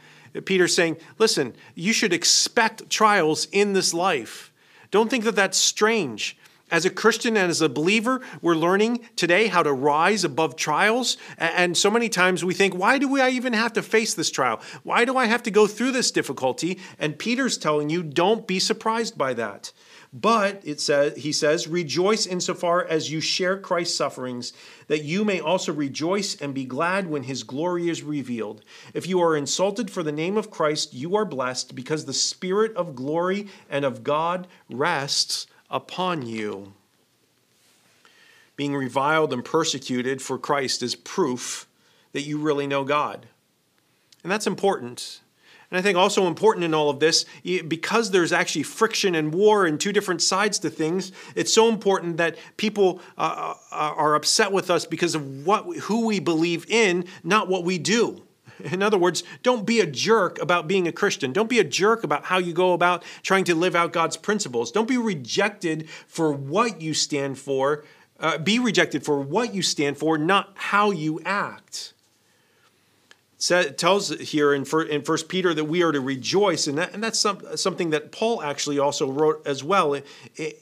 Peter's 0.45 0.75
saying, 0.75 0.97
Listen, 1.18 1.55
you 1.77 1.92
should 1.92 2.12
expect 2.12 2.90
trials 2.90 3.47
in 3.53 3.75
this 3.75 3.95
life. 3.95 4.53
Don't 4.90 5.09
think 5.09 5.23
that 5.25 5.37
that's 5.37 5.57
strange. 5.57 6.37
As 6.72 6.87
a 6.87 6.90
Christian 6.90 7.37
and 7.37 7.50
as 7.50 7.61
a 7.61 7.68
believer, 7.68 8.22
we're 8.40 8.54
learning 8.54 9.06
today 9.14 9.48
how 9.48 9.62
to 9.62 9.74
rise 9.74 10.24
above 10.24 10.56
trials. 10.56 11.18
And 11.37 11.76
so 11.76 11.90
many 11.90 12.08
times 12.08 12.42
we 12.42 12.54
think, 12.54 12.74
why 12.74 12.96
do 12.96 13.20
I 13.20 13.28
even 13.28 13.52
have 13.52 13.74
to 13.74 13.82
face 13.82 14.14
this 14.14 14.30
trial? 14.30 14.58
Why 14.82 15.04
do 15.04 15.18
I 15.18 15.26
have 15.26 15.42
to 15.42 15.50
go 15.50 15.66
through 15.66 15.92
this 15.92 16.11
difficulty? 16.11 16.80
And 16.98 17.18
Peter's 17.18 17.58
telling 17.58 17.90
you, 17.90 18.02
don't 18.02 18.46
be 18.46 18.58
surprised 18.58 19.18
by 19.18 19.35
that. 19.35 19.70
But 20.14 20.62
it 20.64 20.80
says 20.80 21.16
he 21.16 21.32
says, 21.32 21.68
rejoice 21.68 22.26
insofar 22.26 22.87
as 22.87 23.11
you 23.11 23.20
share 23.20 23.58
Christ's 23.58 23.96
sufferings, 23.96 24.54
that 24.88 25.04
you 25.04 25.24
may 25.24 25.40
also 25.40 25.74
rejoice 25.74 26.40
and 26.40 26.54
be 26.54 26.64
glad 26.64 27.06
when 27.06 27.24
his 27.24 27.42
glory 27.42 27.90
is 27.90 28.02
revealed. 28.02 28.62
If 28.94 29.06
you 29.06 29.20
are 29.20 29.37
insulted 29.37 29.90
for 29.90 30.02
the 30.02 30.12
name 30.12 30.38
of 30.38 30.50
Christ, 30.50 30.94
you 30.94 31.16
are 31.16 31.24
blessed, 31.26 31.74
because 31.74 32.04
the 32.04 32.12
Spirit 32.12 32.74
of 32.76 32.94
glory 32.94 33.48
and 33.70 33.85
of 33.85 34.04
God 34.04 34.46
rests 34.70 35.46
upon 35.72 36.24
you. 36.24 36.74
Being 38.54 38.76
reviled 38.76 39.32
and 39.32 39.44
persecuted 39.44 40.22
for 40.22 40.38
Christ 40.38 40.82
is 40.82 40.94
proof 40.94 41.66
that 42.12 42.22
you 42.22 42.38
really 42.38 42.68
know 42.68 42.85
God. 42.85 43.26
And 44.22 44.30
that's 44.30 44.46
important. 44.46 45.20
And 45.70 45.78
I 45.78 45.82
think 45.82 45.96
also 45.96 46.26
important 46.26 46.66
in 46.66 46.74
all 46.74 46.90
of 46.90 47.00
this, 47.00 47.24
because 47.66 48.11
there's 48.11 48.30
actually 48.30 48.64
friction 48.64 49.14
and 49.14 49.32
war 49.32 49.64
and 49.64 49.80
two 49.80 49.90
different 49.90 50.20
sides 50.20 50.58
to 50.61 50.70
things, 50.70 51.12
it's 51.35 51.52
so 51.52 51.70
important 51.70 52.18
that 52.18 52.37
people 52.58 53.00
uh, 53.16 53.54
uh 53.70 53.74
are 53.74 54.14
upset 54.14 54.52
with 54.52 54.70
us 54.70 54.85
because 54.85 55.14
of 55.14 55.46
what 55.46 55.64
who 55.78 56.06
we 56.06 56.20
believe 56.20 56.66
in, 56.68 57.06
not 57.24 57.48
what 57.48 57.64
we 57.64 57.78
do. 57.78 58.22
In 58.72 58.83
other 58.83 58.98
words, 58.98 59.22
don't 59.42 59.66
be 59.66 59.81
a 59.81 59.87
jerk 59.87 60.40
about 60.40 60.68
being 60.68 60.87
a 60.87 60.92
Christian. 60.92 61.33
Don't 61.33 61.48
be 61.48 61.59
a 61.59 61.64
jerk 61.64 62.05
about 62.05 62.25
how 62.25 62.38
you 62.38 62.53
go 62.53 62.72
about 62.72 63.03
trying 63.22 63.44
to 63.44 63.55
live 63.55 63.75
out 63.75 63.92
God's 63.92 64.16
principles. 64.16 64.70
Don't 64.70 64.88
be 64.88 64.98
rejected 64.98 65.88
for 66.07 66.33
what 66.33 66.81
you 66.81 66.94
stand 66.94 67.38
for. 67.38 67.85
Uh, 68.20 68.38
be 68.38 68.59
rejected 68.59 69.05
for 69.05 69.20
what 69.20 69.53
you 69.53 69.62
stand 69.62 69.98
for, 69.98 70.16
not 70.16 70.53
how 70.55 70.90
you 70.90 71.20
act. 71.25 71.92
It 73.51 73.77
tells 73.77 74.11
here 74.11 74.55
in 74.55 74.64
First 74.64 75.29
Peter 75.29 75.53
that 75.53 75.64
we 75.64 75.83
are 75.83 75.90
to 75.90 76.01
rejoice, 76.01 76.68
and, 76.68 76.79
that, 76.79 76.94
and 76.94 77.03
that's 77.03 77.18
some, 77.18 77.40
something 77.57 77.90
that 77.90 78.12
Paul 78.12 78.40
actually 78.40 78.79
also 78.79 79.11
wrote 79.11 79.44
as 79.44 79.64
well 79.64 80.01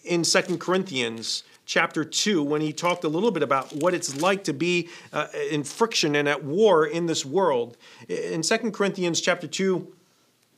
in 0.05 0.25
Second 0.25 0.61
Corinthians 0.61 1.43
chapter 1.71 2.05
2 2.05 2.43
when 2.43 2.61
he 2.61 2.73
talked 2.73 3.05
a 3.05 3.09
little 3.09 3.31
bit 3.31 3.45
about 3.45 3.73
what 3.77 3.95
it's 3.95 4.21
like 4.21 4.43
to 4.43 4.53
be 4.53 4.89
uh, 5.13 5.29
in 5.53 5.63
friction 5.63 6.17
and 6.17 6.29
at 6.29 6.43
war 6.43 6.85
in 6.85 7.07
this 7.07 7.25
world. 7.25 7.77
In 8.09 8.43
2 8.43 8.73
Corinthians 8.73 9.21
chapter 9.21 9.47
2, 9.47 9.87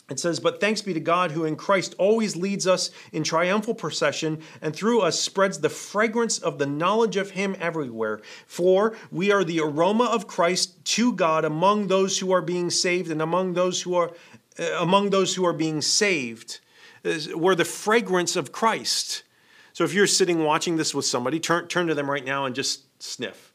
it 0.09 0.19
says, 0.19 0.41
But 0.41 0.59
thanks 0.59 0.81
be 0.81 0.95
to 0.95 1.01
God 1.01 1.33
who 1.33 1.45
in 1.45 1.55
Christ 1.55 1.95
always 1.99 2.35
leads 2.35 2.67
us 2.67 2.91
in 3.13 3.25
triumphal 3.25 3.75
procession 3.75 4.41
and 4.63 4.75
through 4.75 5.03
us 5.03 5.21
spreads 5.21 5.59
the 5.59 5.69
fragrance 5.69 6.39
of 6.39 6.57
the 6.57 6.65
knowledge 6.65 7.19
of 7.19 7.33
Him 7.33 7.57
everywhere. 7.61 8.23
For 8.47 8.97
we 9.11 9.31
are 9.31 9.45
the 9.45 9.61
aroma 9.61 10.05
of 10.05 10.27
Christ 10.27 10.83
to 10.97 11.13
God 11.13 11.45
among 11.45 11.89
those 11.89 12.21
who 12.21 12.33
are 12.33 12.41
being 12.41 12.71
saved 12.71 13.11
and 13.11 13.21
among 13.21 13.53
those 13.53 13.83
who 13.83 13.95
are 13.97 14.13
uh, 14.59 14.63
among 14.81 15.11
those 15.11 15.35
who 15.35 15.45
are 15.45 15.53
being 15.53 15.83
saved. 15.83 16.61
We're 17.05 17.55
the 17.55 17.67
fragrance 17.67 18.35
of 18.35 18.51
Christ. 18.51 19.25
So 19.73 19.85
if 19.85 19.95
you're 19.95 20.07
sitting 20.07 20.45
watching 20.45 20.77
this 20.77 20.95
with 20.95 21.07
somebody, 21.07 21.41
turn, 21.41 21.67
turn 21.69 21.87
to 21.87 21.95
them 21.95 22.11
right 22.11 22.25
now 22.25 22.45
and 22.45 22.55
just 22.55 23.03
sniff. 23.03 23.53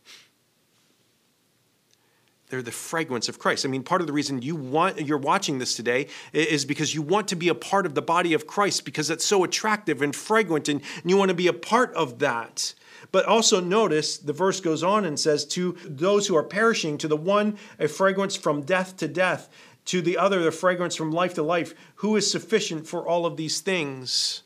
they're 2.49 2.61
the 2.61 2.71
fragrance 2.71 3.27
of 3.29 3.39
Christ. 3.39 3.65
I 3.65 3.69
mean, 3.69 3.83
part 3.83 4.01
of 4.01 4.07
the 4.07 4.13
reason 4.13 4.41
you 4.41 4.55
want 4.55 5.01
you're 5.01 5.17
watching 5.17 5.59
this 5.59 5.75
today 5.75 6.07
is 6.33 6.65
because 6.65 6.95
you 6.95 7.01
want 7.01 7.27
to 7.27 7.35
be 7.35 7.49
a 7.49 7.55
part 7.55 7.85
of 7.85 7.93
the 7.93 8.01
body 8.01 8.33
of 8.33 8.47
Christ 8.47 8.85
because 8.85 9.09
it's 9.09 9.25
so 9.25 9.43
attractive 9.43 10.01
and 10.01 10.15
fragrant 10.15 10.69
and 10.69 10.81
you 11.03 11.17
want 11.17 11.29
to 11.29 11.35
be 11.35 11.47
a 11.47 11.53
part 11.53 11.93
of 11.93 12.19
that. 12.19 12.73
But 13.11 13.25
also 13.25 13.59
notice 13.59 14.17
the 14.17 14.33
verse 14.33 14.59
goes 14.59 14.83
on 14.83 15.05
and 15.05 15.19
says, 15.19 15.45
To 15.45 15.77
those 15.85 16.27
who 16.27 16.35
are 16.35 16.43
perishing, 16.43 16.97
to 16.99 17.07
the 17.07 17.17
one 17.17 17.57
a 17.79 17.87
fragrance 17.87 18.35
from 18.35 18.63
death 18.63 18.97
to 18.97 19.07
death, 19.07 19.49
to 19.85 20.01
the 20.01 20.17
other 20.17 20.43
the 20.43 20.51
fragrance 20.51 20.95
from 20.95 21.11
life 21.11 21.33
to 21.35 21.43
life. 21.43 21.73
Who 21.95 22.15
is 22.15 22.29
sufficient 22.29 22.87
for 22.87 23.07
all 23.07 23.25
of 23.25 23.37
these 23.37 23.61
things? 23.61 24.43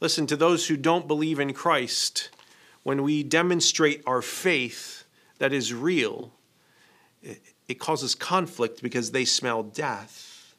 Listen, 0.00 0.26
to 0.26 0.36
those 0.36 0.68
who 0.68 0.76
don't 0.76 1.08
believe 1.08 1.40
in 1.40 1.52
Christ, 1.52 2.30
when 2.82 3.02
we 3.02 3.22
demonstrate 3.22 4.02
our 4.06 4.22
faith 4.22 5.04
that 5.38 5.52
is 5.52 5.74
real, 5.74 6.32
it 7.22 7.80
causes 7.80 8.14
conflict 8.14 8.82
because 8.82 9.10
they 9.10 9.24
smell 9.24 9.62
death. 9.62 10.54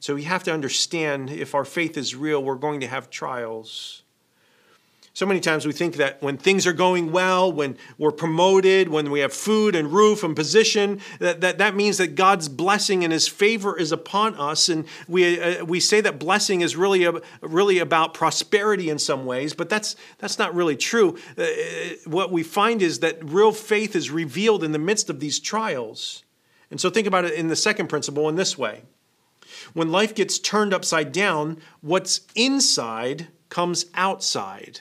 So 0.00 0.14
we 0.14 0.22
have 0.24 0.42
to 0.44 0.52
understand 0.52 1.30
if 1.30 1.54
our 1.54 1.64
faith 1.64 1.96
is 1.96 2.14
real, 2.14 2.42
we're 2.42 2.54
going 2.54 2.80
to 2.80 2.86
have 2.86 3.10
trials. 3.10 4.03
So 5.16 5.26
many 5.26 5.38
times 5.38 5.64
we 5.64 5.72
think 5.72 5.94
that 5.94 6.20
when 6.20 6.36
things 6.36 6.66
are 6.66 6.72
going 6.72 7.12
well, 7.12 7.52
when 7.52 7.78
we're 7.98 8.10
promoted, 8.10 8.88
when 8.88 9.12
we 9.12 9.20
have 9.20 9.32
food 9.32 9.76
and 9.76 9.92
roof 9.92 10.24
and 10.24 10.34
position, 10.34 11.00
that, 11.20 11.40
that, 11.40 11.58
that 11.58 11.76
means 11.76 11.98
that 11.98 12.16
God's 12.16 12.48
blessing 12.48 13.04
and 13.04 13.12
his 13.12 13.28
favor 13.28 13.78
is 13.78 13.92
upon 13.92 14.34
us. 14.34 14.68
And 14.68 14.86
we, 15.06 15.40
uh, 15.40 15.64
we 15.64 15.78
say 15.78 16.00
that 16.00 16.18
blessing 16.18 16.62
is 16.62 16.74
really, 16.74 17.04
a, 17.04 17.12
really 17.42 17.78
about 17.78 18.12
prosperity 18.12 18.90
in 18.90 18.98
some 18.98 19.24
ways, 19.24 19.54
but 19.54 19.68
that's, 19.68 19.94
that's 20.18 20.36
not 20.36 20.52
really 20.52 20.74
true. 20.74 21.16
Uh, 21.38 21.46
what 22.06 22.32
we 22.32 22.42
find 22.42 22.82
is 22.82 22.98
that 22.98 23.24
real 23.24 23.52
faith 23.52 23.94
is 23.94 24.10
revealed 24.10 24.64
in 24.64 24.72
the 24.72 24.80
midst 24.80 25.08
of 25.10 25.20
these 25.20 25.38
trials. 25.38 26.24
And 26.72 26.80
so 26.80 26.90
think 26.90 27.06
about 27.06 27.24
it 27.24 27.34
in 27.34 27.46
the 27.46 27.54
second 27.54 27.86
principle 27.86 28.28
in 28.28 28.34
this 28.34 28.58
way. 28.58 28.82
When 29.74 29.92
life 29.92 30.12
gets 30.12 30.40
turned 30.40 30.74
upside 30.74 31.12
down, 31.12 31.58
what's 31.82 32.22
inside 32.34 33.28
comes 33.48 33.86
outside 33.94 34.80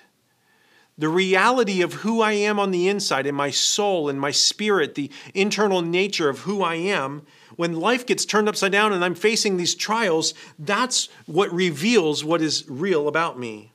the 0.97 1.09
reality 1.09 1.81
of 1.81 1.93
who 1.93 2.21
I 2.21 2.33
am 2.33 2.59
on 2.59 2.71
the 2.71 2.87
inside, 2.87 3.25
in 3.25 3.35
my 3.35 3.49
soul, 3.49 4.09
in 4.09 4.19
my 4.19 4.31
spirit, 4.31 4.95
the 4.95 5.11
internal 5.33 5.81
nature 5.81 6.29
of 6.29 6.39
who 6.39 6.61
I 6.61 6.75
am, 6.75 7.23
when 7.55 7.79
life 7.79 8.05
gets 8.05 8.25
turned 8.25 8.47
upside 8.47 8.71
down 8.71 8.93
and 8.93 9.03
I'm 9.03 9.15
facing 9.15 9.57
these 9.57 9.75
trials, 9.75 10.33
that's 10.59 11.09
what 11.25 11.51
reveals 11.53 12.23
what 12.23 12.41
is 12.41 12.65
real 12.67 13.07
about 13.07 13.39
me. 13.39 13.71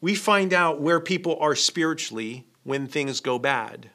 We 0.00 0.16
find 0.16 0.52
out 0.52 0.80
where 0.80 0.98
people 0.98 1.38
are 1.40 1.54
spiritually 1.54 2.46
when 2.64 2.88
things 2.88 3.20
go 3.20 3.38
bad. 3.38 3.90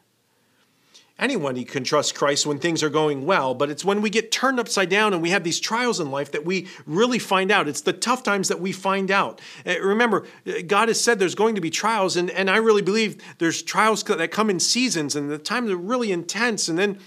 Anyone 1.20 1.64
can 1.66 1.84
trust 1.84 2.14
Christ 2.14 2.46
when 2.46 2.60
things 2.60 2.84
are 2.84 2.90
going 2.90 3.26
well, 3.26 3.56
but 3.56 3.72
it's 3.72 3.84
when 3.84 4.04
we 4.04 4.10
get 4.12 4.32
turned 4.32 4.60
upside 4.60 4.90
down 4.90 5.14
and 5.14 5.22
we 5.22 5.32
have 5.32 5.44
these 5.44 5.60
trials 5.60 6.00
in 6.00 6.12
life 6.12 6.32
that 6.32 6.46
we 6.46 6.68
really 6.86 7.18
find 7.18 7.52
out. 7.52 7.68
It's 7.68 7.82
the 7.82 7.94
tough 7.94 8.22
times 8.22 8.50
that 8.50 8.60
we 8.60 8.72
find 8.72 9.10
out. 9.10 9.42
Uh, 9.66 9.80
remember, 9.80 10.28
uh, 10.46 10.62
God 10.68 10.90
has 10.90 11.02
said 11.02 11.18
there's 11.18 11.34
going 11.34 11.56
to 11.56 11.62
be 11.62 11.72
trials, 11.72 12.18
and, 12.18 12.30
and 12.30 12.52
I 12.52 12.58
really 12.58 12.84
believe 12.84 13.18
there's 13.40 13.64
trials 13.64 14.04
that 14.04 14.30
come 14.30 14.52
in 14.52 14.60
seasons, 14.60 15.16
and 15.16 15.32
the 15.32 15.40
times 15.40 15.72
are 15.72 15.78
really 15.78 16.12
intense, 16.12 16.68
and 16.68 16.78
then 16.78 17.00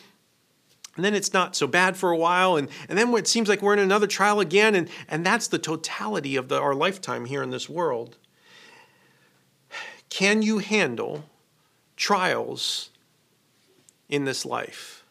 and 0.96 1.04
then 1.04 1.14
it's 1.14 1.32
not 1.32 1.54
so 1.54 1.68
bad 1.68 1.96
for 1.96 2.10
a 2.10 2.16
while, 2.16 2.56
and, 2.56 2.68
and 2.88 2.98
then 2.98 3.14
it 3.14 3.28
seems 3.28 3.48
like 3.48 3.62
we're 3.62 3.72
in 3.72 3.78
another 3.78 4.08
trial 4.08 4.40
again, 4.40 4.74
and, 4.74 4.88
and 5.08 5.24
that's 5.24 5.46
the 5.46 5.58
totality 5.58 6.34
of 6.34 6.48
the, 6.48 6.60
our 6.60 6.74
lifetime 6.74 7.26
here 7.26 7.42
in 7.42 7.50
this 7.50 7.68
world. 7.68 8.18
Can 10.10 10.42
you 10.42 10.58
handle 10.58 11.24
trials 11.96 12.90
in 14.10 14.24
this 14.24 14.44
life. 14.44 15.04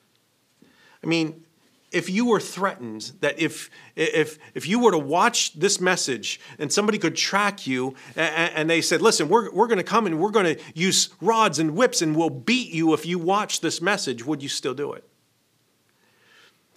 I 1.04 1.08
mean, 1.08 1.44
if 1.92 2.10
you 2.10 2.26
were 2.26 2.40
threatened 2.40 3.14
that 3.22 3.40
if 3.40 3.70
if 3.96 4.38
if 4.54 4.68
you 4.68 4.80
were 4.80 4.92
to 4.92 4.98
watch 4.98 5.54
this 5.54 5.82
message 5.82 6.40
and 6.60 6.72
somebody 6.72 6.98
could 6.98 7.16
track 7.16 7.66
you 7.66 7.96
and, 8.16 8.52
and 8.56 8.70
they 8.70 8.82
said 8.82 9.02
listen 9.02 9.28
we're, 9.28 9.52
we're 9.52 9.68
going 9.68 9.80
to 9.80 9.84
come 9.84 10.06
and 10.06 10.20
we're 10.20 10.30
going 10.30 10.56
to 10.56 10.62
use 10.76 11.10
rods 11.20 11.58
and 11.58 11.76
whips 11.76 12.02
and 12.02 12.16
we'll 12.16 12.30
beat 12.30 12.72
you 12.72 12.94
if 12.94 13.06
you 13.06 13.18
watch 13.18 13.62
this 13.62 13.82
message 13.82 14.26
would 14.26 14.44
you 14.44 14.50
still 14.50 14.74
do 14.74 14.94
it? 14.94 15.04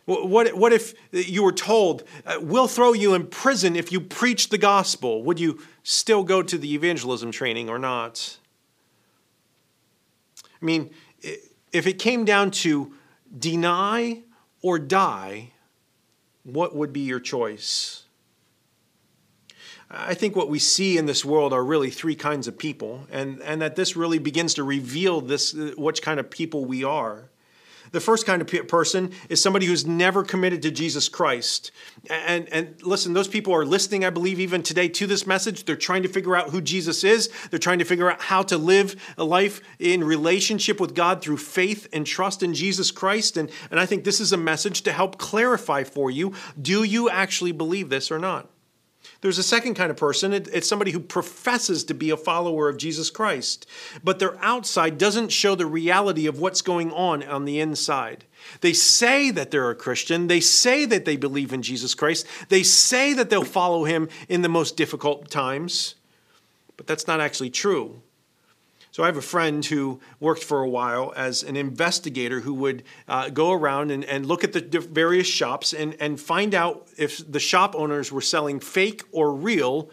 What, 0.04 0.54
what 0.54 0.72
if 0.72 0.94
you 1.12 1.42
were 1.42 1.52
told 1.52 2.04
uh, 2.26 2.38
we'll 2.40 2.66
throw 2.66 2.92
you 2.92 3.14
in 3.14 3.26
prison 3.26 3.76
if 3.76 3.92
you 3.92 4.00
preach 4.00 4.48
the 4.48 4.58
gospel. 4.58 5.22
Would 5.22 5.38
you 5.38 5.60
still 5.84 6.24
go 6.24 6.42
to 6.42 6.58
the 6.58 6.74
evangelism 6.74 7.32
training 7.32 7.68
or 7.68 7.78
not? 7.78 8.38
I 10.60 10.64
mean 10.64 10.90
if 11.72 11.86
it 11.86 11.98
came 11.98 12.24
down 12.24 12.50
to 12.50 12.92
deny 13.36 14.22
or 14.60 14.78
die, 14.78 15.52
what 16.44 16.74
would 16.76 16.92
be 16.92 17.00
your 17.00 17.20
choice? 17.20 18.04
I 19.90 20.14
think 20.14 20.34
what 20.34 20.48
we 20.48 20.58
see 20.58 20.96
in 20.96 21.04
this 21.04 21.24
world 21.24 21.52
are 21.52 21.62
really 21.62 21.90
three 21.90 22.14
kinds 22.14 22.48
of 22.48 22.56
people, 22.56 23.06
and, 23.10 23.42
and 23.42 23.60
that 23.60 23.76
this 23.76 23.94
really 23.94 24.18
begins 24.18 24.54
to 24.54 24.64
reveal 24.64 25.20
this, 25.20 25.54
uh, 25.54 25.72
which 25.76 26.00
kind 26.00 26.18
of 26.18 26.30
people 26.30 26.64
we 26.64 26.82
are. 26.82 27.28
The 27.92 28.00
first 28.00 28.26
kind 28.26 28.42
of 28.42 28.68
person 28.68 29.12
is 29.28 29.40
somebody 29.40 29.66
who's 29.66 29.86
never 29.86 30.24
committed 30.24 30.62
to 30.62 30.70
Jesus 30.70 31.08
Christ. 31.08 31.70
And, 32.08 32.48
and 32.50 32.82
listen, 32.82 33.12
those 33.12 33.28
people 33.28 33.54
are 33.54 33.64
listening, 33.64 34.04
I 34.04 34.10
believe, 34.10 34.40
even 34.40 34.62
today 34.62 34.88
to 34.88 35.06
this 35.06 35.26
message. 35.26 35.64
They're 35.64 35.76
trying 35.76 36.02
to 36.02 36.08
figure 36.08 36.34
out 36.34 36.50
who 36.50 36.60
Jesus 36.60 37.04
is. 37.04 37.30
They're 37.50 37.58
trying 37.58 37.78
to 37.78 37.84
figure 37.84 38.10
out 38.10 38.20
how 38.20 38.42
to 38.44 38.56
live 38.56 38.96
a 39.18 39.24
life 39.24 39.60
in 39.78 40.02
relationship 40.04 40.80
with 40.80 40.94
God 40.94 41.22
through 41.22 41.36
faith 41.36 41.86
and 41.92 42.06
trust 42.06 42.42
in 42.42 42.54
Jesus 42.54 42.90
Christ. 42.90 43.36
And, 43.36 43.50
and 43.70 43.78
I 43.78 43.86
think 43.86 44.04
this 44.04 44.20
is 44.20 44.32
a 44.32 44.38
message 44.38 44.82
to 44.82 44.92
help 44.92 45.18
clarify 45.18 45.84
for 45.84 46.10
you 46.10 46.32
do 46.60 46.82
you 46.82 47.10
actually 47.10 47.52
believe 47.52 47.88
this 47.88 48.10
or 48.10 48.18
not? 48.18 48.48
There's 49.22 49.38
a 49.38 49.44
second 49.44 49.74
kind 49.74 49.90
of 49.90 49.96
person. 49.96 50.32
It's 50.32 50.68
somebody 50.68 50.90
who 50.90 50.98
professes 50.98 51.84
to 51.84 51.94
be 51.94 52.10
a 52.10 52.16
follower 52.16 52.68
of 52.68 52.76
Jesus 52.76 53.08
Christ, 53.08 53.66
but 54.02 54.18
their 54.18 54.36
outside 54.44 54.98
doesn't 54.98 55.30
show 55.30 55.54
the 55.54 55.64
reality 55.64 56.26
of 56.26 56.40
what's 56.40 56.60
going 56.60 56.90
on 56.90 57.22
on 57.22 57.44
the 57.44 57.60
inside. 57.60 58.24
They 58.62 58.72
say 58.72 59.30
that 59.30 59.52
they're 59.52 59.70
a 59.70 59.76
Christian. 59.76 60.26
They 60.26 60.40
say 60.40 60.84
that 60.86 61.04
they 61.04 61.16
believe 61.16 61.52
in 61.52 61.62
Jesus 61.62 61.94
Christ. 61.94 62.26
They 62.48 62.64
say 62.64 63.14
that 63.14 63.30
they'll 63.30 63.44
follow 63.44 63.84
him 63.84 64.08
in 64.28 64.42
the 64.42 64.48
most 64.48 64.76
difficult 64.76 65.30
times, 65.30 65.94
but 66.76 66.88
that's 66.88 67.06
not 67.06 67.20
actually 67.20 67.50
true. 67.50 68.02
So 68.92 69.02
I 69.02 69.06
have 69.06 69.16
a 69.16 69.22
friend 69.22 69.64
who 69.64 70.00
worked 70.20 70.44
for 70.44 70.60
a 70.60 70.68
while 70.68 71.14
as 71.16 71.42
an 71.42 71.56
investigator 71.56 72.40
who 72.40 72.52
would 72.52 72.82
uh, 73.08 73.30
go 73.30 73.50
around 73.50 73.90
and, 73.90 74.04
and 74.04 74.26
look 74.26 74.44
at 74.44 74.52
the 74.52 74.80
various 74.80 75.26
shops 75.26 75.72
and, 75.72 75.96
and 75.98 76.20
find 76.20 76.54
out 76.54 76.86
if 76.98 77.30
the 77.30 77.40
shop 77.40 77.74
owners 77.74 78.12
were 78.12 78.20
selling 78.20 78.60
fake 78.60 79.02
or 79.10 79.32
real 79.32 79.88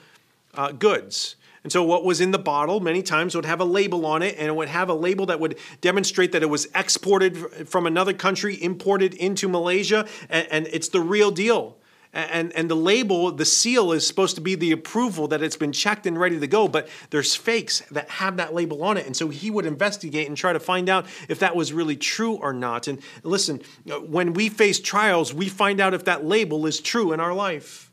uh, 0.56 0.74
goods. 0.74 1.38
And 1.64 1.72
so, 1.72 1.82
what 1.82 2.04
was 2.04 2.20
in 2.20 2.32
the 2.32 2.40
bottle 2.40 2.82
many 2.82 3.02
times 3.02 3.36
would 3.36 3.46
have 3.46 3.62
a 3.62 3.66
label 3.66 4.06
on 4.06 4.22
it, 4.22 4.36
and 4.38 4.48
it 4.48 4.56
would 4.56 4.68
have 4.68 4.90
a 4.90 4.94
label 4.94 5.26
that 5.28 5.40
would 5.40 5.58
demonstrate 5.80 6.34
that 6.34 6.44
it 6.44 6.50
was 6.50 6.68
exported 6.76 7.38
from 7.70 7.88
another 7.88 8.14
country, 8.14 8.62
imported 8.62 9.14
into 9.14 9.48
Malaysia, 9.48 10.08
and, 10.30 10.48
and 10.52 10.68
it's 10.68 10.90
the 10.90 11.02
real 11.02 11.32
deal 11.32 11.78
and, 12.12 12.52
and 12.54 12.70
the 12.70 12.76
label, 12.76 13.32
the 13.32 13.46
seal 13.46 13.92
is 13.92 14.06
supposed 14.06 14.36
to 14.36 14.42
be 14.42 14.56
the 14.56 14.72
approval 14.72 15.28
that 15.28 15.44
it's 15.44 15.56
been 15.56 15.72
checked 15.72 16.08
and 16.08 16.20
ready 16.20 16.40
to 16.40 16.48
go, 16.48 16.68
but 16.68 16.90
there's 17.12 17.36
fakes 17.36 17.82
that 17.92 18.10
have 18.10 18.38
that 18.38 18.54
label 18.54 18.84
on 18.84 18.98
it. 18.98 19.06
And 19.06 19.16
so 19.16 19.30
he 19.30 19.52
would 19.52 19.66
investigate 19.66 20.28
and 20.28 20.36
try 20.36 20.52
to 20.52 20.60
find 20.60 20.90
out 20.90 21.06
if 21.28 21.40
that 21.40 21.56
was 21.56 21.72
really 21.72 21.96
true 21.96 22.36
or 22.36 22.52
not. 22.52 22.88
And 22.88 23.00
listen, 23.24 23.62
uh, 23.90 24.00
when 24.00 24.34
we 24.34 24.50
face 24.50 24.80
trials, 24.80 25.34
we 25.34 25.50
find 25.50 25.80
out 25.80 25.94
if 25.94 26.06
that 26.06 26.26
label 26.26 26.66
is 26.66 26.80
true 26.80 27.14
in 27.14 27.20
our 27.20 27.34
life. 27.34 27.89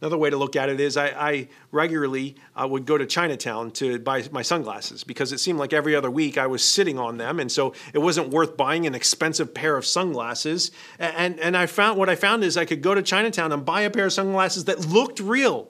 Another 0.00 0.16
way 0.16 0.30
to 0.30 0.36
look 0.36 0.54
at 0.54 0.68
it 0.68 0.78
is 0.78 0.96
I, 0.96 1.06
I 1.08 1.48
regularly 1.72 2.36
uh, 2.54 2.68
would 2.68 2.86
go 2.86 2.96
to 2.96 3.04
Chinatown 3.04 3.72
to 3.72 3.98
buy 3.98 4.22
my 4.30 4.42
sunglasses 4.42 5.02
because 5.02 5.32
it 5.32 5.38
seemed 5.38 5.58
like 5.58 5.72
every 5.72 5.96
other 5.96 6.10
week 6.10 6.38
I 6.38 6.46
was 6.46 6.62
sitting 6.62 7.00
on 7.00 7.16
them, 7.16 7.40
and 7.40 7.50
so 7.50 7.74
it 7.92 7.98
wasn't 7.98 8.28
worth 8.28 8.56
buying 8.56 8.86
an 8.86 8.94
expensive 8.94 9.52
pair 9.52 9.76
of 9.76 9.84
sunglasses. 9.84 10.70
And 11.00 11.40
and 11.40 11.56
I 11.56 11.66
found 11.66 11.98
what 11.98 12.08
I 12.08 12.14
found 12.14 12.44
is 12.44 12.56
I 12.56 12.64
could 12.64 12.80
go 12.80 12.94
to 12.94 13.02
Chinatown 13.02 13.50
and 13.50 13.64
buy 13.64 13.80
a 13.80 13.90
pair 13.90 14.06
of 14.06 14.12
sunglasses 14.12 14.66
that 14.66 14.86
looked 14.86 15.18
real, 15.18 15.68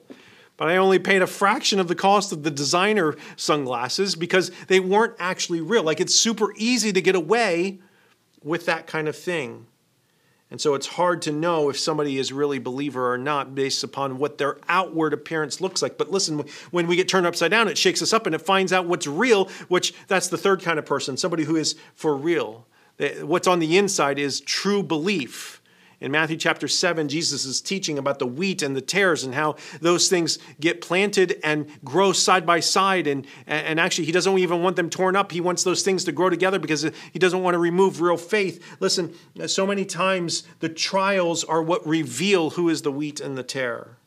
but 0.57 0.69
I 0.69 0.77
only 0.77 0.99
paid 0.99 1.23
a 1.23 1.27
fraction 1.27 1.79
of 1.79 1.87
the 1.87 1.95
cost 1.95 2.31
of 2.31 2.43
the 2.43 2.51
designer 2.51 3.15
sunglasses 3.35 4.15
because 4.15 4.51
they 4.67 4.79
weren't 4.79 5.15
actually 5.17 5.61
real. 5.61 5.81
Like 5.81 5.99
it's 5.99 6.13
super 6.13 6.53
easy 6.55 6.93
to 6.93 7.01
get 7.01 7.15
away 7.15 7.79
with 8.43 8.67
that 8.67 8.85
kind 8.85 9.07
of 9.07 9.15
thing. 9.15 9.65
And 10.51 10.59
so 10.59 10.73
it's 10.73 10.87
hard 10.87 11.21
to 11.23 11.31
know 11.31 11.69
if 11.69 11.77
somebody 11.77 12.17
is 12.17 12.33
really 12.33 12.57
believer 12.57 13.13
or 13.13 13.17
not 13.17 13.53
based 13.53 13.83
upon 13.83 14.17
what 14.17 14.39
their 14.39 14.57
outward 14.67 15.13
appearance 15.13 15.61
looks 15.61 15.81
like. 15.81 15.97
But 15.97 16.09
listen, 16.09 16.43
when 16.71 16.87
we 16.87 16.95
get 16.95 17.07
turned 17.07 17.27
upside 17.27 17.51
down, 17.51 17.67
it 17.67 17.77
shakes 17.77 18.01
us 18.01 18.13
up 18.13 18.25
and 18.25 18.33
it 18.33 18.39
finds 18.39 18.73
out 18.73 18.87
what's 18.87 19.05
real, 19.05 19.45
which 19.67 19.93
that's 20.07 20.27
the 20.27 20.37
third 20.37 20.61
kind 20.61 20.79
of 20.79 20.85
person, 20.85 21.17
somebody 21.17 21.43
who 21.43 21.55
is 21.55 21.75
for 21.93 22.15
real. 22.15 22.65
What's 23.21 23.47
on 23.47 23.59
the 23.59 23.77
inside 23.77 24.17
is 24.17 24.41
true 24.41 24.81
belief 24.81 25.58
In 26.01 26.11
Matthew 26.13 26.37
chapter 26.37 26.69
7, 26.69 27.09
Jesus 27.09 27.43
is 27.43 27.59
teaching 27.59 27.97
about 27.97 28.19
the 28.19 28.25
wheat 28.25 28.61
and 28.61 28.73
the 28.73 28.81
tares 28.81 29.25
and 29.25 29.35
how 29.35 29.57
those 29.81 30.07
things 30.07 30.39
get 30.57 30.79
planted 30.79 31.39
and 31.43 31.67
grow 31.83 32.13
side 32.13 32.45
by 32.45 32.61
side. 32.61 33.05
And, 33.05 33.27
and 33.45 33.81
actually, 33.81 34.05
he 34.05 34.13
doesn't 34.13 34.37
even 34.37 34.63
want 34.63 34.77
them 34.77 34.89
torn 34.89 35.17
up. 35.17 35.33
He 35.33 35.41
wants 35.41 35.65
those 35.65 35.83
things 35.83 36.05
to 36.05 36.13
grow 36.13 36.29
together 36.29 36.57
because 36.57 36.89
he 37.11 37.19
doesn't 37.19 37.43
want 37.43 37.55
to 37.55 37.59
remove 37.59 37.99
real 37.99 38.15
faith. 38.15 38.63
Listen, 38.79 39.13
so 39.47 39.67
many 39.67 39.83
times 39.83 40.43
the 40.61 40.69
trials 40.69 41.43
are 41.43 41.61
what 41.61 41.85
reveal 41.85 42.51
who 42.51 42.69
is 42.69 42.81
the 42.81 42.93
wheat 42.93 43.19
and 43.19 43.37
the 43.37 43.43
tare. 43.43 43.97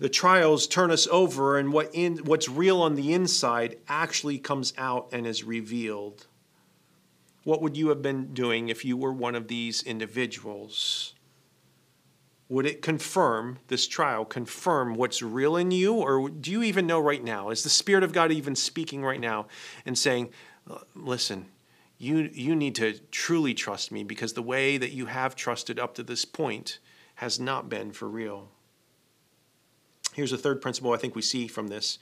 The 0.00 0.08
trials 0.08 0.66
turn 0.66 0.90
us 0.90 1.06
over, 1.08 1.58
and 1.58 1.74
what 1.74 1.90
in, 1.92 2.16
what's 2.24 2.48
real 2.48 2.80
on 2.80 2.94
the 2.94 3.12
inside 3.12 3.76
actually 3.86 4.38
comes 4.38 4.72
out 4.78 5.10
and 5.12 5.26
is 5.26 5.44
revealed. 5.44 6.26
What 7.44 7.62
would 7.62 7.76
you 7.76 7.88
have 7.88 8.02
been 8.02 8.34
doing 8.34 8.68
if 8.68 8.84
you 8.84 8.96
were 8.96 9.12
one 9.12 9.34
of 9.34 9.48
these 9.48 9.82
individuals? 9.82 11.14
Would 12.48 12.66
it 12.66 12.82
confirm, 12.82 13.60
this 13.68 13.86
trial, 13.86 14.24
confirm 14.24 14.94
what's 14.94 15.22
real 15.22 15.56
in 15.56 15.70
you? 15.70 15.94
Or 15.94 16.28
do 16.28 16.50
you 16.50 16.62
even 16.62 16.86
know 16.86 16.98
right 16.98 17.22
now? 17.22 17.50
Is 17.50 17.62
the 17.62 17.70
Spirit 17.70 18.02
of 18.02 18.12
God 18.12 18.32
even 18.32 18.56
speaking 18.56 19.02
right 19.02 19.20
now 19.20 19.46
and 19.86 19.96
saying, 19.96 20.30
listen, 20.94 21.46
you, 21.96 22.30
you 22.32 22.56
need 22.56 22.74
to 22.76 22.98
truly 23.10 23.54
trust 23.54 23.92
me 23.92 24.04
because 24.04 24.32
the 24.32 24.42
way 24.42 24.76
that 24.78 24.92
you 24.92 25.06
have 25.06 25.36
trusted 25.36 25.78
up 25.78 25.94
to 25.94 26.02
this 26.02 26.24
point 26.24 26.78
has 27.16 27.38
not 27.38 27.68
been 27.68 27.92
for 27.92 28.08
real? 28.08 28.48
Here's 30.12 30.32
a 30.32 30.38
third 30.38 30.60
principle 30.60 30.92
I 30.92 30.96
think 30.96 31.14
we 31.14 31.22
see 31.22 31.46
from 31.46 31.68
this 31.68 31.98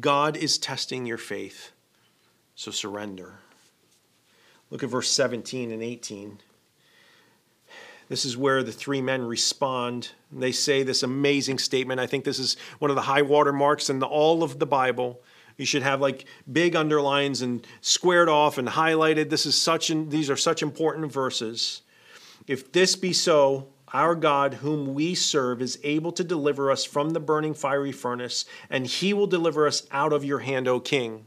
God 0.00 0.36
is 0.36 0.58
testing 0.58 1.06
your 1.06 1.18
faith, 1.18 1.70
so 2.54 2.70
surrender. 2.70 3.38
Look 4.74 4.82
at 4.82 4.90
verse 4.90 5.08
17 5.08 5.70
and 5.70 5.84
18. 5.84 6.40
This 8.08 8.24
is 8.24 8.36
where 8.36 8.64
the 8.64 8.72
three 8.72 9.00
men 9.00 9.24
respond. 9.24 10.10
They 10.32 10.50
say 10.50 10.82
this 10.82 11.04
amazing 11.04 11.58
statement. 11.58 12.00
I 12.00 12.08
think 12.08 12.24
this 12.24 12.40
is 12.40 12.56
one 12.80 12.90
of 12.90 12.96
the 12.96 13.02
high 13.02 13.22
water 13.22 13.52
marks 13.52 13.88
in 13.88 14.00
the, 14.00 14.06
all 14.06 14.42
of 14.42 14.58
the 14.58 14.66
Bible. 14.66 15.22
You 15.56 15.64
should 15.64 15.84
have 15.84 16.00
like 16.00 16.24
big 16.52 16.74
underlines 16.74 17.40
and 17.40 17.64
squared 17.82 18.28
off 18.28 18.58
and 18.58 18.66
highlighted. 18.66 19.30
This 19.30 19.46
is 19.46 19.54
such 19.54 19.90
an, 19.90 20.08
these 20.08 20.28
are 20.28 20.36
such 20.36 20.60
important 20.60 21.12
verses. 21.12 21.82
If 22.48 22.72
this 22.72 22.96
be 22.96 23.12
so, 23.12 23.68
our 23.92 24.16
God, 24.16 24.54
whom 24.54 24.92
we 24.92 25.14
serve, 25.14 25.62
is 25.62 25.78
able 25.84 26.10
to 26.10 26.24
deliver 26.24 26.72
us 26.72 26.84
from 26.84 27.10
the 27.10 27.20
burning 27.20 27.54
fiery 27.54 27.92
furnace, 27.92 28.44
and 28.68 28.88
he 28.88 29.12
will 29.12 29.28
deliver 29.28 29.68
us 29.68 29.86
out 29.92 30.12
of 30.12 30.24
your 30.24 30.40
hand, 30.40 30.66
O 30.66 30.80
king. 30.80 31.26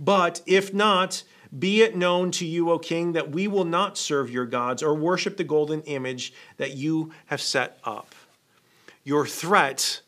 But 0.00 0.42
if 0.46 0.74
not, 0.74 1.22
be 1.58 1.82
it 1.82 1.96
known 1.96 2.30
to 2.32 2.46
you, 2.46 2.70
O 2.70 2.78
king, 2.78 3.12
that 3.12 3.30
we 3.30 3.46
will 3.46 3.64
not 3.64 3.98
serve 3.98 4.30
your 4.30 4.46
gods 4.46 4.82
or 4.82 4.94
worship 4.94 5.36
the 5.36 5.44
golden 5.44 5.82
image 5.82 6.32
that 6.56 6.74
you 6.74 7.12
have 7.26 7.40
set 7.40 7.78
up. 7.84 8.14
Your 9.04 9.26
threat 9.26 10.00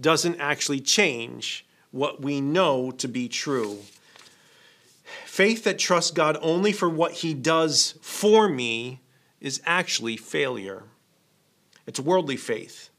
doesn't 0.00 0.40
actually 0.40 0.80
change 0.80 1.66
what 1.90 2.22
we 2.22 2.40
know 2.40 2.90
to 2.92 3.08
be 3.08 3.28
true. 3.28 3.78
Faith 5.26 5.64
that 5.64 5.78
trusts 5.78 6.10
God 6.10 6.36
only 6.40 6.72
for 6.72 6.88
what 6.88 7.12
he 7.12 7.34
does 7.34 7.98
for 8.00 8.48
me 8.48 9.00
is 9.40 9.60
actually 9.66 10.16
failure. 10.16 10.84
It's 11.86 11.98
worldly 11.98 12.36
faith. 12.36 12.90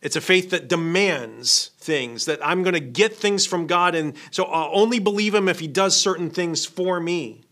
It's 0.00 0.16
a 0.16 0.20
faith 0.20 0.50
that 0.50 0.68
demands 0.68 1.72
things, 1.78 2.26
that 2.26 2.38
I'm 2.46 2.62
going 2.62 2.74
to 2.74 2.80
get 2.80 3.16
things 3.16 3.46
from 3.46 3.66
God, 3.66 3.94
and 3.94 4.14
so 4.30 4.44
I'll 4.44 4.70
only 4.72 5.00
believe 5.00 5.34
Him 5.34 5.48
if 5.48 5.58
He 5.58 5.66
does 5.66 5.96
certain 5.96 6.30
things 6.30 6.64
for 6.64 7.00
me. 7.00 7.42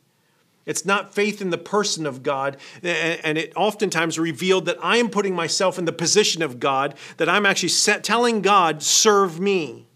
It's 0.64 0.84
not 0.84 1.14
faith 1.14 1.40
in 1.40 1.50
the 1.50 1.58
person 1.58 2.06
of 2.06 2.22
God, 2.22 2.56
and 2.82 3.38
it 3.38 3.52
oftentimes 3.56 4.18
revealed 4.18 4.66
that 4.66 4.78
I 4.82 4.96
am 4.96 5.10
putting 5.10 5.34
myself 5.34 5.78
in 5.78 5.84
the 5.84 5.92
position 5.92 6.42
of 6.42 6.58
God, 6.58 6.96
that 7.18 7.28
I'm 7.28 7.46
actually 7.46 8.00
telling 8.00 8.42
God, 8.42 8.82
serve 8.82 9.38
me. 9.38 9.86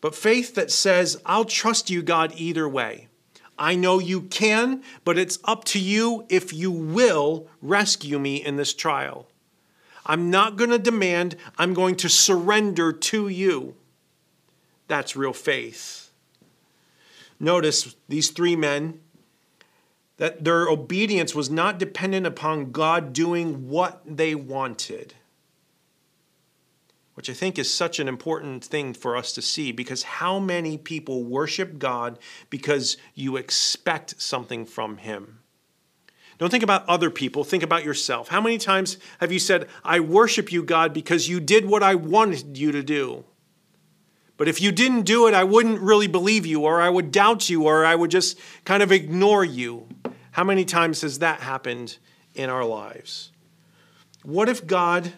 But 0.00 0.14
faith 0.14 0.54
that 0.54 0.70
says, 0.70 1.20
I'll 1.24 1.44
trust 1.44 1.90
you, 1.90 2.02
God, 2.02 2.32
either 2.36 2.68
way. 2.68 3.08
I 3.58 3.76
know 3.76 3.98
you 3.98 4.22
can, 4.22 4.82
but 5.04 5.18
it's 5.18 5.38
up 5.44 5.64
to 5.64 5.78
you 5.78 6.26
if 6.28 6.52
you 6.52 6.70
will 6.70 7.48
rescue 7.60 8.18
me 8.18 8.36
in 8.36 8.56
this 8.56 8.74
trial. 8.74 9.28
I'm 10.04 10.30
not 10.30 10.56
going 10.56 10.70
to 10.70 10.78
demand, 10.78 11.36
I'm 11.58 11.74
going 11.74 11.96
to 11.96 12.08
surrender 12.08 12.92
to 12.92 13.28
you. 13.28 13.76
That's 14.88 15.16
real 15.16 15.32
faith. 15.32 16.10
Notice 17.38 17.94
these 18.08 18.30
three 18.30 18.56
men 18.56 19.00
that 20.16 20.44
their 20.44 20.68
obedience 20.68 21.34
was 21.34 21.50
not 21.50 21.78
dependent 21.78 22.26
upon 22.26 22.72
God 22.72 23.12
doing 23.12 23.68
what 23.68 24.02
they 24.04 24.34
wanted 24.34 25.14
which 27.14 27.28
I 27.28 27.34
think 27.34 27.58
is 27.58 27.72
such 27.72 27.98
an 27.98 28.08
important 28.08 28.64
thing 28.64 28.94
for 28.94 29.16
us 29.16 29.32
to 29.34 29.42
see 29.42 29.72
because 29.72 30.02
how 30.02 30.38
many 30.38 30.78
people 30.78 31.24
worship 31.24 31.78
God 31.78 32.18
because 32.48 32.96
you 33.14 33.36
expect 33.36 34.20
something 34.20 34.64
from 34.64 34.96
Him? 34.98 35.40
Don't 36.42 36.50
think 36.50 36.64
about 36.64 36.88
other 36.88 37.08
people, 37.08 37.44
think 37.44 37.62
about 37.62 37.84
yourself. 37.84 38.26
How 38.26 38.40
many 38.40 38.58
times 38.58 38.98
have 39.20 39.30
you 39.30 39.38
said, 39.38 39.68
I 39.84 40.00
worship 40.00 40.50
you, 40.50 40.64
God, 40.64 40.92
because 40.92 41.28
you 41.28 41.38
did 41.38 41.66
what 41.66 41.84
I 41.84 41.94
wanted 41.94 42.58
you 42.58 42.72
to 42.72 42.82
do? 42.82 43.22
But 44.36 44.48
if 44.48 44.60
you 44.60 44.72
didn't 44.72 45.02
do 45.02 45.28
it, 45.28 45.34
I 45.34 45.44
wouldn't 45.44 45.78
really 45.78 46.08
believe 46.08 46.44
you, 46.44 46.62
or 46.62 46.80
I 46.80 46.90
would 46.90 47.12
doubt 47.12 47.48
you, 47.48 47.62
or 47.62 47.84
I 47.84 47.94
would 47.94 48.10
just 48.10 48.40
kind 48.64 48.82
of 48.82 48.90
ignore 48.90 49.44
you. 49.44 49.86
How 50.32 50.42
many 50.42 50.64
times 50.64 51.02
has 51.02 51.20
that 51.20 51.38
happened 51.38 51.98
in 52.34 52.50
our 52.50 52.64
lives? 52.64 53.30
What 54.24 54.48
if 54.48 54.66
God 54.66 55.12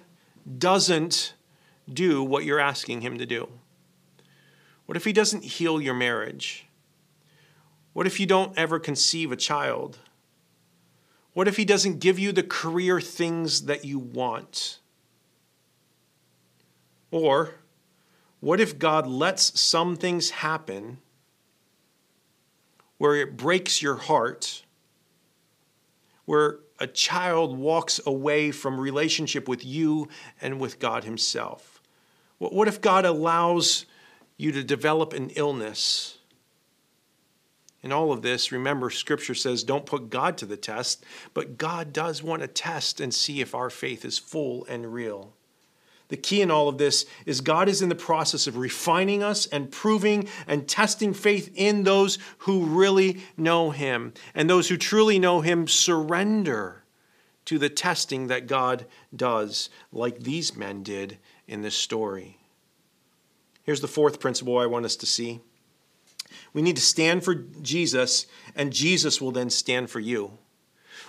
doesn't 0.59 1.33
do 1.91 2.23
what 2.23 2.45
you're 2.45 2.61
asking 2.61 3.01
him 3.01 3.17
to 3.17 3.25
do? 3.25 3.49
What 4.85 4.99
if 4.99 5.07
he 5.07 5.15
doesn't 5.15 5.43
heal 5.43 5.81
your 5.81 5.95
marriage? 5.95 6.67
What 7.95 8.07
if 8.07 8.21
you 8.21 8.27
don't 8.27 8.53
ever 8.59 8.79
conceive 8.79 9.33
a 9.33 9.37
child? 9.37 10.01
What 11.35 11.49
if 11.49 11.57
he 11.57 11.65
doesn't 11.65 11.99
give 11.99 12.19
you 12.19 12.33
the 12.33 12.45
career 12.45 13.01
things 13.01 13.67
that 13.67 13.85
you 13.85 13.99
want? 13.99 14.79
Or 17.11 17.57
what 18.41 18.61
if 18.61 18.79
God 18.79 19.07
lets 19.07 19.61
some 19.61 19.97
things 19.97 20.31
happen 20.31 20.99
where 22.99 23.17
it 23.17 23.37
breaks 23.37 23.83
your 23.83 23.97
heart, 23.97 24.65
where 26.25 26.61
a 26.79 26.87
child 26.87 27.59
walks 27.59 28.01
away 28.07 28.51
from 28.51 28.79
relationship 28.79 29.49
with 29.49 29.65
you 29.65 30.09
and 30.41 30.61
with 30.61 30.79
God 30.79 31.05
Himself? 31.05 31.81
What 32.39 32.69
if 32.69 32.81
God 32.81 33.05
allows 33.05 33.87
you 34.37 34.53
to 34.53 34.63
develop 34.63 35.13
an 35.13 35.31
illness? 35.31 36.19
In 37.85 37.93
all 37.93 38.13
of 38.13 38.23
this, 38.23 38.51
remember, 38.51 38.89
Scripture 38.89 39.35
says 39.35 39.63
don't 39.63 39.85
put 39.85 40.09
God 40.09 40.39
to 40.39 40.47
the 40.47 40.57
test, 40.57 41.05
but 41.35 41.59
God 41.59 41.93
does 41.93 42.23
want 42.23 42.41
to 42.41 42.49
test 42.49 42.99
and 42.99 43.13
see 43.13 43.43
if 43.43 43.55
our 43.55 43.69
faith 43.69 44.07
is 44.07 44.19
full 44.19 44.65
and 44.65 44.95
real. 44.95 45.35
The 46.09 46.17
key 46.17 46.41
in 46.41 46.51
all 46.51 46.69
of 46.69 46.79
this 46.79 47.05
is 47.27 47.43
God 47.43 47.69
is 47.69 47.83
in 47.83 47.91
the 47.91 47.95
process 47.95 48.47
of 48.47 48.57
refining 48.57 49.23
us 49.23 49.45
and 49.45 49.71
proving 49.71 50.29
and 50.47 50.67
testing 50.67 51.13
faith 51.13 51.53
in 51.55 51.85
those 51.85 52.17
who 52.39 52.65
really 52.65 53.21
know 53.37 53.71
Him. 53.71 54.15
And 54.35 54.49
those 54.49 54.71
who 54.71 54.79
truly 54.79 55.19
know 55.19 55.43
Him 55.43 55.69
surrender 55.69 56.85
to 57.45 57.59
the 57.59 57.69
testing 57.69 58.29
that 58.29 58.47
God 58.47 58.87
does, 59.15 59.69
like 59.93 60.21
these 60.21 60.57
men 60.57 60.83
did 60.83 61.19
in 61.47 61.61
this 61.61 61.77
story. 61.77 62.39
Here's 63.63 63.83
the 63.83 63.89
fourth 63.89 64.21
principle 64.21 64.57
I 64.57 64.65
want 64.65 64.87
us 64.87 64.97
to 64.97 65.07
see 65.07 65.43
we 66.55 66.63
need 66.63 66.77
to 66.77 66.83
stand 66.83 67.25
for 67.25 67.35
Jesus, 67.35 68.27
and 68.57 68.73
Jesus 68.73 69.21
will 69.21 69.33
then 69.33 69.51
stand 69.51 69.91
for 69.91 70.01
you. 70.01 70.39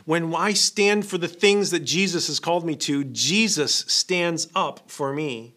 When 0.03 0.35
I 0.35 0.53
stand 0.53 1.05
for 1.05 1.17
the 1.17 1.27
things 1.27 1.71
that 1.71 1.85
Jesus 1.85 2.27
has 2.27 2.39
called 2.39 2.65
me 2.65 2.75
to, 2.77 3.05
Jesus 3.05 3.85
stands 3.87 4.49
up 4.53 4.91
for 4.91 5.13
me. 5.13 5.54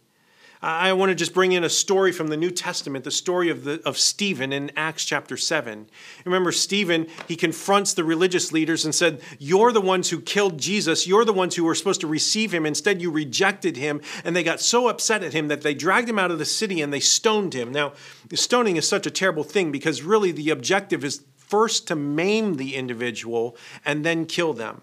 I 0.61 0.93
want 0.93 1.11
to 1.11 1.15
just 1.15 1.35
bring 1.35 1.53
in 1.53 1.63
a 1.63 1.69
story 1.69 2.11
from 2.11 2.29
the 2.29 2.37
New 2.37 2.51
Testament, 2.51 3.05
the 3.05 3.13
story 3.13 3.49
of, 3.49 3.63
the, 3.63 3.81
of 3.87 3.97
Stephen 3.97 4.53
in 4.53 4.73
Acts 4.77 5.05
chapter 5.05 5.37
7. 5.37 5.89
Remember, 6.25 6.51
Stephen, 6.51 7.07
he 7.29 7.37
confronts 7.37 7.95
the 7.95 8.03
religious 8.03 8.53
leaders 8.53 8.85
and 8.85 8.93
said, 8.93 9.21
You're 9.39 9.71
the 9.71 9.81
ones 9.81 10.11
who 10.11 10.21
killed 10.21 10.59
Jesus. 10.59 11.07
You're 11.07 11.25
the 11.25 11.33
ones 11.33 11.55
who 11.55 11.63
were 11.63 11.77
supposed 11.77 12.01
to 12.01 12.09
receive 12.09 12.53
him. 12.53 12.67
Instead, 12.67 13.01
you 13.01 13.11
rejected 13.11 13.77
him. 13.77 14.01
And 14.25 14.35
they 14.35 14.43
got 14.43 14.61
so 14.61 14.89
upset 14.89 15.23
at 15.23 15.33
him 15.33 15.47
that 15.49 15.63
they 15.63 15.75
dragged 15.75 16.09
him 16.09 16.19
out 16.19 16.33
of 16.33 16.41
the 16.41 16.45
city 16.45 16.83
and 16.83 16.93
they 16.93 17.01
stoned 17.01 17.55
him. 17.55 17.71
Now, 17.71 17.93
stoning 18.35 18.77
is 18.77 18.89
such 18.89 19.07
a 19.07 19.13
terrible 19.13 19.45
thing 19.45 19.71
because 19.71 20.03
really 20.03 20.33
the 20.33 20.51
objective 20.51 21.05
is 21.05 21.23
first 21.37 21.87
to 21.89 21.95
maim 21.95 22.57
the 22.57 22.75
individual 22.75 23.57
and 23.85 24.05
then 24.05 24.27
kill 24.27 24.53
them. 24.53 24.83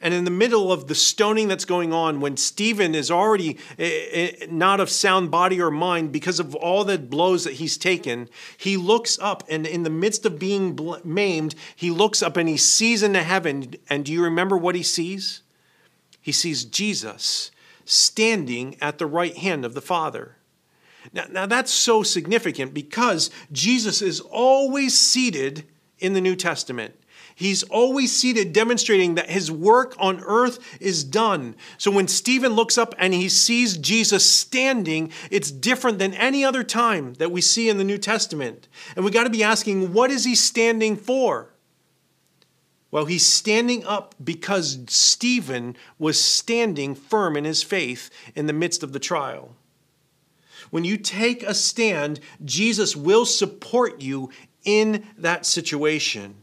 And 0.00 0.14
in 0.14 0.24
the 0.24 0.30
middle 0.30 0.72
of 0.72 0.86
the 0.86 0.94
stoning 0.94 1.48
that's 1.48 1.64
going 1.64 1.92
on, 1.92 2.20
when 2.20 2.36
Stephen 2.36 2.94
is 2.94 3.10
already 3.10 3.58
eh, 3.78 4.06
eh, 4.12 4.46
not 4.50 4.80
of 4.80 4.90
sound 4.90 5.30
body 5.30 5.60
or 5.60 5.70
mind 5.70 6.12
because 6.12 6.40
of 6.40 6.54
all 6.54 6.84
the 6.84 6.98
blows 6.98 7.44
that 7.44 7.54
he's 7.54 7.76
taken, 7.76 8.28
he 8.56 8.76
looks 8.76 9.18
up 9.20 9.42
and 9.48 9.66
in 9.66 9.82
the 9.82 9.90
midst 9.90 10.24
of 10.24 10.38
being 10.38 10.78
maimed, 11.04 11.54
he 11.74 11.90
looks 11.90 12.22
up 12.22 12.36
and 12.36 12.48
he 12.48 12.56
sees 12.56 13.02
into 13.02 13.22
heaven. 13.22 13.74
And 13.88 14.04
do 14.04 14.12
you 14.12 14.22
remember 14.22 14.56
what 14.56 14.74
he 14.74 14.82
sees? 14.82 15.42
He 16.20 16.32
sees 16.32 16.64
Jesus 16.64 17.50
standing 17.84 18.76
at 18.80 18.98
the 18.98 19.06
right 19.06 19.36
hand 19.36 19.64
of 19.64 19.74
the 19.74 19.80
Father. 19.80 20.36
Now, 21.12 21.24
now 21.30 21.46
that's 21.46 21.72
so 21.72 22.02
significant 22.02 22.74
because 22.74 23.30
Jesus 23.50 24.02
is 24.02 24.20
always 24.20 24.98
seated 24.98 25.64
in 25.98 26.12
the 26.12 26.20
New 26.20 26.36
Testament. 26.36 26.94
He's 27.40 27.62
always 27.62 28.14
seated, 28.14 28.52
demonstrating 28.52 29.14
that 29.14 29.30
his 29.30 29.50
work 29.50 29.94
on 29.98 30.22
earth 30.26 30.58
is 30.78 31.02
done. 31.02 31.56
So 31.78 31.90
when 31.90 32.06
Stephen 32.06 32.52
looks 32.52 32.76
up 32.76 32.94
and 32.98 33.14
he 33.14 33.30
sees 33.30 33.78
Jesus 33.78 34.30
standing, 34.30 35.10
it's 35.30 35.50
different 35.50 35.98
than 35.98 36.12
any 36.12 36.44
other 36.44 36.62
time 36.62 37.14
that 37.14 37.32
we 37.32 37.40
see 37.40 37.70
in 37.70 37.78
the 37.78 37.84
New 37.84 37.96
Testament. 37.96 38.68
And 38.94 39.06
we 39.06 39.10
got 39.10 39.24
to 39.24 39.30
be 39.30 39.42
asking, 39.42 39.94
what 39.94 40.10
is 40.10 40.26
he 40.26 40.34
standing 40.34 40.98
for? 40.98 41.54
Well, 42.90 43.06
he's 43.06 43.26
standing 43.26 43.86
up 43.86 44.14
because 44.22 44.78
Stephen 44.88 45.78
was 45.98 46.22
standing 46.22 46.94
firm 46.94 47.38
in 47.38 47.44
his 47.44 47.62
faith 47.62 48.10
in 48.34 48.48
the 48.48 48.52
midst 48.52 48.82
of 48.82 48.92
the 48.92 48.98
trial. 48.98 49.56
When 50.68 50.84
you 50.84 50.98
take 50.98 51.42
a 51.42 51.54
stand, 51.54 52.20
Jesus 52.44 52.94
will 52.94 53.24
support 53.24 54.02
you 54.02 54.28
in 54.62 55.06
that 55.16 55.46
situation. 55.46 56.34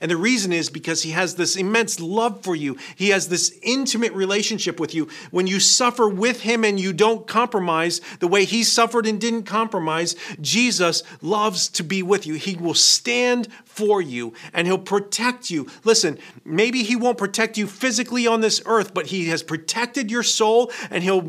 And 0.00 0.10
the 0.10 0.16
reason 0.16 0.52
is 0.52 0.70
because 0.70 1.02
he 1.02 1.10
has 1.10 1.34
this 1.34 1.56
immense 1.56 2.00
love 2.00 2.42
for 2.42 2.54
you. 2.54 2.76
He 2.96 3.10
has 3.10 3.28
this 3.28 3.58
intimate 3.62 4.12
relationship 4.12 4.78
with 4.78 4.94
you. 4.94 5.08
When 5.30 5.46
you 5.46 5.60
suffer 5.60 6.08
with 6.08 6.42
him 6.42 6.64
and 6.64 6.78
you 6.78 6.92
don't 6.92 7.26
compromise 7.26 8.00
the 8.20 8.28
way 8.28 8.44
he 8.44 8.64
suffered 8.64 9.06
and 9.06 9.20
didn't 9.20 9.44
compromise, 9.44 10.16
Jesus 10.40 11.02
loves 11.22 11.68
to 11.70 11.82
be 11.82 12.02
with 12.02 12.26
you. 12.26 12.34
He 12.34 12.56
will 12.56 12.74
stand 12.74 13.48
for 13.64 14.00
you 14.00 14.32
and 14.52 14.66
he'll 14.66 14.78
protect 14.78 15.50
you. 15.50 15.66
Listen, 15.84 16.18
maybe 16.44 16.82
he 16.82 16.96
won't 16.96 17.18
protect 17.18 17.58
you 17.58 17.66
physically 17.66 18.26
on 18.26 18.40
this 18.40 18.62
earth, 18.66 18.94
but 18.94 19.06
he 19.06 19.26
has 19.26 19.42
protected 19.42 20.10
your 20.10 20.22
soul 20.22 20.70
and 20.90 21.02
he'll 21.02 21.22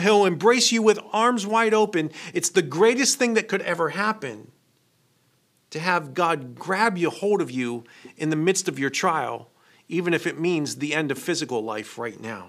he'll 0.00 0.24
embrace 0.24 0.72
you 0.72 0.82
with 0.82 0.98
arms 1.12 1.46
wide 1.46 1.74
open. 1.74 2.10
It's 2.32 2.50
the 2.50 2.62
greatest 2.62 3.18
thing 3.18 3.34
that 3.34 3.48
could 3.48 3.62
ever 3.62 3.90
happen 3.90 4.50
to 5.70 5.80
have 5.80 6.14
God 6.14 6.54
grab 6.56 6.98
you 6.98 7.10
hold 7.10 7.40
of 7.40 7.50
you 7.50 7.84
in 8.16 8.30
the 8.30 8.36
midst 8.36 8.68
of 8.68 8.78
your 8.78 8.90
trial, 8.90 9.50
even 9.88 10.14
if 10.14 10.26
it 10.26 10.38
means 10.38 10.76
the 10.76 10.94
end 10.94 11.10
of 11.10 11.18
physical 11.18 11.62
life 11.62 11.98
right 11.98 12.20
now. 12.20 12.48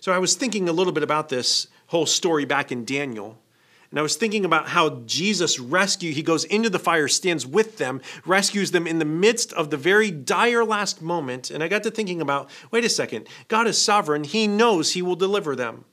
So 0.00 0.12
I 0.12 0.18
was 0.18 0.34
thinking 0.34 0.68
a 0.68 0.72
little 0.72 0.92
bit 0.92 1.02
about 1.02 1.28
this 1.28 1.68
whole 1.86 2.06
story 2.06 2.44
back 2.44 2.72
in 2.72 2.84
Daniel. 2.84 3.38
And 3.90 3.98
I 3.98 4.02
was 4.02 4.16
thinking 4.16 4.46
about 4.46 4.70
how 4.70 5.02
Jesus 5.04 5.60
rescued, 5.60 6.14
he 6.14 6.22
goes 6.22 6.44
into 6.44 6.70
the 6.70 6.78
fire, 6.78 7.08
stands 7.08 7.46
with 7.46 7.76
them, 7.76 8.00
rescues 8.24 8.70
them 8.70 8.86
in 8.86 8.98
the 8.98 9.04
midst 9.04 9.52
of 9.52 9.68
the 9.68 9.76
very 9.76 10.10
dire 10.10 10.64
last 10.64 11.02
moment. 11.02 11.50
And 11.50 11.62
I 11.62 11.68
got 11.68 11.82
to 11.82 11.90
thinking 11.90 12.22
about 12.22 12.48
wait 12.70 12.86
a 12.86 12.88
second, 12.88 13.28
God 13.48 13.66
is 13.66 13.80
sovereign. 13.80 14.24
He 14.24 14.46
knows 14.46 14.92
he 14.92 15.02
will 15.02 15.14
deliver 15.14 15.54
them. 15.54 15.84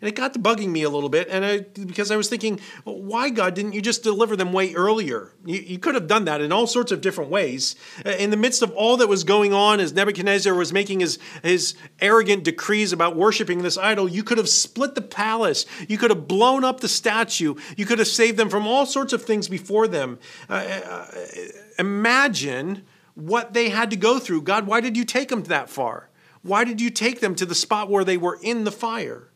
And 0.00 0.08
it 0.08 0.14
got 0.14 0.34
to 0.34 0.38
bugging 0.38 0.68
me 0.68 0.82
a 0.82 0.90
little 0.90 1.08
bit, 1.08 1.28
and 1.30 1.44
I, 1.44 1.60
because 1.60 2.10
I 2.10 2.16
was 2.16 2.28
thinking, 2.28 2.60
why, 2.84 3.30
God, 3.30 3.54
didn't 3.54 3.72
you 3.72 3.80
just 3.80 4.02
deliver 4.02 4.36
them 4.36 4.52
way 4.52 4.74
earlier? 4.74 5.32
You, 5.44 5.58
you, 5.60 5.78
could 5.78 5.94
have 5.94 6.06
done 6.06 6.26
that 6.26 6.40
in 6.40 6.52
all 6.52 6.66
sorts 6.66 6.92
of 6.92 7.00
different 7.00 7.30
ways. 7.30 7.76
Uh, 8.04 8.10
in 8.10 8.30
the 8.30 8.36
midst 8.36 8.60
of 8.60 8.70
all 8.72 8.98
that 8.98 9.08
was 9.08 9.24
going 9.24 9.54
on, 9.54 9.80
as 9.80 9.94
Nebuchadnezzar 9.94 10.54
was 10.54 10.72
making 10.72 11.00
his, 11.00 11.18
his 11.42 11.74
arrogant 12.00 12.44
decrees 12.44 12.92
about 12.92 13.16
worshiping 13.16 13.62
this 13.62 13.78
idol, 13.78 14.08
you 14.08 14.22
could 14.22 14.38
have 14.38 14.48
split 14.48 14.94
the 14.94 15.02
palace. 15.02 15.64
You 15.88 15.96
could 15.96 16.10
have 16.10 16.28
blown 16.28 16.62
up 16.62 16.80
the 16.80 16.88
statue. 16.88 17.54
You 17.76 17.86
could 17.86 17.98
have 17.98 18.08
saved 18.08 18.36
them 18.36 18.50
from 18.50 18.66
all 18.66 18.84
sorts 18.84 19.12
of 19.12 19.22
things 19.22 19.48
before 19.48 19.88
them. 19.88 20.18
Uh, 20.48 20.52
uh, 20.54 21.06
imagine 21.78 22.84
what 23.14 23.54
they 23.54 23.70
had 23.70 23.90
to 23.90 23.96
go 23.96 24.18
through. 24.18 24.42
God, 24.42 24.66
why 24.66 24.80
did 24.80 24.96
you 24.96 25.04
take 25.04 25.28
them 25.28 25.42
that 25.44 25.70
far? 25.70 26.10
Why 26.42 26.64
did 26.64 26.80
you 26.80 26.90
take 26.90 27.20
them 27.20 27.34
to 27.36 27.46
the 27.46 27.54
spot 27.54 27.90
where 27.90 28.04
they 28.04 28.16
were 28.16 28.38
in 28.42 28.64
the 28.64 28.70
fire? 28.70 29.30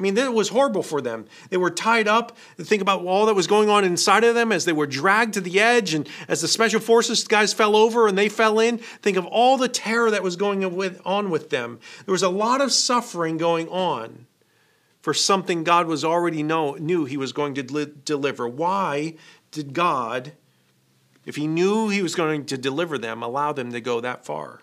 I 0.00 0.02
mean, 0.02 0.16
it 0.16 0.32
was 0.32 0.48
horrible 0.48 0.82
for 0.82 1.02
them. 1.02 1.26
They 1.50 1.58
were 1.58 1.70
tied 1.70 2.08
up. 2.08 2.34
Think 2.58 2.80
about 2.80 3.04
all 3.04 3.26
that 3.26 3.34
was 3.34 3.46
going 3.46 3.68
on 3.68 3.84
inside 3.84 4.24
of 4.24 4.34
them 4.34 4.50
as 4.50 4.64
they 4.64 4.72
were 4.72 4.86
dragged 4.86 5.34
to 5.34 5.42
the 5.42 5.60
edge 5.60 5.92
and 5.92 6.08
as 6.26 6.40
the 6.40 6.48
special 6.48 6.80
forces 6.80 7.28
guys 7.28 7.52
fell 7.52 7.76
over 7.76 8.08
and 8.08 8.16
they 8.16 8.30
fell 8.30 8.60
in. 8.60 8.78
Think 8.78 9.18
of 9.18 9.26
all 9.26 9.58
the 9.58 9.68
terror 9.68 10.10
that 10.10 10.22
was 10.22 10.36
going 10.36 10.64
on 11.04 11.28
with 11.28 11.50
them. 11.50 11.80
There 12.06 12.12
was 12.12 12.22
a 12.22 12.30
lot 12.30 12.62
of 12.62 12.72
suffering 12.72 13.36
going 13.36 13.68
on 13.68 14.24
for 15.02 15.12
something 15.12 15.64
God 15.64 15.86
was 15.86 16.02
already 16.02 16.42
know, 16.42 16.76
knew 16.76 17.04
he 17.04 17.18
was 17.18 17.34
going 17.34 17.52
to 17.56 17.62
deliver. 17.62 18.48
Why 18.48 19.16
did 19.50 19.74
God, 19.74 20.32
if 21.26 21.36
he 21.36 21.46
knew 21.46 21.90
he 21.90 22.00
was 22.00 22.14
going 22.14 22.46
to 22.46 22.56
deliver 22.56 22.96
them, 22.96 23.22
allow 23.22 23.52
them 23.52 23.70
to 23.72 23.82
go 23.82 24.00
that 24.00 24.24
far? 24.24 24.62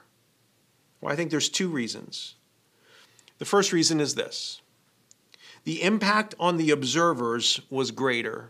Well, 0.99 1.13
I 1.13 1.15
think 1.15 1.29
there's 1.29 1.47
two 1.47 1.69
reasons. 1.69 2.33
The 3.37 3.45
first 3.45 3.71
reason 3.71 3.99
is 3.99 4.15
this 4.15 4.61
the 5.63 5.81
impact 5.81 6.35
on 6.39 6.57
the 6.57 6.71
observers 6.71 7.61
was 7.69 7.91
greater. 7.91 8.49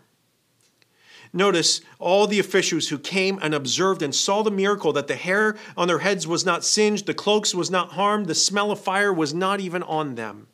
Notice 1.34 1.82
all 2.00 2.26
the 2.26 2.40
officials 2.40 2.88
who 2.88 2.98
came 2.98 3.38
and 3.42 3.54
observed 3.54 4.02
and 4.02 4.16
saw 4.16 4.44
the 4.44 4.52
miracle 4.52 4.94
that 4.94 5.08
the 5.08 5.16
hair 5.16 5.58
on 5.76 5.88
their 5.88 6.00
heads 6.00 6.26
was 6.26 6.46
not 6.46 6.64
singed, 6.64 7.06
the 7.06 7.14
cloaks 7.14 7.54
was 7.54 7.70
not 7.70 7.92
harmed, 7.92 8.28
the 8.28 8.36
smell 8.36 8.72
of 8.72 8.80
fire 8.80 9.14
was 9.14 9.34
not 9.34 9.60
even 9.60 9.84
on 9.84 10.16
them. 10.16 10.48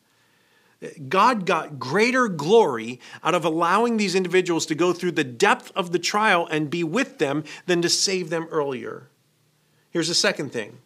God 1.07 1.45
got 1.45 1.79
greater 1.79 2.27
glory 2.27 2.99
out 3.23 3.35
of 3.35 3.45
allowing 3.45 3.97
these 3.97 4.15
individuals 4.15 4.65
to 4.65 4.75
go 4.75 4.91
through 4.91 5.13
the 5.13 5.23
depth 5.23 5.71
of 5.75 5.91
the 5.91 5.99
trial 5.99 6.47
and 6.51 6.69
be 6.69 6.83
with 6.83 7.19
them 7.19 7.43
than 7.65 7.81
to 7.81 7.89
save 7.89 8.29
them 8.29 8.47
earlier. 8.51 9.07
Here's 9.91 10.09
the 10.09 10.15
second 10.15 10.51
thing 10.51 10.79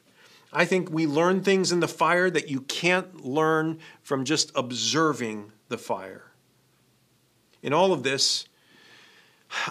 I 0.54 0.66
think 0.66 0.92
we 0.92 1.08
learn 1.08 1.42
things 1.42 1.72
in 1.72 1.80
the 1.80 1.88
fire 1.88 2.30
that 2.30 2.50
you 2.50 2.62
can't 2.62 3.26
learn 3.26 3.80
from 4.02 4.26
just 4.26 4.52
observing 4.56 5.52
the 5.70 5.78
fire. 5.78 6.32
In 7.62 7.74
all 7.74 7.94
of 7.94 8.04
this, 8.04 8.48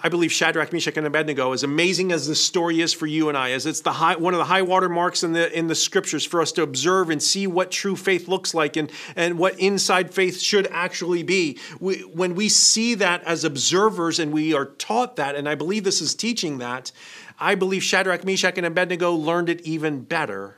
I 0.02 0.08
believe 0.08 0.32
Shadrach, 0.32 0.72
Meshach, 0.72 0.96
and 0.96 1.06
Abednego, 1.06 1.52
as 1.52 1.62
amazing 1.62 2.10
as 2.10 2.26
the 2.26 2.34
story 2.34 2.80
is 2.80 2.94
for 2.94 3.06
you 3.06 3.28
and 3.28 3.36
I, 3.36 3.50
as 3.50 3.66
it's 3.66 3.80
the 3.80 3.92
high, 3.92 4.16
one 4.16 4.32
of 4.32 4.38
the 4.38 4.44
high 4.44 4.62
water 4.62 4.88
marks 4.88 5.22
in 5.22 5.34
the, 5.34 5.56
in 5.56 5.66
the 5.66 5.74
scriptures 5.74 6.24
for 6.24 6.40
us 6.40 6.50
to 6.52 6.62
observe 6.62 7.10
and 7.10 7.22
see 7.22 7.46
what 7.46 7.70
true 7.70 7.94
faith 7.94 8.26
looks 8.26 8.54
like 8.54 8.76
and, 8.76 8.90
and 9.16 9.38
what 9.38 9.58
inside 9.60 10.14
faith 10.14 10.40
should 10.40 10.66
actually 10.68 11.22
be. 11.22 11.58
We, 11.78 11.98
when 12.00 12.34
we 12.34 12.48
see 12.48 12.94
that 12.94 13.22
as 13.24 13.44
observers 13.44 14.18
and 14.18 14.32
we 14.32 14.54
are 14.54 14.64
taught 14.64 15.16
that, 15.16 15.34
and 15.34 15.46
I 15.46 15.54
believe 15.54 15.84
this 15.84 16.00
is 16.00 16.14
teaching 16.14 16.58
that, 16.58 16.90
I 17.38 17.54
believe 17.54 17.82
Shadrach, 17.82 18.24
Meshach, 18.24 18.56
and 18.56 18.66
Abednego 18.66 19.12
learned 19.12 19.50
it 19.50 19.60
even 19.60 20.02
better 20.02 20.56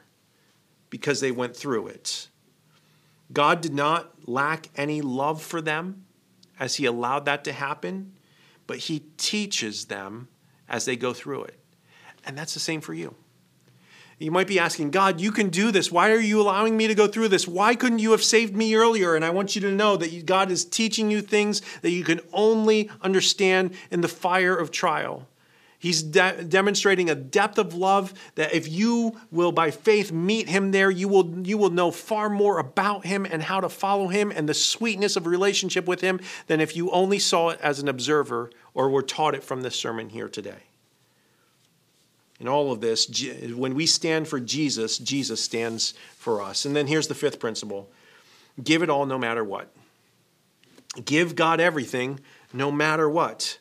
because 0.90 1.20
they 1.20 1.32
went 1.32 1.56
through 1.56 1.88
it. 1.88 2.27
God 3.32 3.60
did 3.60 3.74
not 3.74 4.28
lack 4.28 4.68
any 4.76 5.00
love 5.00 5.42
for 5.42 5.60
them 5.60 6.04
as 6.58 6.76
He 6.76 6.86
allowed 6.86 7.24
that 7.26 7.44
to 7.44 7.52
happen, 7.52 8.12
but 8.66 8.78
He 8.78 9.04
teaches 9.16 9.86
them 9.86 10.28
as 10.68 10.84
they 10.84 10.96
go 10.96 11.12
through 11.12 11.44
it. 11.44 11.58
And 12.24 12.36
that's 12.36 12.54
the 12.54 12.60
same 12.60 12.80
for 12.80 12.94
you. 12.94 13.14
You 14.18 14.32
might 14.32 14.48
be 14.48 14.58
asking, 14.58 14.90
God, 14.90 15.20
you 15.20 15.30
can 15.30 15.48
do 15.48 15.70
this. 15.70 15.92
Why 15.92 16.10
are 16.10 16.18
you 16.18 16.40
allowing 16.40 16.76
me 16.76 16.88
to 16.88 16.94
go 16.94 17.06
through 17.06 17.28
this? 17.28 17.46
Why 17.46 17.76
couldn't 17.76 18.00
you 18.00 18.10
have 18.10 18.24
saved 18.24 18.56
me 18.56 18.74
earlier? 18.74 19.14
And 19.14 19.24
I 19.24 19.30
want 19.30 19.54
you 19.54 19.60
to 19.60 19.70
know 19.70 19.96
that 19.96 20.26
God 20.26 20.50
is 20.50 20.64
teaching 20.64 21.08
you 21.08 21.22
things 21.22 21.62
that 21.82 21.90
you 21.90 22.02
can 22.02 22.20
only 22.32 22.90
understand 23.00 23.74
in 23.92 24.00
the 24.00 24.08
fire 24.08 24.56
of 24.56 24.72
trial. 24.72 25.27
He's 25.80 26.02
de- 26.02 26.44
demonstrating 26.44 27.08
a 27.08 27.14
depth 27.14 27.56
of 27.56 27.72
love 27.72 28.12
that 28.34 28.52
if 28.52 28.68
you 28.68 29.16
will 29.30 29.52
by 29.52 29.70
faith 29.70 30.10
meet 30.10 30.48
him 30.48 30.72
there, 30.72 30.90
you 30.90 31.06
will, 31.06 31.46
you 31.46 31.56
will 31.56 31.70
know 31.70 31.92
far 31.92 32.28
more 32.28 32.58
about 32.58 33.06
him 33.06 33.24
and 33.24 33.42
how 33.42 33.60
to 33.60 33.68
follow 33.68 34.08
him 34.08 34.32
and 34.34 34.48
the 34.48 34.54
sweetness 34.54 35.14
of 35.16 35.26
relationship 35.26 35.86
with 35.86 36.00
him 36.00 36.18
than 36.48 36.60
if 36.60 36.74
you 36.74 36.90
only 36.90 37.20
saw 37.20 37.50
it 37.50 37.60
as 37.62 37.78
an 37.78 37.88
observer 37.88 38.50
or 38.74 38.90
were 38.90 39.02
taught 39.02 39.36
it 39.36 39.44
from 39.44 39.62
this 39.62 39.76
sermon 39.76 40.08
here 40.08 40.28
today. 40.28 40.64
In 42.40 42.48
all 42.48 42.72
of 42.72 42.80
this, 42.80 43.08
when 43.54 43.74
we 43.74 43.86
stand 43.86 44.26
for 44.26 44.40
Jesus, 44.40 44.98
Jesus 44.98 45.42
stands 45.42 45.94
for 46.16 46.42
us. 46.42 46.64
And 46.64 46.74
then 46.74 46.86
here's 46.88 47.08
the 47.08 47.14
fifth 47.14 47.38
principle 47.38 47.88
give 48.62 48.82
it 48.82 48.90
all 48.90 49.06
no 49.06 49.18
matter 49.18 49.44
what. 49.44 49.72
Give 51.04 51.36
God 51.36 51.60
everything 51.60 52.18
no 52.52 52.72
matter 52.72 53.08
what. 53.08 53.58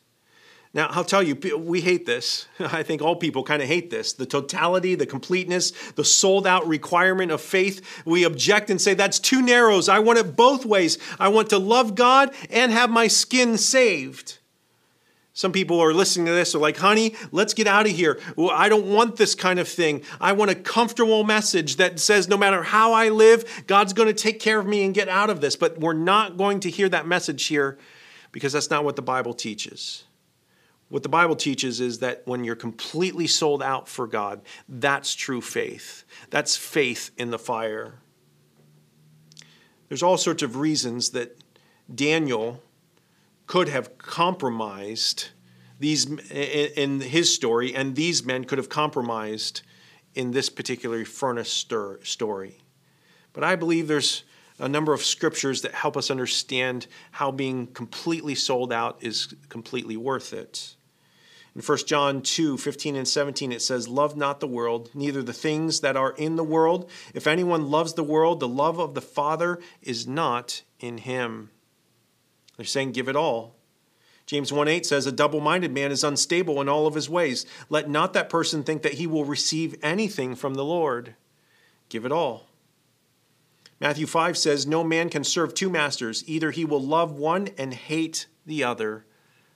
Now, 0.73 0.87
I'll 0.91 1.03
tell 1.03 1.23
you, 1.23 1.35
we 1.57 1.81
hate 1.81 2.05
this. 2.05 2.47
I 2.59 2.83
think 2.83 3.01
all 3.01 3.15
people 3.15 3.43
kind 3.43 3.61
of 3.61 3.67
hate 3.67 3.89
this. 3.89 4.13
The 4.13 4.25
totality, 4.25 4.95
the 4.95 5.05
completeness, 5.05 5.71
the 5.95 6.03
sold 6.03 6.45
out 6.45 6.67
requirement 6.67 7.31
of 7.31 7.41
faith. 7.41 8.03
We 8.05 8.23
object 8.23 8.69
and 8.69 8.79
say, 8.79 8.93
that's 8.93 9.19
too 9.19 9.41
narrows. 9.41 9.89
I 9.89 9.99
want 9.99 10.19
it 10.19 10.35
both 10.35 10.65
ways. 10.65 10.97
I 11.19 11.29
want 11.29 11.49
to 11.51 11.57
love 11.57 11.95
God 11.95 12.33
and 12.49 12.71
have 12.71 12.89
my 12.89 13.07
skin 13.07 13.57
saved. 13.57 14.37
Some 15.37 15.51
people 15.51 15.79
are 15.79 15.93
listening 15.93 16.25
to 16.25 16.31
this 16.31 16.55
are 16.55 16.57
like, 16.57 16.77
honey, 16.77 17.13
let's 17.31 17.53
get 17.53 17.67
out 17.67 17.85
of 17.85 17.91
here. 17.91 18.19
I 18.51 18.69
don't 18.69 18.87
want 18.87 19.17
this 19.17 19.35
kind 19.35 19.59
of 19.59 19.67
thing. 19.67 20.01
I 20.19 20.31
want 20.31 20.49
a 20.49 20.55
comfortable 20.55 21.23
message 21.23 21.75
that 21.75 21.99
says 21.99 22.27
no 22.27 22.37
matter 22.37 22.63
how 22.63 22.93
I 22.93 23.09
live, 23.09 23.63
God's 23.67 23.93
going 23.93 24.07
to 24.07 24.15
take 24.15 24.39
care 24.39 24.57
of 24.59 24.65
me 24.65 24.83
and 24.83 24.95
get 24.95 25.07
out 25.07 25.29
of 25.29 25.39
this. 25.39 25.55
But 25.55 25.79
we're 25.79 25.93
not 25.93 26.37
going 26.37 26.61
to 26.61 26.71
hear 26.71 26.89
that 26.89 27.05
message 27.05 27.45
here 27.45 27.77
because 28.31 28.51
that's 28.51 28.71
not 28.71 28.83
what 28.83 28.95
the 28.95 29.03
Bible 29.03 29.35
teaches. 29.35 30.05
What 30.89 31.03
the 31.03 31.09
Bible 31.09 31.35
teaches 31.35 31.81
is 31.81 31.99
that 31.99 32.21
when 32.25 32.43
you're 32.43 32.55
completely 32.55 33.27
sold 33.27 33.61
out 33.61 33.89
for 33.89 34.07
God, 34.07 34.41
that's 34.69 35.13
true 35.13 35.41
faith. 35.41 36.05
That's 36.29 36.55
faith 36.55 37.11
in 37.17 37.29
the 37.29 37.39
fire. 37.39 37.95
There's 39.89 40.03
all 40.03 40.17
sorts 40.17 40.43
of 40.43 40.55
reasons 40.55 41.09
that 41.09 41.37
Daniel 41.93 42.61
could 43.47 43.69
have 43.69 43.97
compromised 43.97 45.29
these 45.79 46.05
in 46.31 47.01
his 47.01 47.33
story, 47.33 47.75
and 47.75 47.95
these 47.95 48.25
men 48.25 48.45
could 48.45 48.57
have 48.57 48.69
compromised 48.69 49.61
in 50.15 50.31
this 50.31 50.49
particular 50.49 51.05
furnace 51.05 51.51
story. 52.03 52.57
But 53.33 53.43
I 53.43 53.55
believe 53.55 53.87
there's 53.87 54.23
a 54.57 54.67
number 54.67 54.93
of 54.93 55.03
scriptures 55.03 55.61
that 55.61 55.73
help 55.73 55.95
us 55.95 56.09
understand 56.09 56.87
how 57.11 57.31
being 57.31 57.67
completely 57.67 58.33
sold 58.33 58.73
out 58.73 58.97
is 59.01 59.35
completely 59.49 59.97
worth 59.97 60.33
it. 60.33 60.75
In 61.57 61.63
1 61.63 61.77
John 61.87 62.21
2 62.21 62.55
15 62.55 62.95
and 62.95 63.07
17, 63.07 63.51
it 63.51 63.63
says, 63.63 63.87
Love 63.87 64.15
not 64.15 64.39
the 64.39 64.47
world, 64.47 64.91
neither 64.93 65.23
the 65.23 65.33
things 65.33 65.79
that 65.79 65.97
are 65.97 66.11
in 66.11 66.35
the 66.35 66.43
world. 66.43 66.87
If 67.15 67.25
anyone 67.25 67.71
loves 67.71 67.95
the 67.95 68.03
world, 68.03 68.39
the 68.39 68.47
love 68.47 68.79
of 68.79 68.93
the 68.93 69.01
Father 69.01 69.59
is 69.81 70.05
not 70.05 70.61
in 70.79 70.99
him. 70.99 71.49
They're 72.55 72.65
saying, 72.65 72.91
give 72.91 73.07
it 73.07 73.15
all. 73.15 73.55
James 74.27 74.53
1 74.53 74.67
8 74.67 74.85
says, 74.85 75.07
A 75.07 75.11
double 75.11 75.39
minded 75.39 75.73
man 75.73 75.91
is 75.91 76.03
unstable 76.03 76.61
in 76.61 76.69
all 76.69 76.85
of 76.85 76.93
his 76.93 77.09
ways. 77.09 77.47
Let 77.69 77.89
not 77.89 78.13
that 78.13 78.29
person 78.29 78.63
think 78.63 78.83
that 78.83 78.95
he 78.95 79.07
will 79.07 79.25
receive 79.25 79.79
anything 79.81 80.35
from 80.35 80.53
the 80.53 80.65
Lord. 80.65 81.15
Give 81.89 82.05
it 82.05 82.11
all. 82.11 82.45
Matthew 83.79 84.05
5 84.05 84.37
says, 84.37 84.67
No 84.67 84.83
man 84.83 85.09
can 85.09 85.23
serve 85.23 85.55
two 85.55 85.71
masters. 85.71 86.23
Either 86.27 86.51
he 86.51 86.65
will 86.65 86.83
love 86.83 87.13
one 87.13 87.49
and 87.57 87.73
hate 87.73 88.27
the 88.45 88.63
other. 88.63 89.05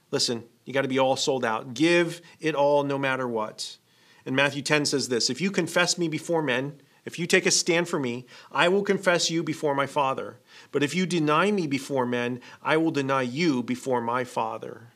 Listen, 0.10 0.46
you 0.66 0.74
got 0.74 0.84
to 0.84 0.88
be 0.88 1.00
all 1.00 1.16
sold 1.16 1.44
out. 1.44 1.74
Give 1.74 2.22
it 2.40 2.56
all 2.56 2.84
no 2.84 2.98
matter 2.98 3.28
what. 3.28 3.78
And 4.26 4.36
Matthew 4.36 4.62
10 4.62 4.86
says 4.86 5.10
this 5.10 5.30
If 5.30 5.42
you 5.42 5.52
confess 5.52 5.98
me 5.98 6.08
before 6.08 6.42
men, 6.42 6.82
if 7.04 7.18
you 7.18 7.26
take 7.26 7.46
a 7.46 7.52
stand 7.52 7.90
for 7.90 8.00
me, 8.00 8.26
I 8.52 8.68
will 8.68 8.84
confess 8.84 9.32
you 9.32 9.44
before 9.44 9.74
my 9.74 9.88
Father. 9.88 10.38
But 10.72 10.84
if 10.84 10.94
you 10.94 11.06
deny 11.06 11.52
me 11.52 11.66
before 11.66 12.06
men, 12.06 12.42
I 12.62 12.78
will 12.78 12.92
deny 12.92 13.24
you 13.24 13.64
before 13.64 14.02
my 14.02 14.24
Father. 14.24 14.90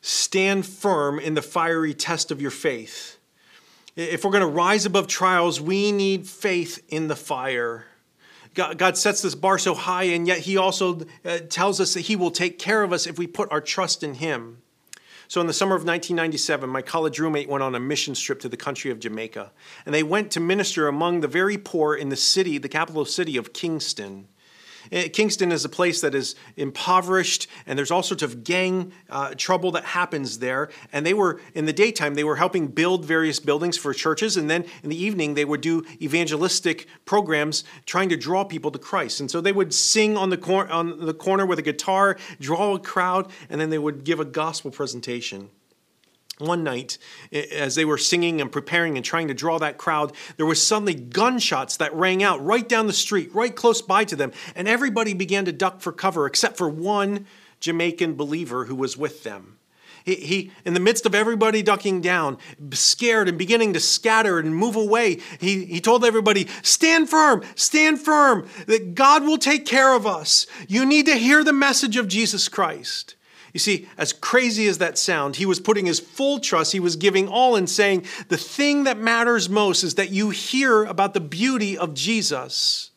Stand 0.00 0.66
firm 0.66 1.18
in 1.18 1.34
the 1.34 1.42
fiery 1.42 1.94
test 1.94 2.30
of 2.30 2.42
your 2.42 2.50
faith. 2.50 3.18
If 3.94 4.24
we're 4.24 4.30
going 4.30 4.42
to 4.42 4.46
rise 4.46 4.86
above 4.86 5.06
trials, 5.06 5.60
we 5.60 5.92
need 5.92 6.26
faith 6.26 6.84
in 6.88 7.08
the 7.08 7.16
fire. 7.16 7.84
God, 8.54 8.96
sets 8.96 9.22
this 9.22 9.36
bar 9.36 9.58
so 9.58 9.74
high, 9.74 10.04
and 10.04 10.26
yet 10.26 10.38
He 10.38 10.56
also 10.56 11.00
uh, 11.24 11.38
tells 11.48 11.80
us 11.80 11.94
that 11.94 12.02
He 12.02 12.16
will 12.16 12.30
take 12.30 12.58
care 12.58 12.82
of 12.82 12.92
us 12.92 13.06
if 13.06 13.18
we 13.18 13.26
put 13.26 13.50
our 13.52 13.60
trust 13.60 14.02
in 14.02 14.14
Him. 14.14 14.62
So, 15.28 15.42
in 15.42 15.46
the 15.46 15.52
summer 15.52 15.74
of 15.74 15.82
1997, 15.82 16.70
my 16.70 16.80
college 16.80 17.18
roommate 17.18 17.50
went 17.50 17.62
on 17.62 17.74
a 17.74 17.80
mission 17.80 18.14
trip 18.14 18.40
to 18.40 18.48
the 18.48 18.56
country 18.56 18.90
of 18.90 18.98
Jamaica, 18.98 19.52
and 19.84 19.94
they 19.94 20.02
went 20.02 20.30
to 20.30 20.40
minister 20.40 20.88
among 20.88 21.20
the 21.20 21.28
very 21.28 21.58
poor 21.58 21.94
in 21.94 22.08
the 22.08 22.16
city, 22.16 22.56
the 22.56 22.68
capital 22.68 23.04
city 23.04 23.36
of 23.36 23.52
Kingston. 23.52 24.28
Eh, 24.90 25.08
Kingston 25.08 25.52
is 25.52 25.64
a 25.64 25.68
place 25.68 26.00
that 26.00 26.14
is 26.14 26.34
impoverished, 26.56 27.46
and 27.66 27.78
there's 27.78 27.90
all 27.90 28.02
sorts 28.02 28.22
of 28.22 28.44
gang 28.44 28.92
uh, 29.10 29.34
trouble 29.36 29.70
that 29.72 29.84
happens 29.84 30.38
there. 30.38 30.70
And 30.92 31.04
they 31.04 31.14
were, 31.14 31.40
in 31.54 31.66
the 31.66 31.72
daytime, 31.72 32.14
they 32.14 32.24
were 32.24 32.36
helping 32.36 32.68
build 32.68 33.04
various 33.04 33.40
buildings 33.40 33.76
for 33.76 33.92
churches, 33.92 34.36
and 34.36 34.50
then 34.50 34.64
in 34.82 34.90
the 34.90 35.02
evening, 35.02 35.34
they 35.34 35.44
would 35.44 35.60
do 35.60 35.84
evangelistic 36.00 36.86
programs 37.04 37.64
trying 37.86 38.08
to 38.08 38.16
draw 38.16 38.44
people 38.44 38.70
to 38.70 38.78
Christ. 38.78 39.20
And 39.20 39.30
so 39.30 39.40
they 39.40 39.52
would 39.52 39.74
sing 39.74 40.16
on 40.16 40.30
the, 40.30 40.38
cor- 40.38 40.68
on 40.68 41.04
the 41.04 41.14
corner 41.14 41.46
with 41.46 41.58
a 41.58 41.62
guitar, 41.62 42.16
draw 42.40 42.74
a 42.74 42.78
crowd, 42.78 43.30
and 43.48 43.60
then 43.60 43.70
they 43.70 43.78
would 43.78 44.04
give 44.04 44.20
a 44.20 44.24
gospel 44.24 44.70
presentation. 44.70 45.50
One 46.38 46.62
night, 46.62 46.98
eh, 47.32 47.46
as 47.52 47.74
they 47.74 47.84
were 47.84 47.98
singing 47.98 48.40
and 48.40 48.50
preparing 48.50 48.96
and 48.96 49.04
trying 49.04 49.28
to 49.28 49.34
draw 49.34 49.58
that 49.58 49.76
crowd, 49.76 50.12
there 50.36 50.46
was 50.46 50.64
suddenly 50.64 50.94
gunshots 50.94 51.76
that 51.78 51.94
rang 51.94 52.22
out 52.22 52.44
right 52.44 52.68
down 52.68 52.86
the 52.86 52.92
street, 52.92 53.34
right 53.34 53.54
close 53.54 53.82
by 53.82 54.04
to 54.04 54.16
them, 54.16 54.32
and 54.54 54.68
everybody 54.68 55.14
began 55.14 55.44
to 55.46 55.52
duck 55.52 55.80
for 55.80 55.92
cover 55.92 56.26
except 56.26 56.56
for 56.56 56.68
one 56.68 57.26
Jamaican 57.60 58.14
believer 58.14 58.66
who 58.66 58.76
was 58.76 58.96
with 58.96 59.24
them. 59.24 59.58
He, 60.04 60.14
he, 60.14 60.50
in 60.64 60.74
the 60.74 60.80
midst 60.80 61.04
of 61.04 61.14
everybody 61.14 61.62
ducking 61.62 62.00
down, 62.00 62.38
scared 62.70 63.28
and 63.28 63.36
beginning 63.36 63.74
to 63.74 63.80
scatter 63.80 64.38
and 64.38 64.54
move 64.54 64.74
away, 64.76 65.18
he, 65.38 65.66
he 65.66 65.80
told 65.80 66.04
everybody, 66.04 66.48
Stand 66.62 67.10
firm, 67.10 67.42
stand 67.56 68.00
firm, 68.00 68.48
that 68.66 68.94
God 68.94 69.24
will 69.24 69.36
take 69.36 69.66
care 69.66 69.94
of 69.94 70.06
us. 70.06 70.46
You 70.66 70.86
need 70.86 71.06
to 71.06 71.16
hear 71.16 71.44
the 71.44 71.52
message 71.52 71.96
of 71.96 72.08
Jesus 72.08 72.48
Christ. 72.48 73.16
You 73.58 73.60
see, 73.60 73.88
as 73.98 74.12
crazy 74.12 74.68
as 74.68 74.78
that 74.78 74.96
sound, 74.96 75.34
he 75.34 75.44
was 75.44 75.58
putting 75.58 75.86
his 75.86 75.98
full 75.98 76.38
trust, 76.38 76.70
he 76.70 76.78
was 76.78 76.94
giving 76.94 77.26
all 77.26 77.56
and 77.56 77.68
saying, 77.68 78.04
the 78.28 78.36
thing 78.36 78.84
that 78.84 78.98
matters 79.00 79.48
most 79.48 79.82
is 79.82 79.96
that 79.96 80.10
you 80.10 80.30
hear 80.30 80.84
about 80.84 81.12
the 81.12 81.18
beauty 81.18 81.76
of 81.76 81.92
Jesus. 81.92 82.92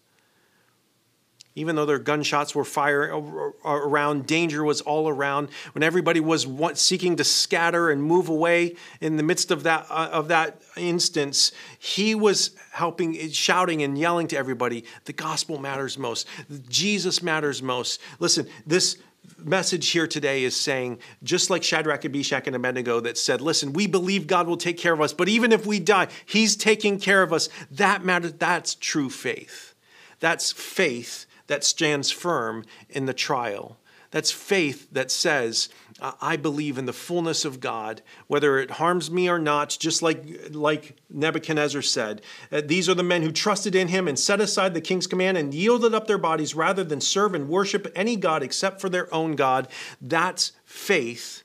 Even 1.54 1.76
though 1.76 1.86
their 1.86 2.00
gunshots 2.00 2.56
were 2.56 2.64
firing 2.64 3.12
uh, 3.12 3.68
uh, 3.68 3.74
around, 3.74 4.26
danger 4.26 4.64
was 4.64 4.80
all 4.82 5.10
around. 5.10 5.50
When 5.74 5.84
everybody 5.84 6.22
was 6.22 6.48
seeking 6.76 7.18
to 7.18 7.26
scatter 7.26 7.90
and 7.90 8.02
move 8.02 8.30
away 8.30 8.76
in 9.02 9.18
the 9.18 9.24
midst 9.24 9.52
of 9.52 9.64
that, 9.64 9.86
uh, 9.90 10.10
of 10.14 10.30
that 10.30 10.62
instance, 10.78 11.52
he 11.78 12.16
was 12.16 12.56
helping, 12.72 13.18
uh, 13.18 13.28
shouting 13.32 13.84
and 13.84 13.98
yelling 13.98 14.28
to 14.28 14.38
everybody, 14.38 14.86
the 15.06 15.14
gospel 15.14 15.58
matters 15.58 15.98
most. 15.98 16.26
Jesus 16.70 17.22
matters 17.22 17.62
most. 17.62 18.00
Listen, 18.20 18.48
this 18.66 18.98
message 19.38 19.90
here 19.90 20.08
today 20.08 20.46
is 20.46 20.56
saying, 20.56 21.00
just 21.22 21.50
like 21.50 21.64
Shadrach 21.64 22.06
and 22.06 22.16
Meshach 22.16 22.48
and 22.48 22.56
Abednego 22.56 23.02
that 23.02 23.18
said, 23.18 23.42
listen, 23.42 23.74
we 23.74 23.88
believe 23.88 24.26
God 24.26 24.48
will 24.48 24.58
take 24.58 24.78
care 24.78 24.94
of 24.94 25.02
us, 25.02 25.12
but 25.12 25.28
even 25.28 25.52
if 25.52 25.66
we 25.66 25.82
die, 25.82 26.08
He's 26.26 26.56
taking 26.56 26.98
care 26.98 27.24
of 27.24 27.34
us. 27.34 27.50
That 27.72 28.06
matters. 28.06 28.34
That's 28.34 28.76
true 28.76 29.10
faith. 29.10 29.76
That's 30.22 30.54
faith 30.54 31.26
that 31.52 31.66
stands 31.66 32.12
firm 32.12 32.64
in 32.90 33.08
the 33.08 33.14
trial. 33.14 33.76
That's 34.10 34.32
faith 34.32 34.88
that 34.94 35.12
says, 35.12 35.68
I 36.00 36.38
believe 36.38 36.78
in 36.78 36.86
the 36.86 36.94
fullness 36.94 37.44
of 37.44 37.60
God, 37.60 38.02
whether 38.28 38.58
it 38.58 38.72
harms 38.72 39.12
me 39.12 39.30
or 39.30 39.38
not, 39.38 39.76
just 39.78 40.02
like, 40.02 40.24
like 40.52 40.96
Nebuchadnezzar 41.10 41.82
said. 41.82 42.22
Uh, 42.54 42.62
these 42.64 42.88
are 42.88 42.94
the 42.94 43.04
men 43.04 43.22
who 43.22 43.34
trusted 43.34 43.76
in 43.76 43.90
him 43.90 44.08
and 44.08 44.18
set 44.18 44.40
aside 44.40 44.74
the 44.74 44.80
king's 44.80 45.08
command 45.08 45.38
and 45.38 45.54
yielded 45.54 45.94
up 45.94 46.08
their 46.08 46.18
bodies 46.18 46.56
rather 46.56 46.86
than 46.86 47.02
serve 47.02 47.36
and 47.36 47.50
worship 47.50 47.92
any 47.98 48.16
God 48.16 48.44
except 48.44 48.80
for 48.80 48.88
their 48.88 49.14
own 49.14 49.36
God. 49.36 49.68
That's 50.02 50.54
faith 50.64 51.44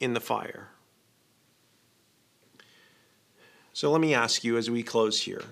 in 0.00 0.14
the 0.14 0.20
fire. 0.20 0.70
So 3.74 3.90
let 3.90 4.00
me 4.00 4.14
ask 4.14 4.44
you 4.44 4.56
as 4.56 4.70
we 4.70 4.82
close 4.82 5.20
here 5.20 5.44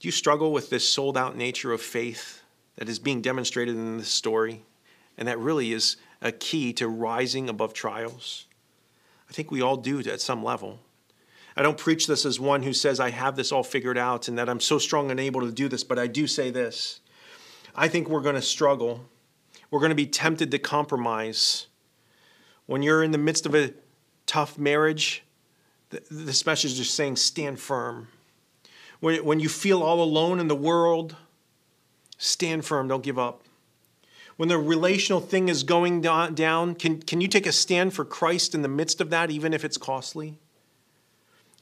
do 0.00 0.08
you 0.08 0.12
struggle 0.12 0.52
with 0.52 0.70
this 0.70 0.86
sold 0.86 1.16
out 1.16 1.36
nature 1.36 1.72
of 1.72 1.80
faith 1.80 2.42
that 2.76 2.88
is 2.88 2.98
being 2.98 3.22
demonstrated 3.22 3.74
in 3.74 3.98
this 3.98 4.08
story? 4.08 4.62
And 5.16 5.26
that 5.28 5.38
really 5.38 5.72
is 5.72 5.96
a 6.20 6.32
key 6.32 6.72
to 6.74 6.88
rising 6.88 7.48
above 7.48 7.72
trials. 7.72 8.46
I 9.28 9.32
think 9.32 9.50
we 9.50 9.62
all 9.62 9.76
do 9.76 10.00
at 10.00 10.20
some 10.20 10.44
level. 10.44 10.80
I 11.56 11.62
don't 11.62 11.78
preach 11.78 12.06
this 12.06 12.26
as 12.26 12.38
one 12.38 12.62
who 12.62 12.74
says 12.74 13.00
I 13.00 13.10
have 13.10 13.34
this 13.34 13.50
all 13.50 13.62
figured 13.62 13.96
out 13.96 14.28
and 14.28 14.36
that 14.38 14.48
I'm 14.48 14.60
so 14.60 14.78
strong 14.78 15.10
and 15.10 15.18
able 15.18 15.40
to 15.40 15.50
do 15.50 15.68
this, 15.68 15.84
but 15.84 15.98
I 15.98 16.06
do 16.06 16.26
say 16.26 16.50
this. 16.50 17.00
I 17.74 17.88
think 17.88 18.08
we're 18.08 18.20
going 18.20 18.34
to 18.34 18.42
struggle. 18.42 19.06
We're 19.70 19.80
going 19.80 19.90
to 19.90 19.96
be 19.96 20.06
tempted 20.06 20.50
to 20.50 20.58
compromise. 20.58 21.66
When 22.66 22.82
you're 22.82 23.02
in 23.02 23.10
the 23.10 23.18
midst 23.18 23.46
of 23.46 23.54
a 23.54 23.72
tough 24.26 24.58
marriage, 24.58 25.22
this 26.10 26.44
message 26.44 26.78
is 26.78 26.90
saying 26.90 27.16
stand 27.16 27.58
firm. 27.58 28.08
When, 29.00 29.24
when 29.24 29.40
you 29.40 29.48
feel 29.48 29.82
all 29.82 30.02
alone 30.02 30.40
in 30.40 30.48
the 30.48 30.56
world, 30.56 31.16
stand 32.18 32.64
firm, 32.64 32.88
don't 32.88 33.02
give 33.02 33.18
up 33.18 33.42
when 34.36 34.48
the 34.48 34.58
relational 34.58 35.20
thing 35.20 35.48
is 35.48 35.62
going 35.62 36.02
down, 36.02 36.74
can, 36.74 37.00
can 37.00 37.20
you 37.20 37.28
take 37.28 37.46
a 37.46 37.52
stand 37.52 37.94
for 37.94 38.04
Christ 38.04 38.54
in 38.54 38.62
the 38.62 38.68
midst 38.68 39.00
of 39.00 39.10
that, 39.10 39.30
even 39.30 39.54
if 39.54 39.64
it's 39.64 39.78
costly? 39.78 40.38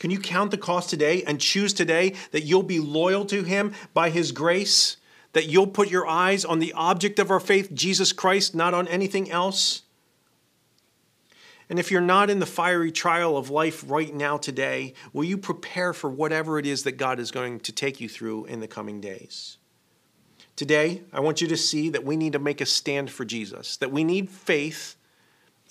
Can 0.00 0.10
you 0.10 0.18
count 0.18 0.50
the 0.50 0.58
cost 0.58 0.90
today 0.90 1.22
and 1.22 1.40
choose 1.40 1.72
today 1.72 2.14
that 2.32 2.42
you'll 2.42 2.64
be 2.64 2.80
loyal 2.80 3.24
to 3.26 3.44
Him 3.44 3.74
by 3.94 4.10
His 4.10 4.32
grace? 4.32 4.96
That 5.34 5.46
you'll 5.46 5.68
put 5.68 5.90
your 5.90 6.06
eyes 6.06 6.44
on 6.44 6.58
the 6.58 6.72
object 6.72 7.20
of 7.20 7.30
our 7.30 7.40
faith, 7.40 7.72
Jesus 7.72 8.12
Christ, 8.12 8.56
not 8.56 8.74
on 8.74 8.88
anything 8.88 9.30
else? 9.30 9.82
And 11.74 11.78
if 11.80 11.90
you're 11.90 12.00
not 12.00 12.30
in 12.30 12.38
the 12.38 12.46
fiery 12.46 12.92
trial 12.92 13.36
of 13.36 13.50
life 13.50 13.82
right 13.88 14.14
now 14.14 14.36
today, 14.36 14.94
will 15.12 15.24
you 15.24 15.36
prepare 15.36 15.92
for 15.92 16.08
whatever 16.08 16.56
it 16.56 16.66
is 16.66 16.84
that 16.84 16.98
God 16.98 17.18
is 17.18 17.32
going 17.32 17.58
to 17.58 17.72
take 17.72 18.00
you 18.00 18.08
through 18.08 18.44
in 18.44 18.60
the 18.60 18.68
coming 18.68 19.00
days? 19.00 19.58
Today, 20.54 21.02
I 21.12 21.18
want 21.18 21.40
you 21.40 21.48
to 21.48 21.56
see 21.56 21.88
that 21.88 22.04
we 22.04 22.16
need 22.16 22.34
to 22.34 22.38
make 22.38 22.60
a 22.60 22.64
stand 22.64 23.10
for 23.10 23.24
Jesus, 23.24 23.76
that 23.78 23.90
we 23.90 24.04
need 24.04 24.30
faith 24.30 24.94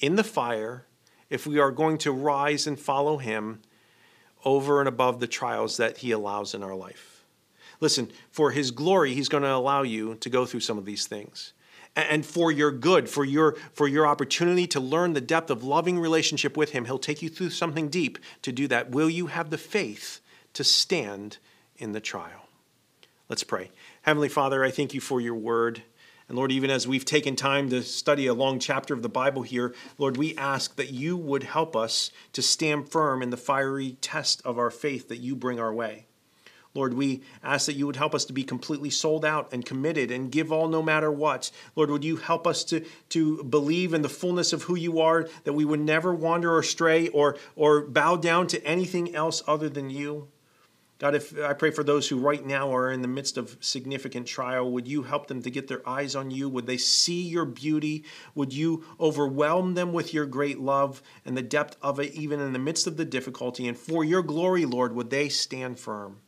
in 0.02 0.18
the 0.18 0.26
fire 0.26 0.88
if 1.30 1.48
we 1.48 1.58
are 1.58 1.72
going 1.72 1.98
to 2.00 2.12
rise 2.12 2.68
and 2.68 2.78
follow 2.78 3.16
Him 3.16 3.62
over 4.44 4.82
and 4.82 4.90
above 4.90 5.22
the 5.22 5.26
trials 5.26 5.78
that 5.78 6.00
He 6.00 6.12
allows 6.12 6.54
in 6.54 6.64
our 6.64 6.76
life. 6.76 7.24
Listen, 7.80 8.12
for 8.30 8.52
His 8.52 8.72
glory, 8.72 9.14
He's 9.14 9.30
going 9.30 9.44
to 9.44 9.56
allow 9.56 9.84
you 9.84 10.16
to 10.16 10.30
go 10.30 10.46
through 10.46 10.60
some 10.60 10.78
of 10.78 10.84
these 10.84 11.08
things 11.08 11.54
and 11.96 12.26
for 12.26 12.52
your 12.52 12.72
good 12.72 13.10
for 13.10 13.24
your 13.24 13.56
for 13.74 13.88
your 13.88 14.08
opportunity 14.08 14.66
to 14.68 14.80
learn 14.80 15.14
the 15.14 15.22
depth 15.22 15.50
of 15.50 15.64
loving 15.64 16.00
relationship 16.00 16.58
with 16.58 16.72
him 16.72 16.86
he'll 16.86 16.98
take 16.98 17.22
you 17.22 17.30
through 17.30 17.50
something 17.50 17.90
deep 17.90 18.18
to 18.42 18.52
do 18.52 18.68
that. 18.68 18.92
Will 18.92 19.10
you 19.10 19.28
have 19.28 19.50
the 19.50 19.58
faith 19.58 20.20
to 20.54 20.64
stand 20.64 21.38
in 21.78 21.92
the 21.92 22.02
trial? 22.02 22.48
Let's 23.30 23.44
pray. 23.44 23.72
Heavenly 24.04 24.30
father 24.30 24.64
i 24.64 24.72
thank 24.72 24.94
you 24.94 25.02
for 25.02 25.22
your 25.22 25.36
word. 25.36 25.84
And 26.30 26.38
Lord, 26.38 26.52
even 26.52 26.70
as 26.70 26.88
we've 26.88 27.04
taken 27.04 27.36
time 27.36 27.70
to 27.70 27.84
study 27.84 28.28
a 28.28 28.34
long 28.34 28.58
chapter 28.58 28.94
of 28.94 29.02
the 29.02 29.10
Bible 29.10 29.42
here, 29.42 29.76
Lord, 29.98 30.16
we 30.16 30.36
ask 30.38 30.78
that 30.78 30.92
you 30.92 31.18
would 31.18 31.44
help 31.44 31.76
us 31.76 32.12
to 32.32 32.42
stand 32.42 32.90
firm 32.90 33.22
in 33.22 33.30
the 33.30 33.38
fiery 33.38 33.98
test 34.00 34.42
of 34.46 34.58
our 34.58 34.72
faith 34.72 35.10
that 35.10 35.20
you 35.20 35.36
bring 35.36 35.60
our 35.60 35.74
way. 35.74 36.06
Lord, 36.76 36.96
we 36.96 37.22
ask 37.44 37.68
that 37.68 37.76
you 37.76 37.86
would 37.86 37.98
help 37.98 38.16
us 38.16 38.26
to 38.26 38.34
be 38.34 38.44
completely 38.44 38.90
sold 38.90 39.24
out 39.24 39.54
and 39.54 39.64
committed 39.64 40.10
and 40.10 40.32
give 40.32 40.52
all 40.52 40.68
no 40.68 40.82
matter 40.82 41.12
what. 41.12 41.52
Lord, 41.76 41.92
would 41.92 42.04
you 42.04 42.16
help 42.16 42.48
us 42.48 42.64
to, 42.66 42.84
to 43.10 43.44
believe 43.44 43.94
in 43.94 44.02
the 44.02 44.10
fullness 44.10 44.54
of 44.54 44.64
who 44.64 44.76
you 44.76 45.00
are, 45.00 45.30
that 45.44 45.54
we 45.54 45.66
would 45.66 45.80
never 45.80 46.16
wander 46.16 46.56
or 46.56 46.64
stray 46.64 47.10
or, 47.10 47.38
or 47.56 47.82
bow 47.82 48.16
down 48.16 48.48
to 48.48 48.66
anything 48.66 49.14
else 49.14 49.44
other 49.46 49.70
than 49.70 49.92
you? 49.92 50.30
God, 50.98 51.14
if 51.14 51.40
I 51.40 51.54
pray 51.54 51.70
for 51.70 51.84
those 51.84 52.08
who 52.08 52.18
right 52.18 52.44
now 52.44 52.74
are 52.74 52.92
in 52.92 53.04
the 53.04 53.08
midst 53.08 53.38
of 53.38 53.56
significant 53.60 54.26
trial, 54.26 54.72
would 54.72 54.88
you 54.88 55.04
help 55.04 55.28
them 55.28 55.44
to 55.44 55.52
get 55.52 55.68
their 55.68 55.88
eyes 55.88 56.16
on 56.16 56.32
you? 56.32 56.50
Would 56.50 56.66
they 56.66 56.78
see 56.78 57.22
your 57.22 57.46
beauty? 57.46 58.04
Would 58.34 58.52
you 58.52 58.84
overwhelm 59.00 59.76
them 59.76 59.94
with 59.94 60.12
your 60.12 60.26
great 60.26 60.60
love 60.60 61.04
and 61.24 61.38
the 61.38 61.44
depth 61.44 61.78
of 61.84 62.00
it, 62.00 62.14
even 62.14 62.40
in 62.40 62.54
the 62.54 62.58
midst 62.58 62.88
of 62.88 62.98
the 62.98 63.06
difficulty? 63.06 63.68
And 63.68 63.78
for 63.78 64.04
your 64.04 64.24
glory, 64.24 64.66
Lord, 64.66 64.96
would 64.96 65.12
they 65.12 65.30
stand 65.30 65.80
firm? 65.80 66.23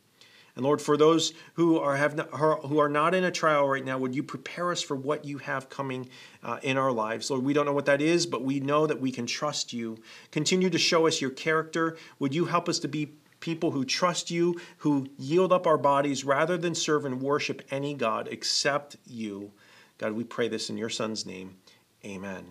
And 0.56 0.64
Lord, 0.64 0.80
for 0.80 0.96
those 0.96 1.34
who 1.54 1.78
are 1.78 1.96
have 1.96 2.16
not, 2.16 2.30
who 2.30 2.78
are 2.78 2.88
not 2.88 3.14
in 3.14 3.24
a 3.24 3.30
trial 3.30 3.68
right 3.68 3.84
now, 3.84 3.98
would 3.98 4.14
you 4.14 4.22
prepare 4.22 4.72
us 4.72 4.82
for 4.82 4.96
what 4.96 5.26
you 5.26 5.36
have 5.38 5.68
coming 5.68 6.08
uh, 6.42 6.58
in 6.62 6.78
our 6.78 6.90
lives? 6.90 7.30
Lord, 7.30 7.44
we 7.44 7.52
don't 7.52 7.66
know 7.66 7.74
what 7.74 7.84
that 7.86 8.00
is, 8.00 8.24
but 8.26 8.42
we 8.42 8.58
know 8.58 8.86
that 8.86 9.00
we 9.00 9.12
can 9.12 9.26
trust 9.26 9.74
you. 9.74 9.98
Continue 10.32 10.70
to 10.70 10.78
show 10.78 11.06
us 11.06 11.20
your 11.20 11.30
character. 11.30 11.98
Would 12.18 12.34
you 12.34 12.46
help 12.46 12.70
us 12.70 12.78
to 12.80 12.88
be 12.88 13.12
people 13.38 13.70
who 13.70 13.84
trust 13.84 14.30
you, 14.30 14.58
who 14.78 15.06
yield 15.18 15.52
up 15.52 15.66
our 15.66 15.78
bodies 15.78 16.24
rather 16.24 16.56
than 16.56 16.74
serve 16.74 17.04
and 17.04 17.20
worship 17.20 17.60
any 17.70 17.92
God 17.92 18.26
except 18.30 18.96
you? 19.06 19.52
God, 19.98 20.12
we 20.12 20.24
pray 20.24 20.48
this 20.48 20.70
in 20.70 20.78
your 20.78 20.90
Son's 20.90 21.26
name. 21.26 21.58
Amen. 22.04 22.44